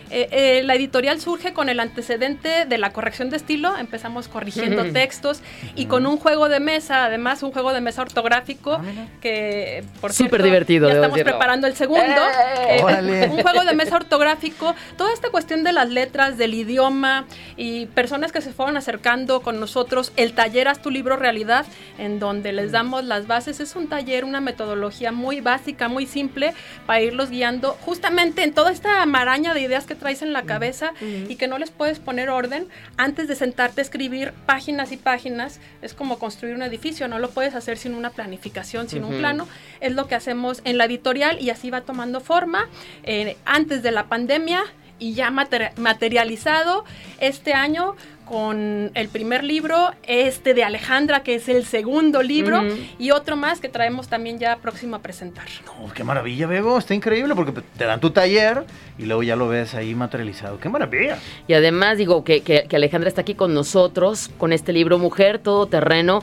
Eh, 0.10 0.30
eh, 0.32 0.64
la 0.64 0.76
editorial 0.76 1.20
surge 1.20 1.54
con 1.54 1.70
el 1.70 1.80
antecedente 1.80 2.66
de 2.66 2.78
la 2.78 2.92
corrección 2.92 3.30
de 3.30 3.38
estilo. 3.38 3.76
Empezamos 3.78 4.28
corrigiendo 4.28 4.86
textos 4.92 5.42
y 5.76 5.86
con 5.86 6.06
un 6.06 6.18
juego 6.18 6.50
de 6.50 6.60
mesa, 6.60 7.06
además 7.06 7.44
un 7.44 7.52
juego 7.52 7.74
de 7.74 7.82
mesa 7.82 8.02
ortográfico 8.02 8.68
Ah, 8.74 8.82
que 9.22 9.84
por 10.02 10.14
Súper 10.14 10.30
cierto, 10.30 10.46
divertido, 10.46 10.88
Ya 10.88 10.96
estamos 10.96 11.16
decirlo. 11.16 11.34
preparando 11.34 11.68
el 11.68 11.76
segundo. 11.76 12.22
¡Eh! 12.68 13.28
Un 13.32 13.42
juego 13.42 13.64
de 13.64 13.74
mesa 13.74 13.96
ortográfico. 13.96 14.76
Toda 14.98 15.14
esta 15.14 15.30
cuestión 15.30 15.64
de 15.64 15.74
las 15.74 15.90
letras, 15.90 16.38
del 16.38 16.54
idioma 16.54 17.26
y 17.56 17.88
personas 17.88 18.32
que 18.32 18.42
se 18.42 18.52
fueron 18.52 18.78
acercando 18.78 19.42
con 19.42 19.60
nosotros. 19.60 20.12
El 20.16 20.34
taller 20.34 20.68
Haz 20.68 20.82
tu 20.82 20.92
libro 20.92 21.16
realidad, 21.18 21.66
en 21.98 22.20
donde 22.20 22.54
les 22.54 22.72
damos 22.72 23.04
las 23.04 23.28
bases. 23.28 23.60
Es 23.60 23.76
un 23.76 23.88
taller, 23.88 24.26
una 24.26 24.42
metodología 24.42 25.12
muy 25.12 25.42
básica, 25.42 25.88
muy 25.88 26.06
simple 26.06 26.54
para 26.86 27.02
irlos 27.02 27.30
guiando 27.30 27.78
justamente 27.82 28.44
en 28.44 28.54
toda 28.54 28.72
esta 28.72 29.06
maraña 29.06 29.54
de 29.54 29.62
ideas 29.62 29.86
que 29.86 29.96
traes 29.98 30.22
en 30.22 30.32
la 30.34 30.44
cabeza 30.44 30.94
y 31.02 31.36
que 31.36 31.48
no 31.48 31.58
les 31.58 31.72
puedes 31.72 32.00
poner 32.00 32.30
orden 32.30 32.68
antes 32.96 33.28
de 33.28 33.36
sentarte 33.36 33.82
a 33.82 33.84
escribir 33.84 34.32
páginas 34.46 34.92
y 34.92 34.98
páginas. 34.98 35.60
Es 35.82 35.94
como 35.94 36.18
construir 36.20 36.56
un 36.56 36.62
edificio, 36.62 37.08
no 37.08 37.20
lo 37.20 37.30
puedes 37.32 37.54
hacer 37.56 37.78
sin 37.78 37.94
una 37.94 38.12
planificación, 38.12 38.88
sin 38.90 39.04
un 39.04 39.18
plano. 39.20 39.48
Es 39.82 39.94
lo 39.94 40.08
que 40.08 40.16
hacemos 40.16 40.62
en 40.64 40.78
la 40.78 40.86
editorial 40.86 41.40
y 41.42 41.50
así 41.50 41.70
va 41.70 41.82
tomando 41.82 42.22
forma. 42.22 42.68
Eh, 43.04 43.36
antes 43.46 43.84
de 43.84 43.92
la 43.92 44.06
pandemia 44.06 44.64
y 45.00 45.14
ya 45.14 45.30
mater- 45.30 45.72
materializado 45.78 46.86
este 47.20 47.54
año 47.54 47.96
con 48.30 48.92
el 48.94 49.08
primer 49.10 49.44
libro, 49.44 49.92
este 50.04 50.54
de 50.54 50.64
Alejandra, 50.64 51.24
que 51.24 51.36
es 51.36 51.48
el 51.50 51.66
segundo 51.66 52.22
libro, 52.22 52.64
y 53.00 53.12
otro 53.12 53.36
más 53.36 53.60
que 53.60 53.70
traemos 53.70 54.08
también 54.08 54.38
ya 54.40 54.58
próximo 54.58 54.96
a 54.96 55.00
presentar. 55.00 55.46
No, 55.66 55.94
qué 55.94 56.04
maravilla, 56.04 56.48
Bego, 56.48 56.78
está 56.78 56.94
increíble 56.94 57.36
porque 57.36 57.54
te 57.78 57.86
dan 57.86 58.00
tu 58.00 58.10
taller 58.12 58.66
y 58.98 59.06
luego 59.06 59.24
ya 59.24 59.36
lo 59.36 59.48
ves 59.48 59.74
ahí 59.76 59.96
materializado. 59.96 60.60
¡Qué 60.60 60.70
maravilla! 60.70 61.18
Y 61.48 61.54
además 61.54 61.98
digo 61.98 62.24
que, 62.24 62.42
que- 62.42 62.66
que 62.68 62.76
Alejandra 62.76 63.08
está 63.10 63.22
aquí 63.22 63.36
con 63.36 63.54
nosotros, 63.54 64.30
con 64.38 64.52
este 64.54 64.74
libro 64.74 64.98
Mujer 64.98 65.40
Todoterreno. 65.40 66.22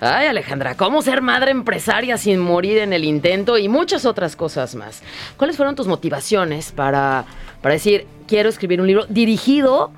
Ay, 0.00 0.26
Alejandra, 0.26 0.76
¿cómo 0.76 1.00
ser 1.02 1.22
madre 1.22 1.52
empresaria 1.52 2.16
sin 2.18 2.40
morir 2.40 2.78
en 2.78 2.92
el 2.92 3.04
intento? 3.04 3.56
Y 3.56 3.68
muchas 3.68 4.04
otras 4.04 4.34
cosas 4.34 4.74
más. 4.74 5.00
¿Cuáles 5.36 5.56
fueron 5.56 5.76
tus 5.76 5.86
motivaciones 5.86 6.72
para, 6.72 7.24
para 7.60 7.74
decir, 7.74 8.06
quiero 8.26 8.48
escribir 8.48 8.80
un 8.80 8.88
libro 8.88 9.06
dirigido 9.08 9.92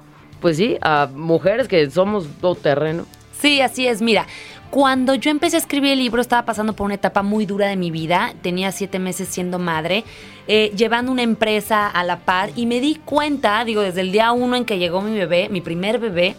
pues 0.45 0.59
sí, 0.59 0.77
a 0.83 1.09
mujeres 1.11 1.69
que 1.69 1.91
somos 1.91 2.27
todo 2.39 2.55
terreno. 2.55 3.07
Sí, 3.41 3.63
así 3.63 3.87
es. 3.87 4.03
Mira, 4.03 4.27
cuando 4.69 5.15
yo 5.15 5.31
empecé 5.31 5.57
a 5.57 5.59
escribir 5.59 5.93
el 5.93 6.01
libro 6.01 6.21
estaba 6.21 6.45
pasando 6.45 6.75
por 6.75 6.85
una 6.85 6.97
etapa 6.97 7.23
muy 7.23 7.47
dura 7.47 7.67
de 7.67 7.77
mi 7.77 7.91
vida. 7.91 8.35
Tenía 8.43 8.71
siete 8.71 8.99
meses 8.99 9.27
siendo 9.29 9.59
madre, 9.59 10.05
eh, 10.47 10.71
llevando 10.77 11.11
una 11.13 11.23
empresa 11.23 11.89
a 11.89 12.05
la 12.05 12.19
par 12.19 12.51
y 12.57 12.67
me 12.67 12.81
di 12.81 12.97
cuenta, 12.97 13.65
digo, 13.65 13.81
desde 13.81 14.03
el 14.03 14.13
día 14.13 14.33
uno 14.33 14.55
en 14.55 14.67
que 14.67 14.77
llegó 14.77 15.01
mi 15.01 15.17
bebé, 15.17 15.49
mi 15.49 15.63
primer 15.63 15.99
bebé 15.99 16.37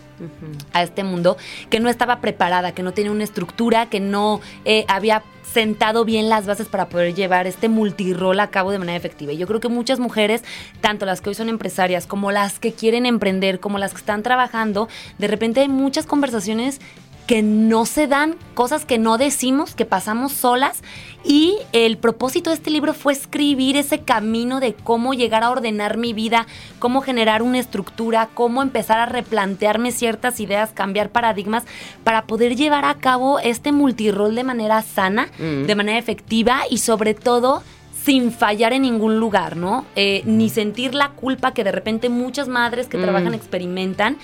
a 0.72 0.84
este 0.84 1.04
mundo, 1.04 1.36
que 1.72 1.80
no 1.80 1.90
estaba 1.90 2.22
preparada, 2.22 2.74
que 2.74 2.84
no 2.84 2.94
tenía 2.94 3.12
una 3.12 3.24
estructura, 3.24 3.88
que 3.88 4.00
no 4.00 4.40
eh, 4.66 4.86
había 4.88 5.24
sentado 5.56 6.04
bien 6.04 6.28
las 6.28 6.46
bases 6.46 6.68
para 6.68 6.90
poder 6.90 7.16
llevar 7.16 7.48
este 7.48 7.70
multirol 7.70 8.38
a 8.42 8.50
cabo 8.50 8.72
de 8.72 8.78
manera 8.78 8.98
efectiva. 8.98 9.32
Y 9.32 9.38
yo 9.38 9.48
creo 9.48 9.62
que 9.62 9.70
muchas 9.70 10.00
mujeres, 10.02 10.44
tanto 10.82 11.06
las 11.06 11.22
que 11.22 11.30
hoy 11.30 11.36
son 11.36 11.48
empresarias 11.48 12.08
como 12.08 12.34
las 12.34 12.60
que 12.60 12.74
quieren 12.74 13.06
emprender, 13.06 13.62
como 13.62 13.78
las 13.78 13.94
que 13.94 14.00
están 14.00 14.22
trabajando, 14.22 14.90
de 15.18 15.28
repente 15.28 15.62
hay 15.62 15.70
muchas 15.70 16.08
conversaciones 16.08 16.82
que 17.28 17.42
no 17.42 17.86
se 17.86 18.08
dan, 18.08 18.36
cosas 18.54 18.86
que 18.86 18.98
no 19.00 19.18
decimos, 19.18 19.74
que 19.74 19.86
pasamos 19.86 20.32
solas. 20.32 20.82
Y 21.24 21.58
el 21.74 21.98
propósito 21.98 22.52
de 22.52 22.56
este 22.56 22.70
libro 22.70 22.94
fue 22.94 23.14
escribir 23.14 23.78
ese 23.78 24.00
camino 24.02 24.60
de 24.60 24.76
cómo 24.76 25.16
llegar 25.16 25.44
a 25.44 25.50
ordenar 25.50 25.98
mi 25.98 26.14
vida, 26.14 26.46
cómo 26.78 27.02
generar 27.02 27.42
una 27.42 27.58
estructura, 27.58 28.30
cómo 28.36 28.62
empezar 28.62 29.00
a 29.00 29.08
replantearme 29.08 29.92
ciertas 29.92 30.40
ideas, 30.40 30.70
cambiar 30.72 31.10
paradigmas 31.10 31.64
para 32.04 32.26
poder 32.28 32.56
llevar 32.56 32.86
a 32.86 32.94
cabo 32.96 33.40
este 33.40 33.72
multirol 33.72 34.36
de 34.36 34.44
manera 34.44 34.84
sana, 34.84 35.30
Mm. 35.40 35.66
de 35.66 35.76
manera 35.76 35.98
efectiva 35.98 36.62
y 36.70 36.78
sobre 36.78 37.16
todo 37.16 37.64
sin 38.04 38.32
fallar 38.32 38.72
en 38.72 38.84
ningún 38.84 39.20
lugar, 39.20 39.58
¿no? 39.58 39.84
Eh, 39.96 40.22
ni 40.26 40.50
sentir 40.50 40.94
la 40.94 41.10
culpa 41.10 41.56
que 41.56 41.64
de 41.64 41.72
repente 41.72 42.08
muchas 42.10 42.48
madres 42.48 42.86
que 42.86 43.00
Mm. 43.00 43.02
trabajan 43.02 43.34
experimentan 43.34 44.18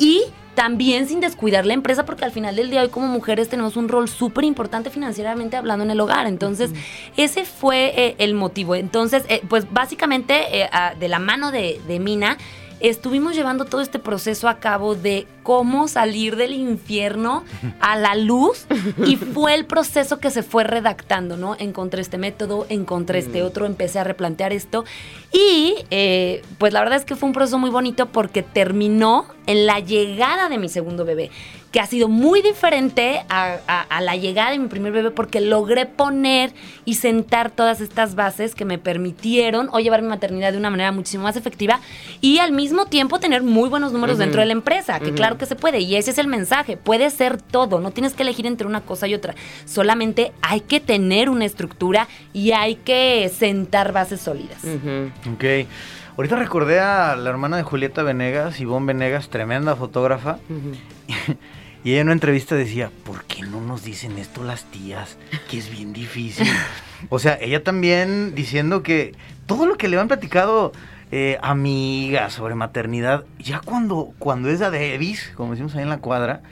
y 0.00 0.24
también 0.56 1.06
sin 1.06 1.20
descuidar 1.20 1.64
la 1.64 1.74
empresa, 1.74 2.04
porque 2.04 2.24
al 2.24 2.32
final 2.32 2.56
del 2.56 2.70
día 2.70 2.82
hoy 2.82 2.88
como 2.88 3.06
mujeres 3.06 3.48
tenemos 3.48 3.76
un 3.76 3.88
rol 3.88 4.08
súper 4.08 4.44
importante 4.44 4.90
financieramente 4.90 5.56
hablando 5.56 5.84
en 5.84 5.92
el 5.92 6.00
hogar. 6.00 6.26
Entonces, 6.26 6.72
ese 7.16 7.44
fue 7.44 7.92
eh, 7.96 8.14
el 8.18 8.34
motivo. 8.34 8.74
Entonces, 8.74 9.24
eh, 9.28 9.40
pues 9.48 9.72
básicamente 9.72 10.60
eh, 10.62 10.68
a- 10.72 10.94
de 10.96 11.08
la 11.08 11.20
mano 11.20 11.52
de, 11.52 11.80
de 11.86 12.00
Mina, 12.00 12.36
estuvimos 12.80 13.34
llevando 13.34 13.64
todo 13.64 13.80
este 13.80 13.98
proceso 13.98 14.48
a 14.48 14.58
cabo 14.58 14.94
de 14.94 15.26
cómo 15.42 15.88
salir 15.88 16.36
del 16.36 16.52
infierno 16.52 17.44
a 17.80 17.96
la 17.96 18.14
luz 18.14 18.66
y 19.06 19.16
fue 19.34 19.54
el 19.54 19.66
proceso 19.66 20.18
que 20.18 20.30
se 20.30 20.42
fue 20.42 20.64
redactando, 20.64 21.36
¿no? 21.36 21.56
Encontré 21.58 22.02
este 22.02 22.18
método, 22.18 22.66
encontré 22.68 23.18
este 23.18 23.42
otro, 23.42 23.66
empecé 23.66 23.98
a 23.98 24.04
replantear 24.04 24.52
esto. 24.52 24.84
Y 25.32 25.76
eh, 25.90 26.42
pues 26.58 26.72
la 26.72 26.80
verdad 26.80 26.98
es 26.98 27.04
que 27.04 27.16
fue 27.16 27.28
un 27.28 27.32
proceso 27.32 27.58
muy 27.58 27.70
bonito 27.70 28.06
porque 28.06 28.42
terminó 28.42 29.26
en 29.46 29.66
la 29.66 29.80
llegada 29.80 30.48
de 30.48 30.58
mi 30.58 30.68
segundo 30.68 31.04
bebé, 31.04 31.30
que 31.70 31.78
ha 31.80 31.86
sido 31.86 32.08
muy 32.08 32.42
diferente 32.42 33.22
a, 33.28 33.58
a- 33.68 33.82
a 33.82 34.00
la 34.00 34.16
llegada 34.16 34.50
de 34.50 34.58
mi 34.58 34.66
primer 34.66 34.92
bebé 34.92 35.10
porque 35.12 35.40
logré 35.40 35.86
poner 35.86 36.52
y 36.84 36.94
sentar 36.94 37.50
todas 37.50 37.80
estas 37.80 38.16
bases 38.16 38.56
que 38.56 38.64
me 38.64 38.78
permitieron 38.78 39.68
hoy 39.72 39.84
llevar 39.84 40.02
mi 40.02 40.08
maternidad 40.08 40.50
de 40.52 40.58
una 40.58 40.70
manera 40.70 40.90
muchísimo 40.90 41.22
más 41.24 41.36
efectiva 41.36 41.78
y 42.20 42.38
al 42.38 42.50
mismo 42.50 42.86
tiempo 42.86 43.20
tener 43.20 43.42
muy 43.44 43.68
buenos 43.68 43.92
números 43.92 44.18
dentro 44.18 44.40
de 44.40 44.46
la 44.46 44.52
empresa, 44.52 44.98
que 44.98 45.12
claro 45.14 45.38
que 45.38 45.46
se 45.46 45.54
puede 45.54 45.78
y 45.80 45.94
ese 45.94 46.10
es 46.10 46.18
el 46.18 46.26
mensaje, 46.26 46.76
puede 46.76 47.08
ser 47.10 47.40
todo, 47.40 47.80
no 47.80 47.92
tienes 47.92 48.14
que 48.14 48.22
elegir 48.24 48.46
entre 48.46 48.66
una 48.66 48.80
cosa 48.80 49.06
y 49.06 49.14
otra, 49.14 49.34
solamente 49.64 50.32
hay 50.42 50.62
que 50.62 50.80
tener 50.80 51.28
una 51.30 51.44
estructura 51.44 52.08
y 52.32 52.50
hay 52.52 52.74
que 52.76 53.30
sentar 53.32 53.92
bases 53.92 54.20
sólidas. 54.20 54.58
Ujú. 54.64 55.34
Ok. 55.34 55.68
Ahorita 56.16 56.36
recordé 56.36 56.80
a 56.80 57.14
la 57.16 57.30
hermana 57.30 57.56
de 57.56 57.62
Julieta 57.62 58.02
Venegas, 58.02 58.60
Ivonne 58.60 58.86
Venegas, 58.86 59.28
tremenda 59.28 59.76
fotógrafa. 59.76 60.38
Y 61.82 61.92
ella 61.92 62.00
en 62.02 62.08
una 62.08 62.12
entrevista 62.14 62.54
decía, 62.54 62.90
¿por 63.04 63.24
qué 63.24 63.42
no 63.42 63.60
nos 63.60 63.84
dicen 63.84 64.18
esto 64.18 64.44
las 64.44 64.64
tías? 64.64 65.16
Que 65.50 65.58
es 65.58 65.70
bien 65.70 65.92
difícil. 65.92 66.46
o 67.08 67.18
sea, 67.18 67.38
ella 67.40 67.64
también 67.64 68.34
diciendo 68.34 68.82
que 68.82 69.14
todo 69.46 69.64
lo 69.66 69.76
que 69.78 69.88
le 69.88 69.98
han 69.98 70.08
platicado 70.08 70.72
eh, 71.10 71.38
amigas 71.42 72.34
sobre 72.34 72.54
maternidad, 72.54 73.24
ya 73.38 73.60
cuando, 73.64 74.12
cuando 74.18 74.50
es 74.50 74.58
de 74.58 74.66
Davis, 74.70 75.32
como 75.36 75.52
decimos 75.52 75.74
ahí 75.74 75.82
en 75.82 75.88
la 75.88 75.98
cuadra, 75.98 76.42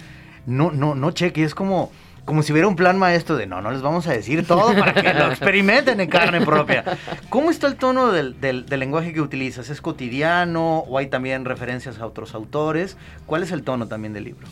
no, 0.47 0.71
no, 0.71 0.95
no 0.95 1.11
cheque, 1.11 1.45
es 1.45 1.55
como, 1.55 1.93
como 2.25 2.43
si 2.43 2.53
hubiera 2.53 2.67
un 2.67 2.75
plan 2.75 2.99
maestro 2.99 3.37
de 3.37 3.47
no, 3.47 3.61
no 3.61 3.71
les 3.71 3.83
vamos 3.83 4.07
a 4.07 4.13
decir 4.13 4.47
todo 4.47 4.75
para 4.79 4.95
que 4.95 5.13
lo 5.15 5.29
experimenten 5.29 6.01
en 6.01 6.09
carne 6.09 6.41
propia. 6.41 6.85
¿Cómo 7.29 7.51
está 7.51 7.67
el 7.67 7.77
tono 7.77 8.11
del, 8.13 8.41
del- 8.41 8.65
del 8.67 8.81
lenguaje 8.81 9.13
que 9.13 9.21
utilizas? 9.21 9.69
¿Es 9.69 9.81
cotidiano 9.83 10.79
o 10.79 10.97
hay 10.99 11.07
también 11.09 11.45
referencias 11.45 11.99
a 11.99 12.07
otros 12.07 12.35
autores? 12.35 12.97
¿Cuál 13.27 13.43
es 13.43 13.53
el 13.53 13.63
tono 13.63 13.87
también 13.89 14.15
del 14.15 14.25
libro? 14.25 14.47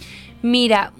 Mira, 0.48 0.92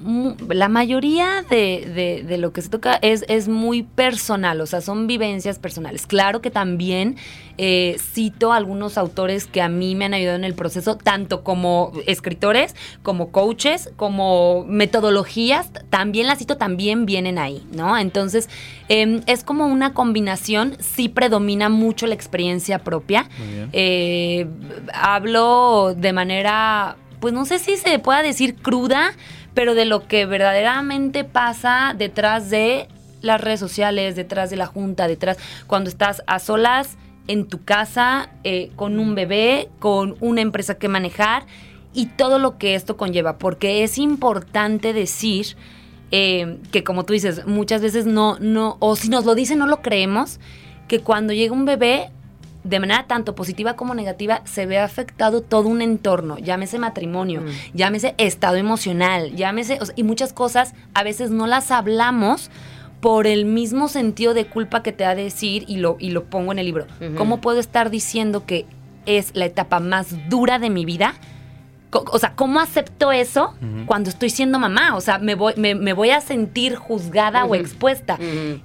la 0.49 0.68
mayoría 0.68 1.44
de, 1.49 1.88
de- 1.94 2.24
de 2.26 2.36
lo 2.38 2.53
que 2.53 2.62
se 2.62 2.68
toca 2.68 2.99
es, 3.01 3.24
es 3.28 3.47
muy 3.47 3.84
personal, 3.84 4.61
o 4.61 4.66
sea, 4.66 4.80
son 4.80 5.07
vivencias 5.07 5.61
personales. 5.61 6.05
Claro 6.09 6.40
que 6.40 6.51
también 6.51 7.14
eh, 7.59 7.97
cito 8.01 8.53
algunos 8.53 8.99
autores 8.99 9.47
que 9.47 9.62
a 9.62 9.68
mí 9.68 9.94
me 9.94 10.07
han 10.07 10.14
ayudado 10.14 10.36
en 10.36 10.42
el 10.44 10.55
proceso, 10.55 10.97
tanto 10.97 11.44
como 11.44 11.92
escritores, 12.09 12.74
como 13.05 13.30
coaches, 13.30 13.90
como 13.94 14.64
metodologías, 14.66 15.70
también 15.90 16.26
las 16.26 16.38
cito, 16.38 16.57
también 16.57 17.07
vienen 17.07 17.38
ahí, 17.38 17.64
¿no? 17.72 17.97
Entonces, 17.97 18.49
em, 18.88 19.22
es 19.26 19.44
como 19.44 19.66
una 19.66 19.94
combinación, 19.94 20.76
sí 20.80 21.09
predomina 21.09 21.68
mucho 21.68 22.09
la 22.09 22.14
experiencia 22.14 22.80
propia. 22.80 23.28
Muy 23.38 23.49
bien. 23.55 23.68
Eh, 23.72 24.47
hablo 24.92 25.94
de 25.97 26.12
manera, 26.12 26.97
pues 27.27 27.35
no 27.35 27.45
sé 27.45 27.59
si 27.59 27.77
se 27.77 27.99
pueda 27.99 28.22
decir 28.22 28.55
cruda, 28.55 29.12
pero 29.53 29.74
de 29.74 29.85
lo 29.85 30.07
que 30.07 30.27
verdaderamente 30.27 31.24
pasa 31.24 31.93
detrás 31.99 32.51
de 32.51 32.87
las 33.20 33.41
redes 33.41 33.59
sociales, 33.59 34.14
detrás 34.14 34.49
de 34.49 34.55
la 34.55 34.66
junta, 34.66 35.09
detrás, 35.09 35.37
cuando 35.66 35.91
estás 35.91 36.22
a 36.29 36.39
solas 36.39 36.97
en 37.27 37.49
tu 37.49 37.64
casa, 37.64 38.31
eh, 38.45 38.70
con 38.77 39.01
un 39.01 39.16
bebé, 39.16 39.68
con 39.81 40.14
una 40.20 40.41
empresa 40.41 40.77
que 40.77 40.87
manejar 40.87 41.47
y 41.93 42.07
todo 42.07 42.39
lo 42.39 42.59
que 42.59 42.77
esto 42.77 42.97
conlleva, 42.97 43.39
porque 43.39 43.83
es 43.83 43.99
importante 43.99 44.93
decir 44.93 45.57
eh, 46.12 46.59
que 46.70 46.85
como 46.85 47.05
tú 47.05 47.12
dices, 47.12 47.45
muchas 47.45 47.83
veces 47.83 48.07
no, 48.07 48.39
no, 48.39 48.77
o 48.79 48.95
si 48.95 49.09
nos 49.09 49.24
lo 49.24 49.35
dicen 49.35 49.59
no 49.59 49.66
lo 49.66 49.83
creemos, 49.83 50.39
que 50.87 51.01
cuando 51.01 51.33
llega 51.33 51.53
un 51.53 51.64
bebé, 51.64 52.12
de 52.67 52.81
manera 52.81 53.07
tanto 53.07 53.35
positiva 53.35 53.75
como 53.77 53.95
negativa, 53.95 54.43
se 54.45 54.67
ve 54.67 54.79
afectado 54.79 55.41
todo 55.41 55.69
un 55.69 55.83
entorno, 55.83 56.39
llámese 56.39 56.79
matrimonio, 56.79 57.43
Mm. 57.43 57.47
llámese 57.75 58.14
estado 58.19 58.57
emocional, 58.57 59.35
llámese, 59.37 59.79
o 59.81 59.87
sea, 59.87 59.95
y 59.97 60.03
muchas 60.03 60.33
cosas 60.33 60.75
a 60.95 61.03
veces 61.03 61.31
no 61.31 61.47
las 61.47 61.71
hablamos 61.71 62.51
por 63.01 63.27
el 63.27 63.45
mismo 63.45 63.89
sentido 63.89 64.35
de 64.35 64.47
culpa 64.47 64.83
que 64.83 64.91
te 64.93 65.05
da 65.05 65.14
decir, 65.14 65.64
y 65.69 65.77
lo, 65.77 65.97
y 66.01 66.11
lo 66.11 66.25
pongo 66.25 66.51
en 66.53 66.59
el 66.59 66.67
libro. 66.67 66.87
¿Cómo 67.17 67.41
puedo 67.41 67.61
estar 67.61 67.91
diciendo 67.91 68.47
que 68.47 68.67
es 69.05 69.31
la 69.35 69.45
etapa 69.45 69.79
más 69.81 70.29
dura 70.29 70.59
de 70.59 70.71
mi 70.71 70.85
vida? 70.85 71.14
O 72.05 72.18
sea, 72.18 72.34
¿cómo 72.34 72.61
acepto 72.61 73.12
eso 73.12 73.55
cuando 73.86 74.11
estoy 74.11 74.30
siendo 74.30 74.59
mamá? 74.59 74.97
O 74.97 75.01
sea, 75.01 75.18
me 75.18 75.34
voy, 75.34 75.55
me, 75.57 75.74
me 75.74 75.92
voy 75.92 76.11
a 76.11 76.20
sentir 76.20 76.76
juzgada 76.76 77.44
o 77.44 77.55
expuesta. 77.55 78.18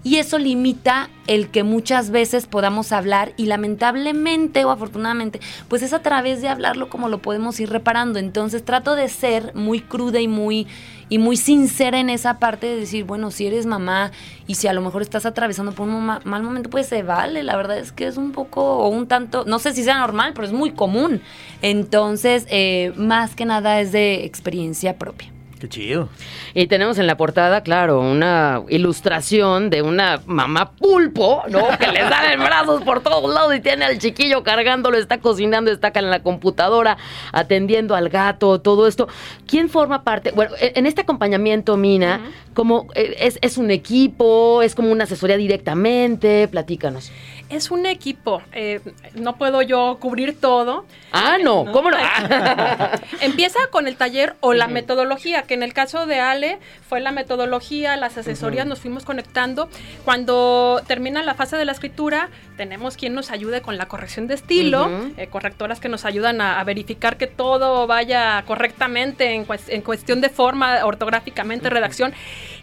Y 0.03 0.17
eso 0.17 0.37
limita 0.37 1.09
el 1.27 1.49
que 1.49 1.63
muchas 1.63 2.09
veces 2.09 2.47
podamos 2.47 2.91
hablar 2.91 3.33
y 3.37 3.45
lamentablemente 3.45 4.65
o 4.65 4.71
afortunadamente, 4.71 5.39
pues 5.67 5.81
es 5.81 5.93
a 5.93 6.01
través 6.01 6.41
de 6.41 6.49
hablarlo 6.49 6.89
como 6.89 7.09
lo 7.09 7.19
podemos 7.19 7.59
ir 7.59 7.69
reparando. 7.69 8.19
Entonces 8.19 8.65
trato 8.65 8.95
de 8.95 9.07
ser 9.09 9.53
muy 9.55 9.81
cruda 9.81 10.19
y 10.19 10.27
muy 10.27 10.67
y 11.11 11.17
muy 11.17 11.35
sincera 11.35 11.99
en 11.99 12.09
esa 12.09 12.39
parte 12.39 12.67
de 12.67 12.77
decir, 12.77 13.03
bueno, 13.03 13.31
si 13.31 13.45
eres 13.45 13.65
mamá 13.65 14.11
y 14.47 14.55
si 14.55 14.67
a 14.67 14.73
lo 14.73 14.79
mejor 14.81 15.01
estás 15.01 15.25
atravesando 15.25 15.73
por 15.73 15.89
un 15.89 16.05
ma- 16.05 16.21
mal 16.23 16.41
momento, 16.41 16.69
pues 16.69 16.87
se 16.87 17.03
vale. 17.03 17.43
La 17.43 17.57
verdad 17.57 17.77
es 17.77 17.91
que 17.91 18.07
es 18.07 18.15
un 18.15 18.31
poco 18.31 18.77
o 18.77 18.87
un 18.87 19.07
tanto, 19.07 19.43
no 19.45 19.59
sé 19.59 19.73
si 19.73 19.83
sea 19.83 19.99
normal, 19.99 20.31
pero 20.33 20.47
es 20.47 20.53
muy 20.53 20.71
común. 20.71 21.19
Entonces, 21.61 22.45
eh, 22.49 22.93
más 22.95 23.35
que 23.35 23.43
nada 23.43 23.81
es 23.81 23.91
de 23.91 24.23
experiencia 24.23 24.97
propia. 24.97 25.29
Qué 25.61 25.69
chido. 25.69 26.09
Y 26.55 26.65
tenemos 26.65 26.97
en 26.97 27.05
la 27.05 27.17
portada, 27.17 27.61
claro, 27.61 27.99
una 28.01 28.63
ilustración 28.69 29.69
de 29.69 29.83
una 29.83 30.19
mamá 30.25 30.71
pulpo, 30.71 31.43
¿no? 31.49 31.67
Que 31.79 31.85
le 31.91 31.99
salen 31.99 32.39
brazos 32.39 32.81
por 32.81 33.01
todos 33.01 33.31
lados 33.31 33.53
y 33.55 33.59
tiene 33.59 33.85
al 33.85 33.99
chiquillo 33.99 34.41
cargándolo, 34.41 34.97
está 34.97 35.19
cocinando, 35.19 35.69
está 35.69 35.89
acá 35.89 35.99
en 35.99 36.09
la 36.09 36.23
computadora, 36.23 36.97
atendiendo 37.31 37.93
al 37.93 38.09
gato, 38.09 38.59
todo 38.59 38.87
esto. 38.87 39.07
¿Quién 39.45 39.69
forma 39.69 40.03
parte? 40.03 40.31
Bueno, 40.31 40.55
e- 40.59 40.73
en 40.77 40.87
este 40.87 41.01
acompañamiento, 41.01 41.77
Mina, 41.77 42.21
como 42.55 42.87
eh, 42.95 43.17
es, 43.19 43.37
es 43.43 43.59
un 43.59 43.69
equipo, 43.69 44.63
es 44.63 44.73
como 44.73 44.91
una 44.91 45.03
asesoría 45.03 45.37
directamente, 45.37 46.47
platícanos. 46.47 47.11
Es 47.51 47.69
un 47.71 47.85
equipo. 47.85 48.41
eh, 48.53 48.79
no 49.13 49.35
puedo 49.35 49.61
yo 49.61 49.97
cubrir 49.99 50.39
todo. 50.39 50.85
Ah, 51.11 51.37
no, 51.41 51.65
No. 51.65 51.71
¿cómo 51.71 51.91
no? 51.91 51.97
Empieza 53.21 53.59
con 53.71 53.87
el 53.87 53.95
taller 53.97 54.35
o 54.39 54.53
la 54.53 54.67
metodología, 54.67 55.43
que 55.43 55.53
en 55.53 55.63
el 55.63 55.73
caso 55.73 56.05
de 56.05 56.19
Ale 56.19 56.59
fue 56.87 56.99
la 57.01 57.11
metodología, 57.11 57.97
las 57.97 58.17
asesorías, 58.17 58.65
nos 58.65 58.79
fuimos 58.79 59.03
conectando. 59.05 59.69
Cuando 60.05 60.81
termina 60.87 61.23
la 61.23 61.33
fase 61.33 61.57
de 61.57 61.65
la 61.65 61.71
escritura, 61.71 62.29
tenemos 62.57 62.97
quien 62.97 63.13
nos 63.13 63.31
ayude 63.31 63.61
con 63.61 63.77
la 63.77 63.87
corrección 63.87 64.27
de 64.27 64.35
estilo, 64.35 64.89
eh, 65.17 65.27
correctoras 65.27 65.79
que 65.79 65.89
nos 65.89 66.05
ayudan 66.05 66.41
a, 66.41 66.59
a 66.59 66.63
verificar 66.63 67.17
que 67.17 67.27
todo 67.27 67.87
vaya 67.87 68.43
correctamente 68.47 69.33
en 69.33 69.81
cuestión 69.81 70.21
de 70.21 70.29
forma, 70.29 70.85
ortográficamente, 70.85 71.69
redacción. 71.69 72.13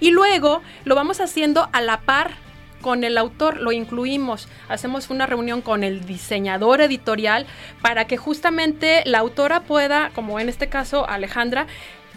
Y 0.00 0.10
luego 0.10 0.62
lo 0.84 0.94
vamos 0.94 1.20
haciendo 1.20 1.68
a 1.72 1.80
la 1.80 2.00
par 2.00 2.32
con 2.80 3.04
el 3.04 3.18
autor, 3.18 3.60
lo 3.60 3.72
incluimos, 3.72 4.48
hacemos 4.68 5.10
una 5.10 5.26
reunión 5.26 5.62
con 5.62 5.84
el 5.84 6.06
diseñador 6.06 6.80
editorial 6.80 7.46
para 7.82 8.06
que 8.06 8.16
justamente 8.16 9.02
la 9.04 9.18
autora 9.18 9.60
pueda, 9.60 10.10
como 10.14 10.40
en 10.40 10.48
este 10.48 10.68
caso 10.68 11.08
Alejandra, 11.08 11.66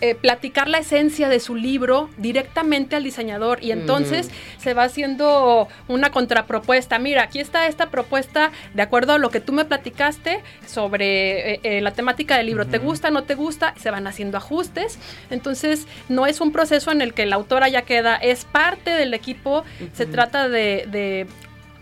eh, 0.02 0.16
platicar 0.16 0.68
la 0.68 0.80
esencia 0.80 1.30
de 1.30 1.40
su 1.40 1.56
libro 1.56 2.10
directamente 2.18 2.96
al 2.96 3.04
diseñador 3.04 3.64
y 3.64 3.72
entonces 3.72 4.32
se 4.58 4.74
va 4.74 4.84
haciendo 4.84 5.68
una 5.88 6.12
contrapropuesta. 6.12 6.98
Mira, 7.00 7.24
aquí 7.24 7.40
está 7.40 7.68
esta 7.68 7.90
propuesta 7.90 8.52
de 8.74 8.82
acuerdo 8.82 9.14
a 9.14 9.18
lo 9.18 9.30
que 9.30 9.40
tú 9.40 9.54
me 9.54 9.64
platicaste 9.64 10.42
sobre 10.66 11.54
eh, 11.54 11.60
eh, 11.64 11.82
la 11.82 11.92
temática 11.92 12.38
del 12.38 12.48
libro. 12.48 12.66
¿Te 12.66 12.80
gusta, 12.80 13.12
no 13.12 13.24
te 13.24 13.36
gusta? 13.36 13.76
Se 13.78 13.92
van 13.92 14.08
haciendo 14.08 14.38
ajustes. 14.38 14.98
Entonces, 15.30 15.88
no 16.10 16.26
es 16.26 16.42
un 16.42 16.52
proceso 16.52 16.92
en 16.92 17.02
el 17.02 17.14
que 17.14 17.26
la 17.26 17.36
autora 17.36 17.70
ya 17.70 17.84
queda, 17.84 18.16
es 18.16 18.46
parte 18.46 18.92
del 18.92 19.14
equipo. 19.14 19.64
Se 19.94 20.06
trata 20.06 20.50
de, 20.50 20.88
de 20.90 21.28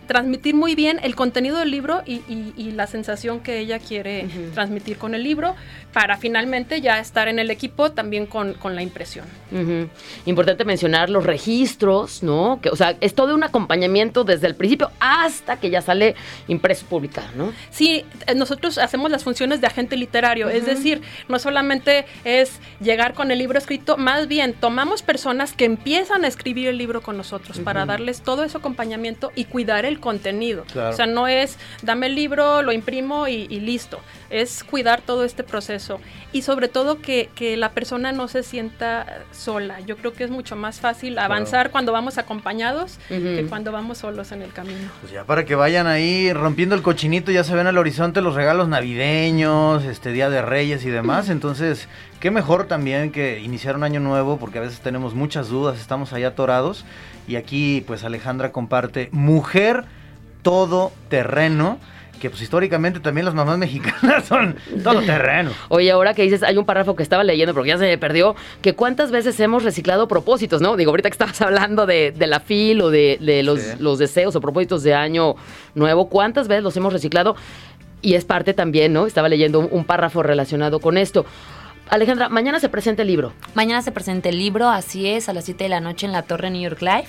transmitir 0.10 0.56
muy 0.56 0.74
bien 0.74 1.00
el 1.04 1.14
contenido 1.16 1.60
del 1.60 1.70
libro 1.70 2.02
y, 2.04 2.16
y- 2.28 2.52
y 2.58 2.72
la 2.72 2.88
sensación 2.88 3.42
que 3.42 3.60
ella 3.60 3.78
quiere 3.78 4.28
transmitir 4.56 4.98
con 4.98 5.14
el 5.14 5.24
libro 5.24 5.56
para 5.94 6.18
finalmente 6.18 6.82
ya 6.82 7.00
estar 7.00 7.28
en 7.28 7.38
el 7.38 7.52
equipo 7.52 7.92
también 7.92 8.26
con, 8.26 8.56
con 8.56 8.76
la 8.76 8.82
impresión. 8.82 9.26
Importante 10.26 10.66
mencionar 10.66 11.12
los 11.12 11.24
registros, 11.26 12.24
¿no? 12.24 12.60
Que, 12.62 12.70
o 12.70 12.76
sea, 12.76 12.96
es 13.02 13.14
todo 13.14 13.36
un 13.36 13.44
acompañamiento 13.44 14.24
desde 14.24 14.48
el 14.48 14.56
principio 14.56 14.90
hasta 15.00 15.58
que 15.60 15.70
ya 15.70 15.82
sale 15.82 16.16
impreso 16.48 16.88
publicado, 16.88 17.28
¿no? 17.36 17.54
Sí, 17.70 18.04
eh, 18.26 18.34
nosotros 18.34 18.80
hacemos 18.80 19.12
las 19.12 19.24
funciones 19.24 19.62
de 19.62 19.68
agente 19.68 19.96
literario, 19.96 20.50
es 20.50 20.66
decir, 20.66 21.02
no 21.28 21.38
solamente 21.38 22.06
es 22.24 22.60
llegar 22.82 23.14
con 23.14 23.30
el 23.30 23.38
libro 23.38 23.60
escrito, 23.60 23.96
más 23.96 24.28
bien 24.28 24.54
tomamos 24.54 25.04
personas 25.04 25.54
que 25.54 25.66
empiezan 25.66 26.26
a 26.26 26.28
escribir 26.28 26.68
el 26.68 26.78
libro 26.80 27.02
con 27.02 27.16
nosotros 27.16 27.60
para 27.60 27.86
darles 27.86 28.22
todo 28.22 28.44
ese 28.44 28.58
acompañamiento 28.58 29.32
y 29.36 29.46
cuidar 29.46 29.86
el 29.86 29.99
contenido. 30.00 30.64
Claro. 30.72 30.90
O 30.90 30.94
sea, 30.94 31.06
no 31.06 31.28
es 31.28 31.58
dame 31.82 32.08
el 32.08 32.16
libro, 32.16 32.62
lo 32.62 32.72
imprimo 32.72 33.28
y, 33.28 33.48
y 33.50 33.60
listo. 33.60 34.00
Es 34.30 34.64
cuidar 34.64 35.02
todo 35.02 35.24
este 35.24 35.44
proceso 35.44 36.00
y 36.32 36.44
sobre 36.44 36.68
todo 36.68 37.02
que, 37.02 37.30
que 37.36 37.58
la 37.58 37.72
persona 37.72 38.12
no 38.12 38.28
se 38.28 38.44
sienta 38.44 39.24
sola. 39.32 39.80
Yo 39.82 39.98
creo 39.98 40.14
que 40.14 40.24
es 40.24 40.30
mucho 40.30 40.56
más 40.56 40.80
fácil 40.80 41.18
avanzar 41.18 41.72
cuando 41.72 41.92
vamos 41.92 42.18
acompañados 42.18 43.00
que 43.08 43.40
Ujú. 43.40 43.50
cuando 43.50 43.72
vamos 43.72 43.98
solos 44.00 44.32
en 44.32 44.42
el 44.42 44.54
camino. 44.54 44.90
Pues 45.02 45.12
ya 45.12 45.24
para 45.24 45.46
que 45.46 45.56
vayan 45.56 45.88
ahí 45.88 46.32
rompiendo 46.34 46.76
el 46.76 46.82
cochinito, 46.82 47.32
ya 47.32 47.44
se 47.44 47.56
ven 47.56 47.68
al 47.68 47.78
horizonte 47.78 48.22
los 48.22 48.36
regalos 48.36 48.68
navideños, 48.68 49.84
este 49.86 50.12
Día 50.12 50.30
de 50.30 50.42
Reyes 50.42 50.86
y 50.86 50.90
demás. 50.90 51.30
Entonces, 51.30 51.88
qué 52.20 52.30
mejor 52.32 52.68
también 52.68 53.12
que 53.12 53.40
iniciar 53.40 53.76
un 53.76 53.84
año 53.84 54.00
nuevo, 54.00 54.38
porque 54.38 54.60
a 54.60 54.62
veces 54.62 54.80
tenemos 54.82 55.16
muchas 55.16 55.50
dudas, 55.50 55.80
estamos 55.80 56.14
ahí 56.14 56.24
atorados. 56.24 56.86
Y 57.28 57.36
aquí, 57.36 57.84
pues 57.88 58.04
Alejandra 58.04 58.52
comparte 58.52 59.10
Mujer 59.12 59.86
Todoterreno, 60.42 61.80
que 62.20 62.30
pues 62.30 62.42
históricamente 62.42 63.00
también 63.00 63.26
las 63.26 63.34
mamás 63.34 63.58
mexicanas 63.58 64.26
son 64.28 64.56
todoterreno. 64.84 65.52
Oye, 65.70 65.90
ahora 65.92 66.14
que 66.14 66.24
dices, 66.24 66.44
hay 66.44 66.58
un 66.58 66.66
párrafo 66.66 66.96
que 66.96 67.04
estaba 67.04 67.24
leyendo 67.24 67.54
porque 67.54 67.70
ya 67.70 67.78
se 67.78 67.86
me 67.86 67.98
perdió, 67.98 68.36
que 68.62 68.74
cuántas 68.76 69.12
veces 69.12 69.40
hemos 69.40 69.64
reciclado 69.64 70.08
propósitos, 70.08 70.62
¿no? 70.62 70.76
Digo, 70.78 70.92
ahorita 70.92 71.10
que 71.10 71.14
estabas 71.14 71.42
hablando 71.42 71.86
de, 71.86 72.12
de 72.12 72.28
la 72.28 72.40
FIL 72.40 72.82
o 72.82 72.90
de, 72.90 73.18
de 73.22 73.44
los, 73.44 73.60
Sí. 73.60 73.72
los 73.80 74.00
deseos 74.00 74.36
o 74.36 74.42
propósitos 74.42 74.84
de 74.84 74.94
año 74.94 75.36
nuevo, 75.76 76.10
¿cuántas 76.10 76.48
veces 76.48 76.64
los 76.64 76.76
hemos 76.78 76.94
reciclado? 76.94 77.36
Y 78.02 78.14
es 78.14 78.24
parte 78.26 78.54
también, 78.54 78.94
¿no? 78.94 79.06
Estaba 79.08 79.28
leyendo 79.30 79.60
un, 79.60 79.68
un 79.72 79.84
párrafo 79.86 80.24
relacionado 80.24 80.80
con 80.80 80.98
esto. 80.98 81.26
Alejandra, 81.90 82.30
mañana 82.30 82.60
se 82.60 82.70
presenta 82.70 83.02
el 83.02 83.08
libro. 83.08 83.34
Mañana 83.56 83.82
se 83.82 83.92
presenta 83.92 84.30
el 84.30 84.38
libro, 84.38 84.70
así 84.70 85.08
es, 85.08 85.28
a 85.28 85.34
las 85.34 85.46
7 85.46 85.64
de 85.64 85.70
la 85.70 85.80
noche 85.80 86.06
en 86.06 86.12
la 86.12 86.22
Torre 86.22 86.50
New 86.52 86.62
York 86.62 86.82
Live, 86.82 87.08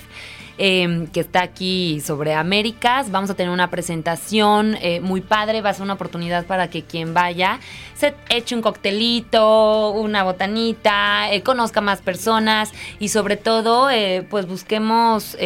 eh, 0.63 1.07
que 1.11 1.21
está 1.21 1.41
aquí 1.41 2.01
sobre 2.01 2.35
Américas. 2.35 3.09
Vamos 3.09 3.31
a 3.31 3.33
tener 3.33 3.51
una 3.51 3.71
presentación 3.71 4.77
eh, 4.79 4.99
muy 4.99 5.19
padre, 5.19 5.61
va 5.61 5.71
a 5.71 5.73
ser 5.73 5.81
una 5.81 5.93
oportunidad 5.93 6.45
para 6.45 6.69
que 6.69 6.83
quien 6.83 7.15
vaya 7.15 7.59
se 8.01 8.15
eche 8.29 8.55
un 8.55 8.63
coctelito, 8.63 9.91
una 9.91 10.23
botanita, 10.23 11.31
eh, 11.31 11.43
conozca 11.43 11.81
más 11.81 12.01
personas 12.01 12.71
y 12.97 13.09
sobre 13.09 13.37
todo, 13.37 13.91
eh, 13.91 14.25
pues 14.27 14.47
busquemos, 14.47 15.37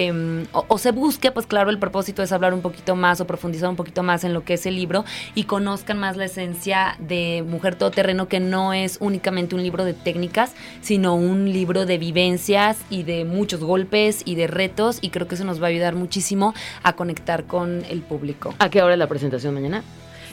o, 0.53 0.65
o 0.65 0.77
se 0.77 0.91
busque, 0.91 1.31
pues 1.31 1.47
claro, 1.47 1.69
el 1.69 1.79
propósito 1.79 2.23
es 2.23 2.31
hablar 2.31 2.53
un 2.53 2.61
poquito 2.61 2.95
más 2.95 3.19
o 3.19 3.27
profundizar 3.27 3.67
un 3.67 3.75
poquito 3.75 4.03
más 4.03 4.23
en 4.23 4.33
lo 4.33 4.45
que 4.45 4.53
es 4.53 4.65
el 4.65 4.75
libro 4.75 5.03
y 5.35 5.43
conozcan 5.43 5.99
más 5.99 6.15
la 6.15 6.25
esencia 6.25 6.95
de 6.99 7.43
Mujer 7.45 7.75
Todoterreno, 7.75 8.29
que 8.29 8.39
no 8.39 8.71
es 8.71 8.99
únicamente 9.01 9.53
un 9.53 9.61
libro 9.61 9.83
de 9.83 9.93
técnicas, 9.93 10.53
sino 10.79 11.13
un 11.13 11.51
libro 11.51 11.85
de 11.85 11.97
vivencias 11.97 12.77
y 12.89 13.03
de 13.03 13.25
muchos 13.25 13.65
golpes 13.65 14.21
y 14.23 14.35
de 14.35 14.47
retos 14.47 14.99
y 15.01 15.09
creo 15.09 15.27
que 15.27 15.35
eso 15.35 15.43
nos 15.43 15.61
va 15.61 15.65
a 15.65 15.71
ayudar 15.71 15.95
muchísimo 15.95 16.53
a 16.83 16.93
conectar 16.93 17.43
con 17.43 17.83
el 17.89 18.01
público. 18.01 18.53
¿A 18.59 18.69
qué 18.69 18.81
hora 18.81 18.93
es 18.93 18.99
la 18.99 19.07
presentación 19.07 19.53
mañana? 19.53 19.83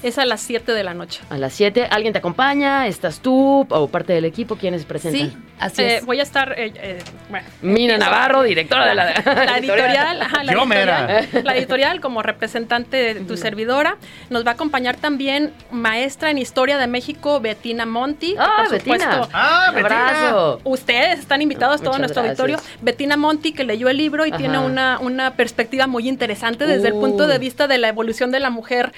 Es 0.03 0.19
a 0.19 0.25
las 0.25 0.41
7 0.41 0.73
de 0.73 0.83
la 0.83 0.95
noche. 0.95 1.21
A 1.31 1.39
las 1.39 1.53
7. 1.53 1.87
¿Alguien 1.91 2.13
te 2.13 2.19
acompaña? 2.19 2.89
¿Estás 2.89 3.21
tú 3.21 3.67
o 3.69 3.89
parte 3.89 4.13
del 4.13 4.25
equipo? 4.25 4.57
¿Quiénes 4.57 4.85
presentan? 4.85 5.31
Sí, 5.31 5.37
así 5.61 5.83
Eh, 5.83 5.97
es. 5.99 6.05
voy 6.07 6.19
a 6.19 6.25
estar, 6.25 6.55
eh, 6.59 6.73
eh, 6.75 6.99
bueno, 7.31 7.47
Mina 7.63 7.99
Navarro, 7.99 8.43
directora 8.43 8.87
de 8.89 8.95
la, 8.97 9.05
la 9.25 9.59
editorial, 9.59 10.23
ajá, 10.23 10.43
la, 10.43 10.53
Yo, 10.53 10.67
mera. 10.67 11.19
editorial 11.21 11.45
la 11.45 11.57
editorial 11.57 12.01
como 12.01 12.23
representante 12.23 12.97
de 13.15 13.21
tu 13.21 13.37
servidora. 13.37 13.97
Nos 14.29 14.45
va 14.45 14.51
a 14.51 14.55
acompañar 14.55 14.97
también 14.97 15.53
maestra 15.71 16.31
en 16.31 16.39
Historia 16.39 16.79
de 16.79 16.89
México, 16.89 17.39
Bettina 17.41 17.87
Monti. 17.87 18.35
¡Ah, 18.39 18.63
por 18.65 18.71
Betina! 18.73 18.99
supuesto, 18.99 19.29
¡Ah, 19.33 19.71
Un 19.73 19.79
abrazo! 19.79 20.61
Ustedes 20.65 21.21
están 21.21 21.43
invitados, 21.43 21.77
todo 21.81 21.91
Muchas 21.91 22.01
nuestro 22.01 22.23
gracias. 22.25 22.41
auditorio. 22.41 22.71
Bettina 22.83 23.17
Monti, 23.17 23.53
que 23.53 23.63
leyó 23.63 23.89
el 23.89 23.99
libro 23.99 24.27
y 24.27 24.31
Ajá. 24.31 24.39
tiene 24.39 24.59
una, 24.59 24.99
una 24.99 25.35
perspectiva 25.35 25.87
muy 25.87 26.09
interesante 26.09 26.67
desde 26.67 26.89
el 26.89 26.95
punto 26.95 27.29
de 27.29 27.35
Uy. 27.35 27.39
vista 27.41 27.69
de 27.69 27.79
la 27.79 27.87
evolución 27.89 28.33
de 28.33 28.41
la 28.41 28.51
mujer 28.51 28.93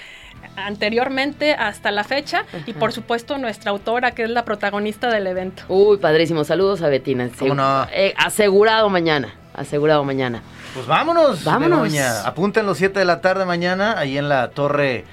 anteriormente 0.57 1.55
hasta 1.55 1.91
la 1.91 2.05
fecha. 2.05 2.45
Y 2.67 2.73
por 2.73 2.93
supuesto, 2.93 3.39
nuestra 3.39 3.71
autora, 3.71 4.13
que 4.13 4.25
es 4.25 4.31
la 4.31 4.45
protagonista 4.45 5.11
del 5.11 5.27
evento. 5.27 5.63
Uy, 5.69 5.99
padrísimo. 5.99 6.45
Saludos 6.45 6.83
a 6.83 6.89
Betina. 6.89 7.29
Sí, 7.39 7.47
eh, 7.93 8.15
asegurado 8.17 8.89
mañana. 8.91 9.35
Asegurado 9.55 10.05
mañana. 10.05 10.43
Pues 10.75 10.87
vámonos, 10.87 11.45
Vámonos. 11.45 11.83
Begoña. 11.83 12.23
Apunten 12.23 12.67
los 12.67 12.79
7 12.79 12.99
de 12.99 13.05
la 13.05 13.21
tarde 13.21 13.45
mañana, 13.45 13.97
ahí 13.99 14.19
en 14.19 14.29
la 14.29 14.51
torre... 14.51 15.05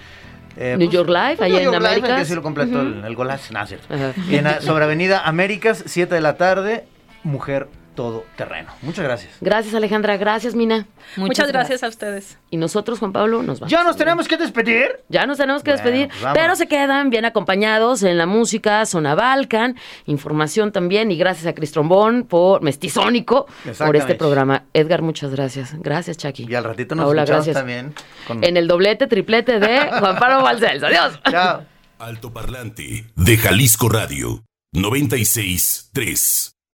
eh, 0.57 0.75
New 0.79 0.89
York 0.89 1.07
Live, 1.07 1.35
pues, 1.37 1.49
New 1.51 1.59
en 1.59 1.63
York 1.65 1.75
Américas. 1.77 2.19
que 2.19 2.25
sí 2.25 2.33
lo 2.35 2.41
completó 2.41 2.81
el, 2.81 3.03
el 3.05 3.15
golazo, 3.15 3.53
no, 3.53 3.65
cierto. 3.67 3.93
En, 3.93 4.61
sobre 4.61 4.85
Avenida 4.85 5.21
Américas, 5.23 5.83
7 5.85 6.15
de 6.15 6.21
la 6.21 6.35
tarde, 6.37 6.85
Mujer 7.23 7.67
Todoterreno. 7.95 8.71
Muchas 8.81 9.03
gracias. 9.03 9.33
Gracias, 9.41 9.73
Alejandra. 9.75 10.17
Gracias, 10.17 10.55
Mina. 10.55 10.87
Muchas, 11.17 11.47
gracias 11.51 11.83
a 11.83 11.87
ustedes. 11.89 12.37
Y 12.49 12.57
nosotros, 12.57 12.99
Juan 12.99 13.11
Pablo, 13.11 13.43
nos 13.43 13.59
vamos. 13.59 13.71
¿Ya 13.71 13.83
nos 13.83 13.97
tenemos 13.97 14.27
que 14.27 14.37
despedir? 14.37 15.01
Ya 15.09 15.25
nos 15.25 15.37
tenemos 15.37 15.61
que 15.63 15.71
Bueno, 15.71 15.83
despedir, 15.83 16.07
pues 16.09 16.33
pero 16.33 16.55
se 16.55 16.67
quedan 16.67 17.09
bien 17.09 17.25
acompañados 17.25 18.03
en 18.03 18.17
la 18.17 18.25
música 18.25 18.85
Zona 18.85 19.13
Balkan, 19.15 19.75
información 20.05 20.71
también 20.71 21.11
y 21.11 21.17
gracias 21.17 21.47
a 21.47 21.53
Cris 21.53 21.71
Trombón 21.71 22.23
por 22.23 22.61
Mestizónico 22.61 23.45
por 23.77 23.95
este 23.95 24.15
programa. 24.15 24.63
Edgar, 24.73 25.01
muchas 25.01 25.31
gracias. 25.31 25.73
Gracias, 25.79 26.17
Chucky. 26.17 26.45
Y 26.49 26.55
al 26.55 26.63
ratito 26.63 26.95
nos 26.95 27.05
Paola, 27.05 27.25
gracias. 27.25 27.55
también. 27.55 27.93
con- 28.27 28.43
En 28.43 28.55
el 28.57 28.67
doblete, 28.67 29.07
triplete 29.07 29.59
de 29.59 29.79
Juan 29.99 30.17
Pablo 30.17 30.43
Balcells. 30.43 30.83
Adiós. 30.83 31.19
Chao. 31.29 31.65
Alto 31.99 32.31
Parlante 32.33 33.05
de 33.15 33.37
Jalisco 33.37 33.87
Radio 33.89 34.43
96.3. 34.73 36.51